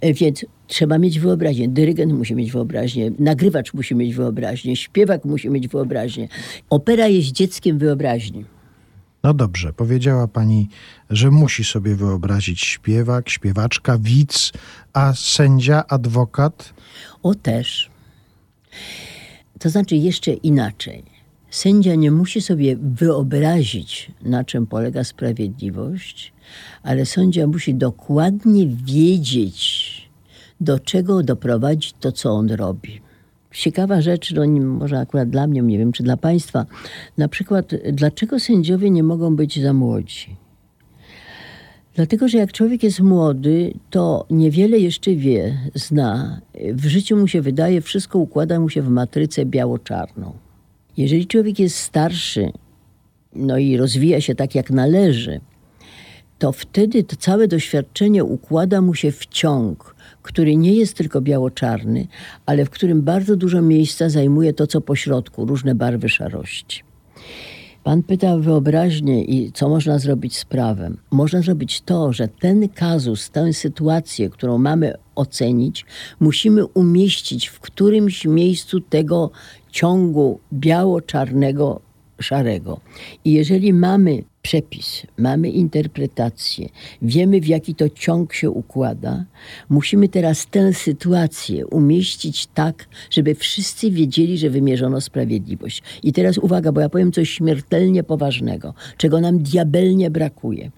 E, 0.00 0.14
Więc 0.14 0.44
trzeba 0.66 0.98
mieć 0.98 1.20
wyobraźnię. 1.20 1.68
Dyrygent 1.68 2.12
musi 2.12 2.34
mieć 2.34 2.52
wyobraźnię, 2.52 3.10
nagrywacz 3.18 3.74
musi 3.74 3.94
mieć 3.94 4.14
wyobraźnię, 4.14 4.76
śpiewak 4.76 5.24
musi 5.24 5.50
mieć 5.50 5.68
wyobraźnię. 5.68 6.28
Opera 6.70 7.08
jest 7.08 7.32
dzieckiem 7.32 7.78
wyobraźni. 7.78 8.44
No 9.22 9.34
dobrze, 9.34 9.72
powiedziała 9.72 10.28
pani, 10.28 10.68
że 11.10 11.30
musi 11.30 11.64
sobie 11.64 11.94
wyobrazić 11.94 12.60
śpiewak, 12.60 13.28
śpiewaczka, 13.30 13.98
widz, 13.98 14.52
a 14.92 15.12
sędzia, 15.14 15.84
adwokat. 15.88 16.74
O 17.22 17.34
też. 17.34 17.91
To 19.58 19.70
znaczy 19.70 19.96
jeszcze 19.96 20.32
inaczej. 20.32 21.04
Sędzia 21.50 21.94
nie 21.94 22.10
musi 22.10 22.40
sobie 22.40 22.76
wyobrazić, 22.76 24.10
na 24.22 24.44
czym 24.44 24.66
polega 24.66 25.04
sprawiedliwość, 25.04 26.32
ale 26.82 27.06
sędzia 27.06 27.46
musi 27.46 27.74
dokładnie 27.74 28.66
wiedzieć, 28.66 29.92
do 30.60 30.78
czego 30.78 31.22
doprowadzić 31.22 31.94
to, 32.00 32.12
co 32.12 32.30
on 32.32 32.50
robi. 32.50 33.00
Ciekawa 33.52 34.00
rzecz, 34.00 34.32
no 34.32 34.44
nie- 34.44 34.60
może 34.60 34.98
akurat 34.98 35.30
dla 35.30 35.46
mnie, 35.46 35.60
nie 35.62 35.78
wiem 35.78 35.92
czy 35.92 36.02
dla 36.02 36.16
Państwa, 36.16 36.66
na 37.18 37.28
przykład, 37.28 37.70
dlaczego 37.92 38.40
sędziowie 38.40 38.90
nie 38.90 39.02
mogą 39.02 39.36
być 39.36 39.62
za 39.62 39.72
młodzi? 39.72 40.36
Dlatego, 41.94 42.28
że 42.28 42.38
jak 42.38 42.52
człowiek 42.52 42.82
jest 42.82 43.00
młody, 43.00 43.74
to 43.90 44.26
niewiele 44.30 44.78
jeszcze 44.78 45.14
wie, 45.14 45.58
zna. 45.74 46.40
W 46.72 46.86
życiu 46.86 47.16
mu 47.16 47.28
się 47.28 47.42
wydaje, 47.42 47.80
wszystko 47.80 48.18
układa 48.18 48.60
mu 48.60 48.68
się 48.68 48.82
w 48.82 48.88
matrycę 48.88 49.46
biało-czarną. 49.46 50.32
Jeżeli 50.96 51.26
człowiek 51.26 51.58
jest 51.58 51.76
starszy, 51.76 52.52
no 53.34 53.58
i 53.58 53.76
rozwija 53.76 54.20
się 54.20 54.34
tak 54.34 54.54
jak 54.54 54.70
należy, 54.70 55.40
to 56.38 56.52
wtedy 56.52 57.04
to 57.04 57.16
całe 57.16 57.48
doświadczenie 57.48 58.24
układa 58.24 58.80
mu 58.80 58.94
się 58.94 59.12
w 59.12 59.26
ciąg, 59.26 59.94
który 60.22 60.56
nie 60.56 60.74
jest 60.74 60.96
tylko 60.96 61.20
biało-czarny, 61.20 62.06
ale 62.46 62.64
w 62.64 62.70
którym 62.70 63.02
bardzo 63.02 63.36
dużo 63.36 63.62
miejsca 63.62 64.08
zajmuje 64.08 64.52
to, 64.52 64.66
co 64.66 64.80
pośrodku, 64.80 65.46
różne 65.46 65.74
barwy 65.74 66.08
szarości. 66.08 66.82
Pan 67.84 68.02
pyta 68.02 68.34
o 68.34 68.38
wyobraźnię 68.38 69.24
i 69.24 69.52
co 69.52 69.68
można 69.68 69.98
zrobić 69.98 70.36
z 70.36 70.44
prawem. 70.44 70.98
Można 71.10 71.42
zrobić 71.42 71.80
to, 71.80 72.12
że 72.12 72.28
ten 72.28 72.68
kazus, 72.68 73.30
tę 73.30 73.52
sytuację, 73.52 74.30
którą 74.30 74.58
mamy 74.58 74.94
ocenić, 75.14 75.86
musimy 76.20 76.66
umieścić 76.66 77.48
w 77.48 77.60
którymś 77.60 78.24
miejscu 78.24 78.80
tego 78.80 79.30
ciągu 79.70 80.40
biało-czarnego, 80.52 81.80
szarego. 82.20 82.80
I 83.24 83.32
jeżeli 83.32 83.72
mamy 83.72 84.24
przepis, 84.42 85.06
mamy 85.18 85.48
interpretację, 85.48 86.68
wiemy 87.02 87.40
w 87.40 87.46
jaki 87.46 87.74
to 87.74 87.88
ciąg 87.88 88.34
się 88.34 88.50
układa, 88.50 89.24
musimy 89.68 90.08
teraz 90.08 90.46
tę 90.46 90.72
sytuację 90.72 91.66
umieścić 91.66 92.46
tak, 92.46 92.88
żeby 93.10 93.34
wszyscy 93.34 93.90
wiedzieli, 93.90 94.38
że 94.38 94.50
wymierzono 94.50 95.00
sprawiedliwość. 95.00 95.82
I 96.02 96.12
teraz 96.12 96.38
uwaga, 96.38 96.72
bo 96.72 96.80
ja 96.80 96.88
powiem 96.88 97.12
coś 97.12 97.30
śmiertelnie 97.30 98.02
poważnego, 98.02 98.74
czego 98.96 99.20
nam 99.20 99.38
diabelnie 99.38 100.10
brakuje. 100.10 100.70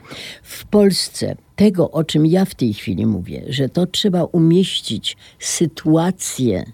W 0.43 0.67
Polsce 0.67 1.37
tego, 1.57 1.91
o 1.91 2.05
czym 2.05 2.27
ja 2.27 2.45
w 2.45 2.55
tej 2.55 2.75
chwili 2.75 3.07
mówię, 3.07 3.43
że 3.49 3.69
to 3.69 3.87
trzeba 3.87 4.25
umieścić 4.25 5.17
sytuację 5.39 6.65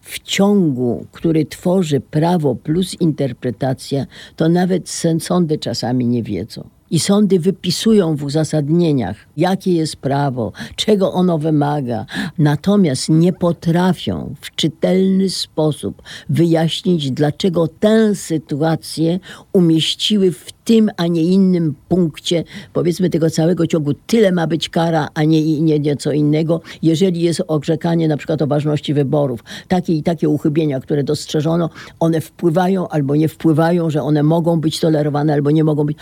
w 0.00 0.18
ciągu, 0.18 1.06
który 1.12 1.46
tworzy 1.46 2.00
prawo 2.00 2.54
plus 2.54 3.00
interpretacja, 3.00 4.06
to 4.36 4.48
nawet 4.48 4.88
sądy 5.20 5.58
czasami 5.58 6.06
nie 6.06 6.22
wiedzą. 6.22 6.68
I 6.90 7.00
sądy 7.00 7.40
wypisują 7.40 8.16
w 8.16 8.24
uzasadnieniach, 8.24 9.16
jakie 9.36 9.72
jest 9.72 9.96
prawo, 9.96 10.52
czego 10.76 11.12
ono 11.12 11.38
wymaga, 11.38 12.06
natomiast 12.38 13.08
nie 13.08 13.32
potrafią 13.32 14.34
w 14.40 14.54
czytelny 14.54 15.30
sposób 15.30 16.02
wyjaśnić, 16.28 17.10
dlaczego 17.10 17.68
tę 17.68 18.14
sytuację 18.14 19.20
umieściły 19.52 20.32
w 20.32 20.52
tym, 20.64 20.90
a 20.96 21.06
nie 21.06 21.22
innym 21.22 21.74
punkcie, 21.88 22.44
powiedzmy, 22.72 23.10
tego 23.10 23.30
całego 23.30 23.66
ciągu. 23.66 23.94
Tyle 24.06 24.32
ma 24.32 24.46
być 24.46 24.68
kara, 24.68 25.08
a 25.14 25.24
nie, 25.24 25.60
nie 25.60 25.78
nieco 25.78 26.12
innego. 26.12 26.60
Jeżeli 26.82 27.20
jest 27.20 27.42
orzekanie 27.48 28.08
na 28.08 28.16
przykład 28.16 28.42
o 28.42 28.46
ważności 28.46 28.94
wyborów, 28.94 29.44
takie 29.68 29.92
i 29.92 30.02
takie 30.02 30.28
uchybienia, 30.28 30.80
które 30.80 31.04
dostrzeżono, 31.04 31.70
one 32.00 32.20
wpływają 32.20 32.88
albo 32.88 33.16
nie 33.16 33.28
wpływają, 33.28 33.90
że 33.90 34.02
one 34.02 34.22
mogą 34.22 34.60
być 34.60 34.80
tolerowane 34.80 35.32
albo 35.32 35.50
nie 35.50 35.64
mogą 35.64 35.84
być. 35.84 35.96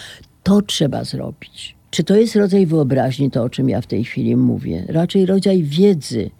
To 0.48 0.62
trzeba 0.62 1.04
zrobić. 1.04 1.76
Czy 1.90 2.04
to 2.04 2.16
jest 2.16 2.36
rodzaj 2.36 2.66
wyobraźni, 2.66 3.30
to 3.30 3.42
o 3.42 3.50
czym 3.50 3.68
ja 3.68 3.80
w 3.80 3.86
tej 3.86 4.04
chwili 4.04 4.36
mówię? 4.36 4.84
Raczej 4.88 5.26
rodzaj 5.26 5.62
wiedzy 5.62 6.30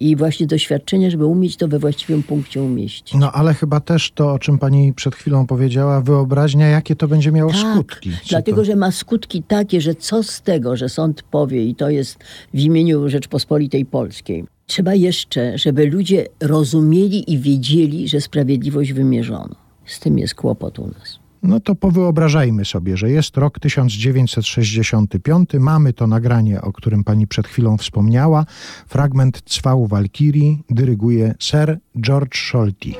i 0.00 0.16
właśnie 0.16 0.46
doświadczenia, 0.46 1.10
żeby 1.10 1.26
umieć 1.26 1.56
to 1.56 1.68
we 1.68 1.78
właściwym 1.78 2.22
punkcie 2.22 2.62
umieścić. 2.62 3.14
No 3.14 3.32
ale 3.32 3.54
chyba 3.54 3.80
też 3.80 4.10
to, 4.10 4.32
o 4.32 4.38
czym 4.38 4.58
pani 4.58 4.92
przed 4.92 5.14
chwilą 5.14 5.46
powiedziała, 5.46 6.00
wyobraźnia, 6.00 6.66
jakie 6.66 6.96
to 6.96 7.08
będzie 7.08 7.32
miało 7.32 7.52
tak, 7.52 7.60
skutki. 7.60 8.10
Dlatego, 8.28 8.56
to... 8.56 8.64
że 8.64 8.76
ma 8.76 8.90
skutki 8.90 9.42
takie, 9.42 9.80
że 9.80 9.94
co 9.94 10.22
z 10.22 10.42
tego, 10.42 10.76
że 10.76 10.88
sąd 10.88 11.22
powie, 11.22 11.64
i 11.64 11.74
to 11.74 11.90
jest 11.90 12.18
w 12.54 12.58
imieniu 12.58 13.08
Rzeczpospolitej 13.08 13.84
Polskiej. 13.84 14.44
Trzeba 14.66 14.94
jeszcze, 14.94 15.58
żeby 15.58 15.86
ludzie 15.86 16.26
rozumieli 16.40 17.32
i 17.32 17.38
wiedzieli, 17.38 18.08
że 18.08 18.20
sprawiedliwość 18.20 18.92
wymierzono. 18.92 19.54
Z 19.86 20.00
tym 20.00 20.18
jest 20.18 20.34
kłopot 20.34 20.78
u 20.78 20.86
nas. 20.86 21.25
No 21.42 21.60
to 21.60 21.74
powyobrażajmy 21.74 22.64
sobie, 22.64 22.96
że 22.96 23.10
jest 23.10 23.36
rok 23.36 23.58
1965, 23.58 25.50
mamy 25.60 25.92
to 25.92 26.06
nagranie, 26.06 26.62
o 26.62 26.72
którym 26.72 27.04
pani 27.04 27.26
przed 27.26 27.48
chwilą 27.48 27.76
wspomniała. 27.76 28.46
Fragment 28.86 29.42
Cwał 29.42 29.86
Walkirii 29.86 30.62
dyryguje 30.70 31.34
Sir 31.40 31.78
George 32.00 32.36
Scholti. 32.36 32.94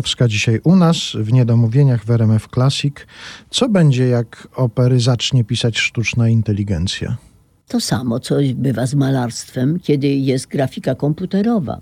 Pętowska 0.00 0.28
dzisiaj 0.28 0.60
u 0.64 0.76
nas 0.76 0.96
w 1.14 1.32
Niedomówieniach 1.32 2.04
w 2.04 2.10
RMF 2.10 2.48
Classic. 2.54 2.94
Co 3.50 3.68
będzie, 3.68 4.06
jak 4.06 4.48
opery 4.56 5.00
zacznie 5.00 5.44
pisać 5.44 5.78
sztuczna 5.78 6.28
inteligencja? 6.28 7.16
To 7.68 7.80
samo, 7.80 8.20
co 8.20 8.34
bywa 8.54 8.86
z 8.86 8.94
malarstwem, 8.94 9.80
kiedy 9.80 10.08
jest 10.08 10.46
grafika 10.46 10.94
komputerowa. 10.94 11.80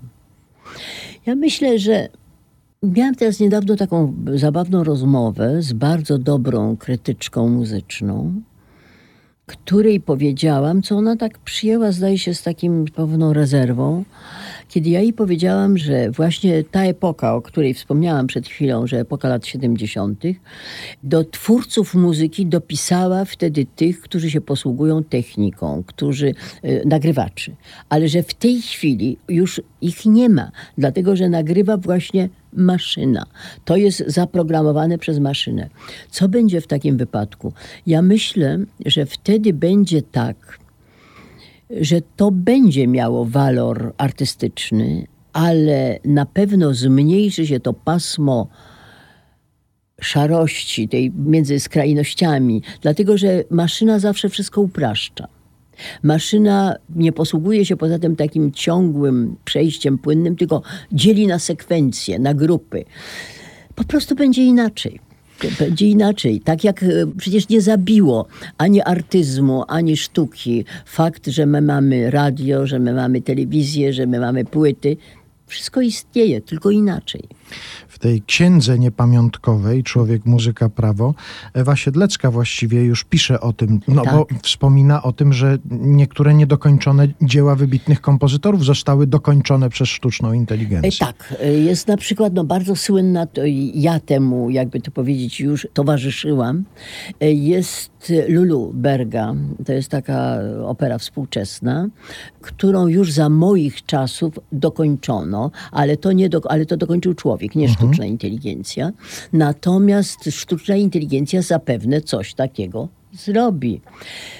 Ja 1.25 1.35
myślę, 1.35 1.79
że 1.79 2.09
miałam 2.83 3.15
teraz 3.15 3.39
niedawno 3.39 3.75
taką 3.75 4.13
zabawną 4.35 4.83
rozmowę 4.83 5.61
z 5.61 5.73
bardzo 5.73 6.17
dobrą 6.17 6.77
krytyczką 6.77 7.49
muzyczną, 7.49 8.41
której 9.45 9.99
powiedziałam, 9.99 10.81
co 10.81 10.95
ona 10.95 11.15
tak 11.15 11.37
przyjęła, 11.37 11.91
zdaje 11.91 12.17
się, 12.17 12.33
z 12.33 12.43
takim 12.43 12.85
pewną 12.85 13.33
rezerwą, 13.33 14.03
kiedy 14.69 14.89
ja 14.89 15.01
jej 15.01 15.13
powiedziałam, 15.13 15.77
że 15.77 16.11
właśnie 16.11 16.63
ta 16.63 16.83
epoka, 16.83 17.35
o 17.35 17.41
której 17.41 17.73
wspomniałam 17.73 18.27
przed 18.27 18.47
chwilą, 18.47 18.87
że 18.87 18.99
epoka 18.99 19.29
lat 19.29 19.45
70., 19.45 20.23
do 21.03 21.23
twórców 21.23 21.95
muzyki 21.95 22.45
dopisała 22.45 23.25
wtedy 23.25 23.65
tych, 23.75 24.01
którzy 24.01 24.31
się 24.31 24.41
posługują 24.41 25.03
techniką, 25.03 25.83
którzy 25.85 26.33
y, 26.65 26.81
nagrywaczy, 26.85 27.55
ale 27.89 28.07
że 28.07 28.23
w 28.23 28.33
tej 28.33 28.61
chwili 28.61 29.17
już 29.29 29.61
ich 29.81 30.05
nie 30.05 30.29
ma, 30.29 30.51
dlatego 30.77 31.15
że 31.15 31.29
nagrywa 31.29 31.77
właśnie 31.77 32.29
maszyna. 32.53 33.25
To 33.65 33.77
jest 33.77 34.03
zaprogramowane 34.07 34.97
przez 34.97 35.19
maszynę. 35.19 35.69
Co 36.11 36.29
będzie 36.29 36.61
w 36.61 36.67
takim 36.67 36.97
wypadku? 36.97 37.53
Ja 37.87 38.01
myślę, 38.01 38.59
że 38.85 39.05
wtedy 39.05 39.53
będzie 39.53 40.01
tak, 40.01 40.59
że 41.69 42.01
to 42.15 42.31
będzie 42.31 42.87
miało 42.87 43.25
walor 43.25 43.93
artystyczny, 43.97 45.07
ale 45.33 45.99
na 46.05 46.25
pewno 46.25 46.73
zmniejszy 46.73 47.47
się 47.47 47.59
to 47.59 47.73
pasmo 47.73 48.47
szarości 50.01 50.87
tej 50.87 51.11
między 51.11 51.59
skrajnościami, 51.59 52.61
dlatego 52.81 53.17
że 53.17 53.43
maszyna 53.49 53.99
zawsze 53.99 54.29
wszystko 54.29 54.61
upraszcza. 54.61 55.27
Maszyna 56.03 56.75
nie 56.95 57.11
posługuje 57.11 57.65
się 57.65 57.77
poza 57.77 57.99
tym 57.99 58.15
takim 58.15 58.51
ciągłym 58.51 59.35
przejściem 59.45 59.97
płynnym, 59.97 60.35
tylko 60.35 60.61
dzieli 60.91 61.27
na 61.27 61.39
sekwencje, 61.39 62.19
na 62.19 62.33
grupy. 62.33 62.85
Po 63.75 63.83
prostu 63.83 64.15
będzie 64.15 64.43
inaczej. 64.43 64.99
Będzie 65.59 65.85
inaczej. 65.85 66.41
Tak 66.41 66.63
jak 66.63 66.83
e, 66.83 66.87
przecież 67.17 67.49
nie 67.49 67.61
zabiło 67.61 68.27
ani 68.57 68.81
artyzmu, 68.81 69.63
ani 69.67 69.97
sztuki 69.97 70.65
fakt, 70.85 71.27
że 71.27 71.45
my 71.45 71.61
mamy 71.61 72.11
radio, 72.11 72.67
że 72.67 72.79
my 72.79 72.93
mamy 72.93 73.21
telewizję, 73.21 73.93
że 73.93 74.07
my 74.07 74.19
mamy 74.19 74.45
płyty. 74.45 74.97
Wszystko 75.47 75.81
istnieje, 75.81 76.41
tylko 76.41 76.71
inaczej 76.71 77.23
w 77.99 78.01
tej 78.01 78.21
księdze 78.21 78.79
niepamiątkowej 78.79 79.83
Człowiek, 79.83 80.25
muzyka, 80.25 80.69
prawo, 80.69 81.13
Ewa 81.53 81.75
Siedlecka 81.75 82.31
właściwie 82.31 82.83
już 82.83 83.03
pisze 83.03 83.41
o 83.41 83.53
tym, 83.53 83.79
no 83.87 84.01
tak. 84.01 84.13
bo 84.13 84.27
wspomina 84.41 85.03
o 85.03 85.13
tym, 85.13 85.33
że 85.33 85.57
niektóre 85.71 86.33
niedokończone 86.33 87.07
dzieła 87.21 87.55
wybitnych 87.55 88.01
kompozytorów 88.01 88.65
zostały 88.65 89.07
dokończone 89.07 89.69
przez 89.69 89.89
sztuczną 89.89 90.33
inteligencję. 90.33 90.91
Tak, 91.07 91.35
jest 91.65 91.87
na 91.87 91.97
przykład 91.97 92.33
no, 92.33 92.43
bardzo 92.43 92.75
słynna, 92.75 93.25
to 93.25 93.41
ja 93.73 93.99
temu, 93.99 94.49
jakby 94.49 94.81
to 94.81 94.91
powiedzieć, 94.91 95.39
już 95.39 95.67
towarzyszyłam, 95.73 96.63
jest 97.21 98.13
Lulu 98.27 98.71
Berga, 98.73 99.35
to 99.65 99.73
jest 99.73 99.89
taka 99.89 100.39
opera 100.65 100.97
współczesna, 100.97 101.87
którą 102.41 102.87
już 102.87 103.11
za 103.11 103.29
moich 103.29 103.85
czasów 103.85 104.39
dokończono, 104.51 105.51
ale 105.71 105.97
to, 105.97 106.11
nie 106.11 106.29
do, 106.29 106.51
ale 106.51 106.65
to 106.65 106.77
dokończył 106.77 107.13
człowiek, 107.13 107.55
nie 107.55 107.69
sztuka 107.69 107.88
sztuczna 107.89 108.05
inteligencja. 108.05 108.91
Natomiast 109.33 110.29
sztuczna 110.31 110.75
inteligencja 110.75 111.41
zapewne 111.41 112.01
coś 112.01 112.33
takiego 112.33 112.87
zrobi. 113.13 113.81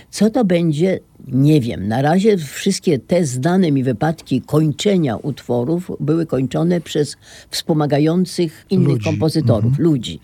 Co 0.09 0.29
to 0.29 0.45
będzie? 0.45 0.99
Nie 1.27 1.61
wiem. 1.61 1.87
Na 1.87 2.01
razie 2.01 2.37
wszystkie 2.37 2.99
te 2.99 3.25
znane 3.25 3.71
mi 3.71 3.83
wypadki 3.83 4.41
kończenia 4.41 5.17
utworów 5.17 5.91
były 5.99 6.25
kończone 6.25 6.81
przez 6.81 7.17
wspomagających 7.49 8.65
innych 8.69 8.87
ludzi. 8.87 9.05
kompozytorów, 9.05 9.65
mhm. 9.65 9.83
ludzi. 9.83 10.19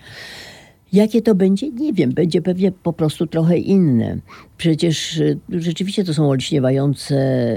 Jakie 0.95 1.21
to 1.21 1.35
będzie? 1.35 1.71
Nie 1.71 1.93
wiem. 1.93 2.11
Będzie 2.11 2.41
pewnie 2.41 2.71
po 2.71 2.93
prostu 2.93 3.27
trochę 3.27 3.57
inne. 3.57 4.17
Przecież 4.57 5.17
y, 5.17 5.39
rzeczywiście 5.49 6.03
to 6.03 6.13
są 6.13 6.29
olśniewające 6.29 7.15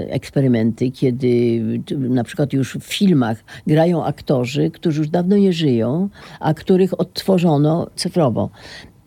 eksperymenty, 0.09 0.91
kiedy 0.91 1.61
na 1.97 2.23
przykład 2.23 2.53
już 2.53 2.77
w 2.77 2.83
filmach 2.83 3.43
grają 3.67 4.05
aktorzy, 4.05 4.71
którzy 4.71 4.99
już 4.99 5.09
dawno 5.09 5.37
nie 5.37 5.53
żyją, 5.53 6.09
a 6.39 6.53
których 6.53 6.99
odtworzono 6.99 7.87
cyfrowo. 7.95 8.49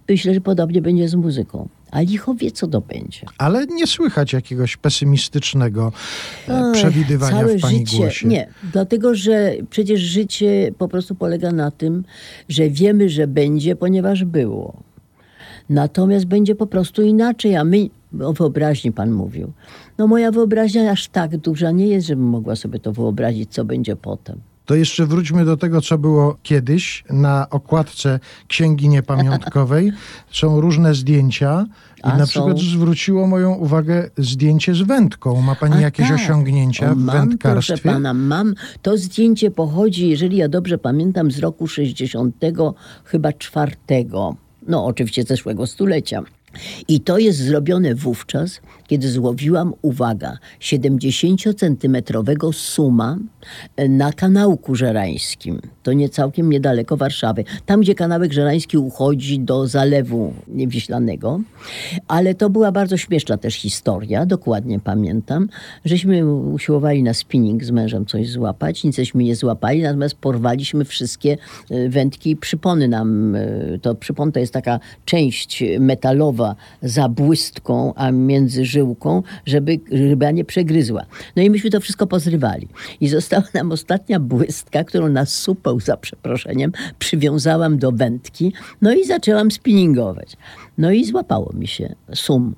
Myślę, 0.09 0.35
że 0.35 0.41
podobnie 0.41 0.83
będzie 0.83 1.09
z 1.09 1.15
muzyką 1.15 1.69
a 1.93 2.01
licho 2.01 2.35
wie, 2.35 2.51
co 2.51 2.67
to 2.67 2.81
będzie. 2.81 3.21
Ale 3.39 3.67
nie 3.67 3.87
słychać 3.87 4.33
jakiegoś 4.33 4.77
pesymistycznego 4.77 5.93
e, 6.49 6.65
Oj, 6.65 6.73
przewidywania 6.73 7.39
całe 7.39 7.59
w 7.59 7.61
pani 7.61 7.79
życie, 7.79 7.97
głosie. 7.97 8.29
Nie, 8.29 8.49
dlatego, 8.73 9.15
że 9.15 9.53
przecież 9.71 10.01
życie 10.01 10.73
po 10.79 10.89
prostu 10.89 11.15
polega 11.15 11.53
na 11.53 11.71
tym, 11.71 12.05
że 12.49 12.71
wiemy, 12.71 13.09
że 13.09 13.27
będzie, 13.27 13.77
ponieważ 13.77 14.25
było. 14.25 14.83
Natomiast 15.69 16.25
będzie 16.25 16.55
po 16.55 16.67
prostu 16.67 17.03
inaczej, 17.03 17.57
a 17.57 17.65
my, 17.65 17.89
o 18.23 18.33
wyobraźni 18.33 18.93
pan 18.93 19.11
mówił. 19.11 19.53
No 19.99 20.07
moja 20.07 20.31
wyobraźnia 20.31 20.91
aż 20.91 21.09
tak 21.09 21.37
duża 21.37 21.71
nie 21.71 21.87
jest, 21.87 22.07
żebym 22.07 22.27
mogła 22.27 22.57
sobie 22.57 22.79
to 22.79 22.93
wyobrazić, 22.93 23.51
co 23.51 23.65
będzie 23.65 23.97
potem. 23.97 24.41
To 24.65 24.75
jeszcze 24.75 25.07
wróćmy 25.07 25.45
do 25.45 25.57
tego, 25.57 25.81
co 25.81 25.99
było 25.99 26.37
kiedyś. 26.43 27.05
Na 27.11 27.47
okładce 27.51 28.21
Księgi 28.49 28.89
Niepamiątkowej 28.89 29.93
są 30.41 30.61
różne 30.61 30.95
zdjęcia. 30.95 31.67
I 31.99 32.03
A 32.03 32.17
na 32.17 32.27
są... 32.27 32.31
przykład 32.31 32.59
zwróciło 32.59 33.27
moją 33.27 33.55
uwagę 33.55 34.11
zdjęcie 34.19 34.75
z 34.75 34.83
wędką. 34.83 35.41
Ma 35.41 35.55
pani 35.55 35.75
A 35.75 35.81
jakieś 35.81 36.09
tak. 36.09 36.17
osiągnięcia 36.17 36.91
o, 36.91 36.95
w 36.95 36.99
mam, 36.99 37.17
wędkarstwie? 37.17 37.75
Proszę 37.75 37.95
pana, 37.95 38.15
mam. 38.15 38.55
To 38.83 38.99
zdjęcie 38.99 39.51
pochodzi, 39.51 40.09
jeżeli 40.09 40.37
ja 40.37 40.49
dobrze 40.49 40.79
pamiętam, 40.79 41.31
z 41.31 41.39
roku 41.39 41.67
60 41.67 42.37
chyba 43.05 43.33
czwartego. 43.33 44.37
No 44.69 44.87
oczywiście 44.87 45.23
zeszłego 45.23 45.67
stulecia. 45.67 46.23
I 46.89 47.01
to 47.01 47.19
jest 47.19 47.39
zrobione 47.39 47.95
wówczas, 47.95 48.61
kiedy 48.93 49.11
złowiłam, 49.11 49.75
uwaga, 49.83 50.39
70-centymetrowego 50.61 52.53
suma 52.53 53.17
e, 53.77 53.89
na 53.89 54.13
kanałku 54.13 54.75
żerańskim. 54.75 55.61
To 55.83 55.93
nie 55.93 56.09
całkiem 56.09 56.51
niedaleko 56.51 56.97
Warszawy. 56.97 57.45
Tam, 57.67 57.81
gdzie 57.81 57.95
kanałek 57.95 58.33
żerański 58.33 58.79
uchodzi 58.79 59.41
do 59.41 59.67
zalewu 59.67 60.33
Wiślanego. 60.49 61.41
Ale 62.09 62.35
to 62.35 62.51
była 62.51 62.73
bardzo 62.73 62.97
śmieszna 62.97 63.37
też 63.37 63.55
historia, 63.55 64.27
dokładnie 64.27 64.81
pamiętam. 64.81 65.49
Żeśmy 65.85 66.27
usiłowali 66.35 67.03
na 67.03 67.15
spinning 67.15 67.65
z 67.65 67.71
mężem 67.71 68.07
coś 68.07 68.31
złapać, 68.31 68.85
niceśmy 68.85 69.25
nie 69.25 69.37
złapali, 69.37 69.83
natomiast 69.83 70.15
porwaliśmy 70.15 70.85
wszystkie 70.85 71.37
e, 71.71 71.89
wędki 71.89 72.31
i 72.31 72.37
przypony 72.37 72.89
nam. 72.89 73.35
E, 73.35 73.79
to 73.83 73.95
przypon 73.95 74.33
to 74.33 74.41
jest 74.41 74.53
taka 74.53 74.81
część 75.05 75.65
metalowa 75.81 76.57
za 76.83 77.09
błystką, 77.09 77.95
a 77.95 78.11
między 78.11 78.65
żyłką, 78.83 79.23
żeby 79.47 79.81
ryba 79.91 80.31
nie 80.31 80.45
przegryzła. 80.45 81.07
No 81.37 81.43
i 81.43 81.51
myśmy 81.51 81.71
to 81.71 81.81
wszystko 81.81 82.07
pozrywali. 82.07 82.69
I 83.01 83.09
została 83.09 83.45
nam 83.55 83.73
ostatnia 83.73 84.21
błystka, 84.21 84.85
którą 84.85 85.09
na 85.09 85.27
supeł, 85.27 85.81
za 85.81 85.97
przeproszeniem, 85.97 86.73
przywiązałam 86.99 87.79
do 87.79 87.93
wędki, 87.93 88.53
no 88.83 88.93
i 88.93 89.05
zaczęłam 89.05 89.51
spinningować. 89.51 90.37
No 90.79 90.91
i 90.91 91.05
złapało 91.05 91.53
mi 91.55 91.67
się 91.67 91.95
sum 92.15 92.55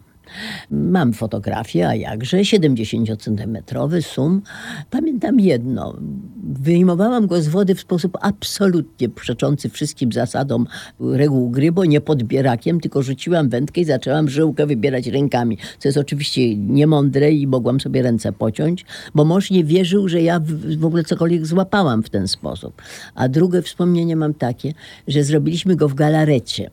Mam 0.70 1.12
fotografię, 1.12 1.88
a 1.88 1.94
jakże, 1.94 2.36
70-centymetrowy 2.36 4.02
sum. 4.02 4.42
Pamiętam 4.90 5.40
jedno. 5.40 5.96
Wyjmowałam 6.44 7.26
go 7.26 7.42
z 7.42 7.48
wody 7.48 7.74
w 7.74 7.80
sposób 7.80 8.18
absolutnie 8.20 9.08
przeczący 9.08 9.68
wszystkim 9.68 10.12
zasadom 10.12 10.66
reguł 11.00 11.50
gry, 11.50 11.72
bo 11.72 11.84
nie 11.84 12.00
podbierakiem, 12.00 12.80
tylko 12.80 13.02
rzuciłam 13.02 13.48
wędkę 13.48 13.80
i 13.80 13.84
zaczęłam 13.84 14.28
żyłkę 14.28 14.66
wybierać 14.66 15.06
rękami, 15.06 15.58
co 15.78 15.88
jest 15.88 15.98
oczywiście 15.98 16.56
niemądre 16.56 17.32
i 17.32 17.46
mogłam 17.46 17.80
sobie 17.80 18.02
ręce 18.02 18.32
pociąć, 18.32 18.84
bo 19.14 19.24
mąż 19.24 19.50
nie 19.50 19.64
wierzył, 19.64 20.08
że 20.08 20.22
ja 20.22 20.40
w 20.78 20.84
ogóle 20.84 21.04
cokolwiek 21.04 21.46
złapałam 21.46 22.02
w 22.02 22.10
ten 22.10 22.28
sposób. 22.28 22.82
A 23.14 23.28
drugie 23.28 23.62
wspomnienie 23.62 24.16
mam 24.16 24.34
takie, 24.34 24.74
że 25.08 25.24
zrobiliśmy 25.24 25.76
go 25.76 25.88
w 25.88 25.94
galarecie 25.94 26.70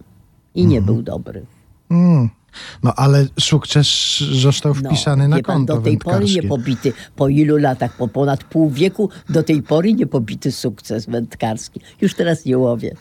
i 0.55 0.65
nie 0.65 0.77
mhm. 0.77 0.85
był 0.85 1.03
dobry. 1.03 1.45
Mm. 1.89 2.29
No 2.83 2.93
ale 2.95 3.25
sukces 3.39 3.87
został 4.19 4.73
no, 4.81 4.89
wpisany 4.89 5.27
no, 5.27 5.35
na 5.35 5.41
konto 5.41 5.75
Do 5.75 5.81
tej 5.81 5.97
pory 5.97 6.25
nie 6.25 6.43
pobity, 6.43 6.93
po 7.15 7.27
ilu 7.27 7.57
latach, 7.57 7.97
po 7.97 8.07
ponad 8.07 8.43
pół 8.43 8.69
wieku, 8.69 9.09
do 9.29 9.43
tej 9.43 9.63
pory 9.63 9.93
nie 9.93 10.07
pobity 10.07 10.51
sukces 10.51 11.05
wędkarski. 11.05 11.79
Już 12.01 12.13
teraz 12.13 12.45
nie 12.45 12.57
łowię. 12.57 12.95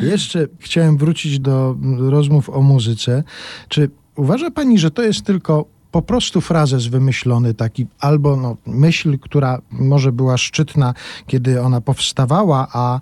Jeszcze 0.00 0.46
chciałem 0.58 0.96
wrócić 0.96 1.40
do 1.40 1.76
rozmów 1.98 2.50
o 2.50 2.62
muzyce. 2.62 3.22
Czy 3.68 3.90
uważa 4.16 4.50
pani, 4.50 4.78
że 4.78 4.90
to 4.90 5.02
jest 5.02 5.22
tylko 5.22 5.64
po 5.90 6.02
prostu 6.02 6.40
frazes 6.40 6.86
wymyślony, 6.86 7.54
taki 7.54 7.86
albo 8.00 8.36
no, 8.36 8.56
myśl, 8.66 9.18
która 9.18 9.58
może 9.70 10.12
była 10.12 10.38
szczytna, 10.38 10.94
kiedy 11.26 11.62
ona 11.62 11.80
powstawała, 11.80 12.68
a 12.72 13.00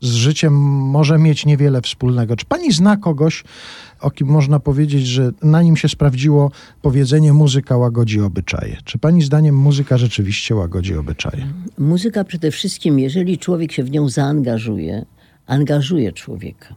z 0.00 0.12
życiem 0.12 0.52
może 0.90 1.18
mieć 1.18 1.46
niewiele 1.46 1.82
wspólnego. 1.82 2.36
Czy 2.36 2.46
pani 2.46 2.72
zna 2.72 2.96
kogoś, 2.96 3.44
o 4.00 4.10
kim 4.10 4.28
można 4.28 4.60
powiedzieć, 4.60 5.06
że 5.06 5.30
na 5.42 5.62
nim 5.62 5.76
się 5.76 5.88
sprawdziło 5.88 6.50
powiedzenie 6.82 7.32
muzyka 7.32 7.76
łagodzi 7.76 8.20
obyczaje? 8.20 8.76
Czy 8.84 8.98
pani 8.98 9.22
zdaniem 9.22 9.56
muzyka 9.56 9.98
rzeczywiście 9.98 10.54
łagodzi 10.54 10.96
obyczaje? 10.96 11.46
Muzyka 11.78 12.24
przede 12.24 12.50
wszystkim, 12.50 12.98
jeżeli 12.98 13.38
człowiek 13.38 13.72
się 13.72 13.84
w 13.84 13.90
nią 13.90 14.08
zaangażuje, 14.08 15.06
angażuje 15.46 16.12
człowieka. 16.12 16.74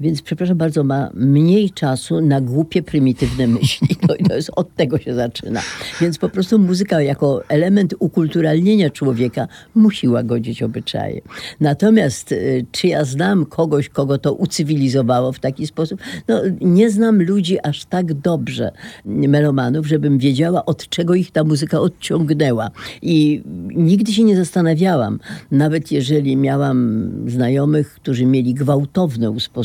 Więc, 0.00 0.22
przepraszam 0.22 0.56
bardzo, 0.56 0.84
ma 0.84 1.10
mniej 1.14 1.70
czasu 1.70 2.20
na 2.20 2.40
głupie, 2.40 2.82
prymitywne 2.82 3.46
myśli. 3.58 3.88
No 4.08 4.14
i 4.14 4.24
to 4.24 4.34
jest 4.36 4.50
od 4.56 4.74
tego 4.74 4.98
się 4.98 5.14
zaczyna. 5.14 5.60
Więc 6.00 6.18
po 6.18 6.28
prostu 6.28 6.58
muzyka 6.58 7.02
jako 7.02 7.48
element 7.48 7.94
ukulturalnienia 7.98 8.90
człowieka 8.90 9.48
musi 9.74 10.08
łagodzić 10.08 10.62
obyczaje. 10.62 11.20
Natomiast 11.60 12.32
y, 12.32 12.66
czy 12.72 12.86
ja 12.86 13.04
znam 13.04 13.46
kogoś, 13.46 13.88
kogo 13.88 14.18
to 14.18 14.32
ucywilizowało 14.32 15.32
w 15.32 15.38
taki 15.38 15.66
sposób? 15.66 16.00
No, 16.28 16.40
nie 16.60 16.90
znam 16.90 17.22
ludzi 17.22 17.58
aż 17.62 17.84
tak 17.84 18.14
dobrze, 18.14 18.72
melomanów, 19.04 19.86
żebym 19.86 20.18
wiedziała, 20.18 20.64
od 20.64 20.88
czego 20.88 21.14
ich 21.14 21.30
ta 21.30 21.44
muzyka 21.44 21.80
odciągnęła. 21.80 22.70
I 23.02 23.42
nigdy 23.76 24.12
się 24.12 24.24
nie 24.24 24.36
zastanawiałam, 24.36 25.18
nawet 25.50 25.92
jeżeli 25.92 26.36
miałam 26.36 27.10
znajomych, 27.26 27.94
którzy 27.94 28.26
mieli 28.26 28.54
gwałtowne 28.54 29.30
usposobienie, 29.30 29.55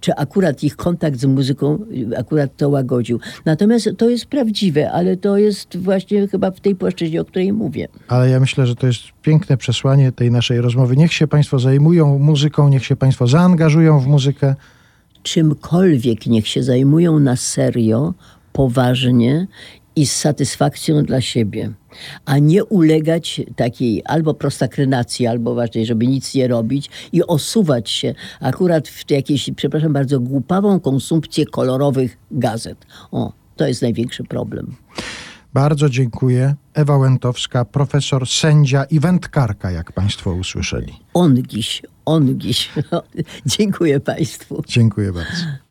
czy 0.00 0.14
akurat 0.14 0.62
ich 0.64 0.76
kontakt 0.76 1.20
z 1.20 1.24
muzyką 1.24 1.78
akurat 2.16 2.56
to 2.56 2.68
łagodził. 2.68 3.20
Natomiast 3.44 3.88
to 3.98 4.08
jest 4.08 4.26
prawdziwe, 4.26 4.92
ale 4.92 5.16
to 5.16 5.38
jest 5.38 5.76
właśnie 5.76 6.28
chyba 6.28 6.50
w 6.50 6.60
tej 6.60 6.74
płaszczyźnie, 6.76 7.20
o 7.20 7.24
której 7.24 7.52
mówię. 7.52 7.88
Ale 8.08 8.30
ja 8.30 8.40
myślę, 8.40 8.66
że 8.66 8.76
to 8.76 8.86
jest 8.86 9.00
piękne 9.22 9.56
przesłanie 9.56 10.12
tej 10.12 10.30
naszej 10.30 10.60
rozmowy. 10.60 10.96
Niech 10.96 11.12
się 11.12 11.26
państwo 11.26 11.58
zajmują 11.58 12.18
muzyką, 12.18 12.68
niech 12.68 12.86
się 12.86 12.96
państwo 12.96 13.26
zaangażują 13.26 14.00
w 14.00 14.06
muzykę. 14.06 14.54
czymkolwiek 15.22 16.26
niech 16.26 16.48
się 16.48 16.62
zajmują 16.62 17.18
na 17.18 17.36
serio, 17.36 18.14
poważnie 18.52 19.46
i 19.96 20.06
z 20.06 20.16
satysfakcją 20.16 21.02
dla 21.02 21.20
siebie, 21.20 21.72
a 22.24 22.38
nie 22.38 22.64
ulegać 22.64 23.40
takiej 23.56 24.02
albo 24.04 24.34
prostakrynacji, 24.34 25.26
albo 25.26 25.54
właśnie, 25.54 25.86
żeby 25.86 26.06
nic 26.06 26.34
nie 26.34 26.48
robić 26.48 26.90
i 27.12 27.22
osuwać 27.22 27.90
się 27.90 28.14
akurat 28.40 28.88
w 28.88 29.10
jakieś, 29.10 29.50
przepraszam 29.56 29.92
bardzo, 29.92 30.20
głupawą 30.20 30.80
konsumpcję 30.80 31.46
kolorowych 31.46 32.16
gazet. 32.30 32.86
O, 33.10 33.32
to 33.56 33.66
jest 33.66 33.82
największy 33.82 34.24
problem. 34.24 34.76
Bardzo 35.54 35.88
dziękuję. 35.88 36.54
Ewa 36.74 36.96
Łętowska, 36.96 37.64
profesor, 37.64 38.26
sędzia 38.26 38.84
i 38.84 39.00
wędkarka, 39.00 39.70
jak 39.70 39.92
państwo 39.92 40.32
usłyszeli. 40.32 40.92
Ongiś, 41.14 41.82
ongiś. 42.04 42.70
Dziękuję 43.46 44.00
Państwu. 44.00 44.62
Dziękuję 44.68 45.12
bardzo. 45.12 45.44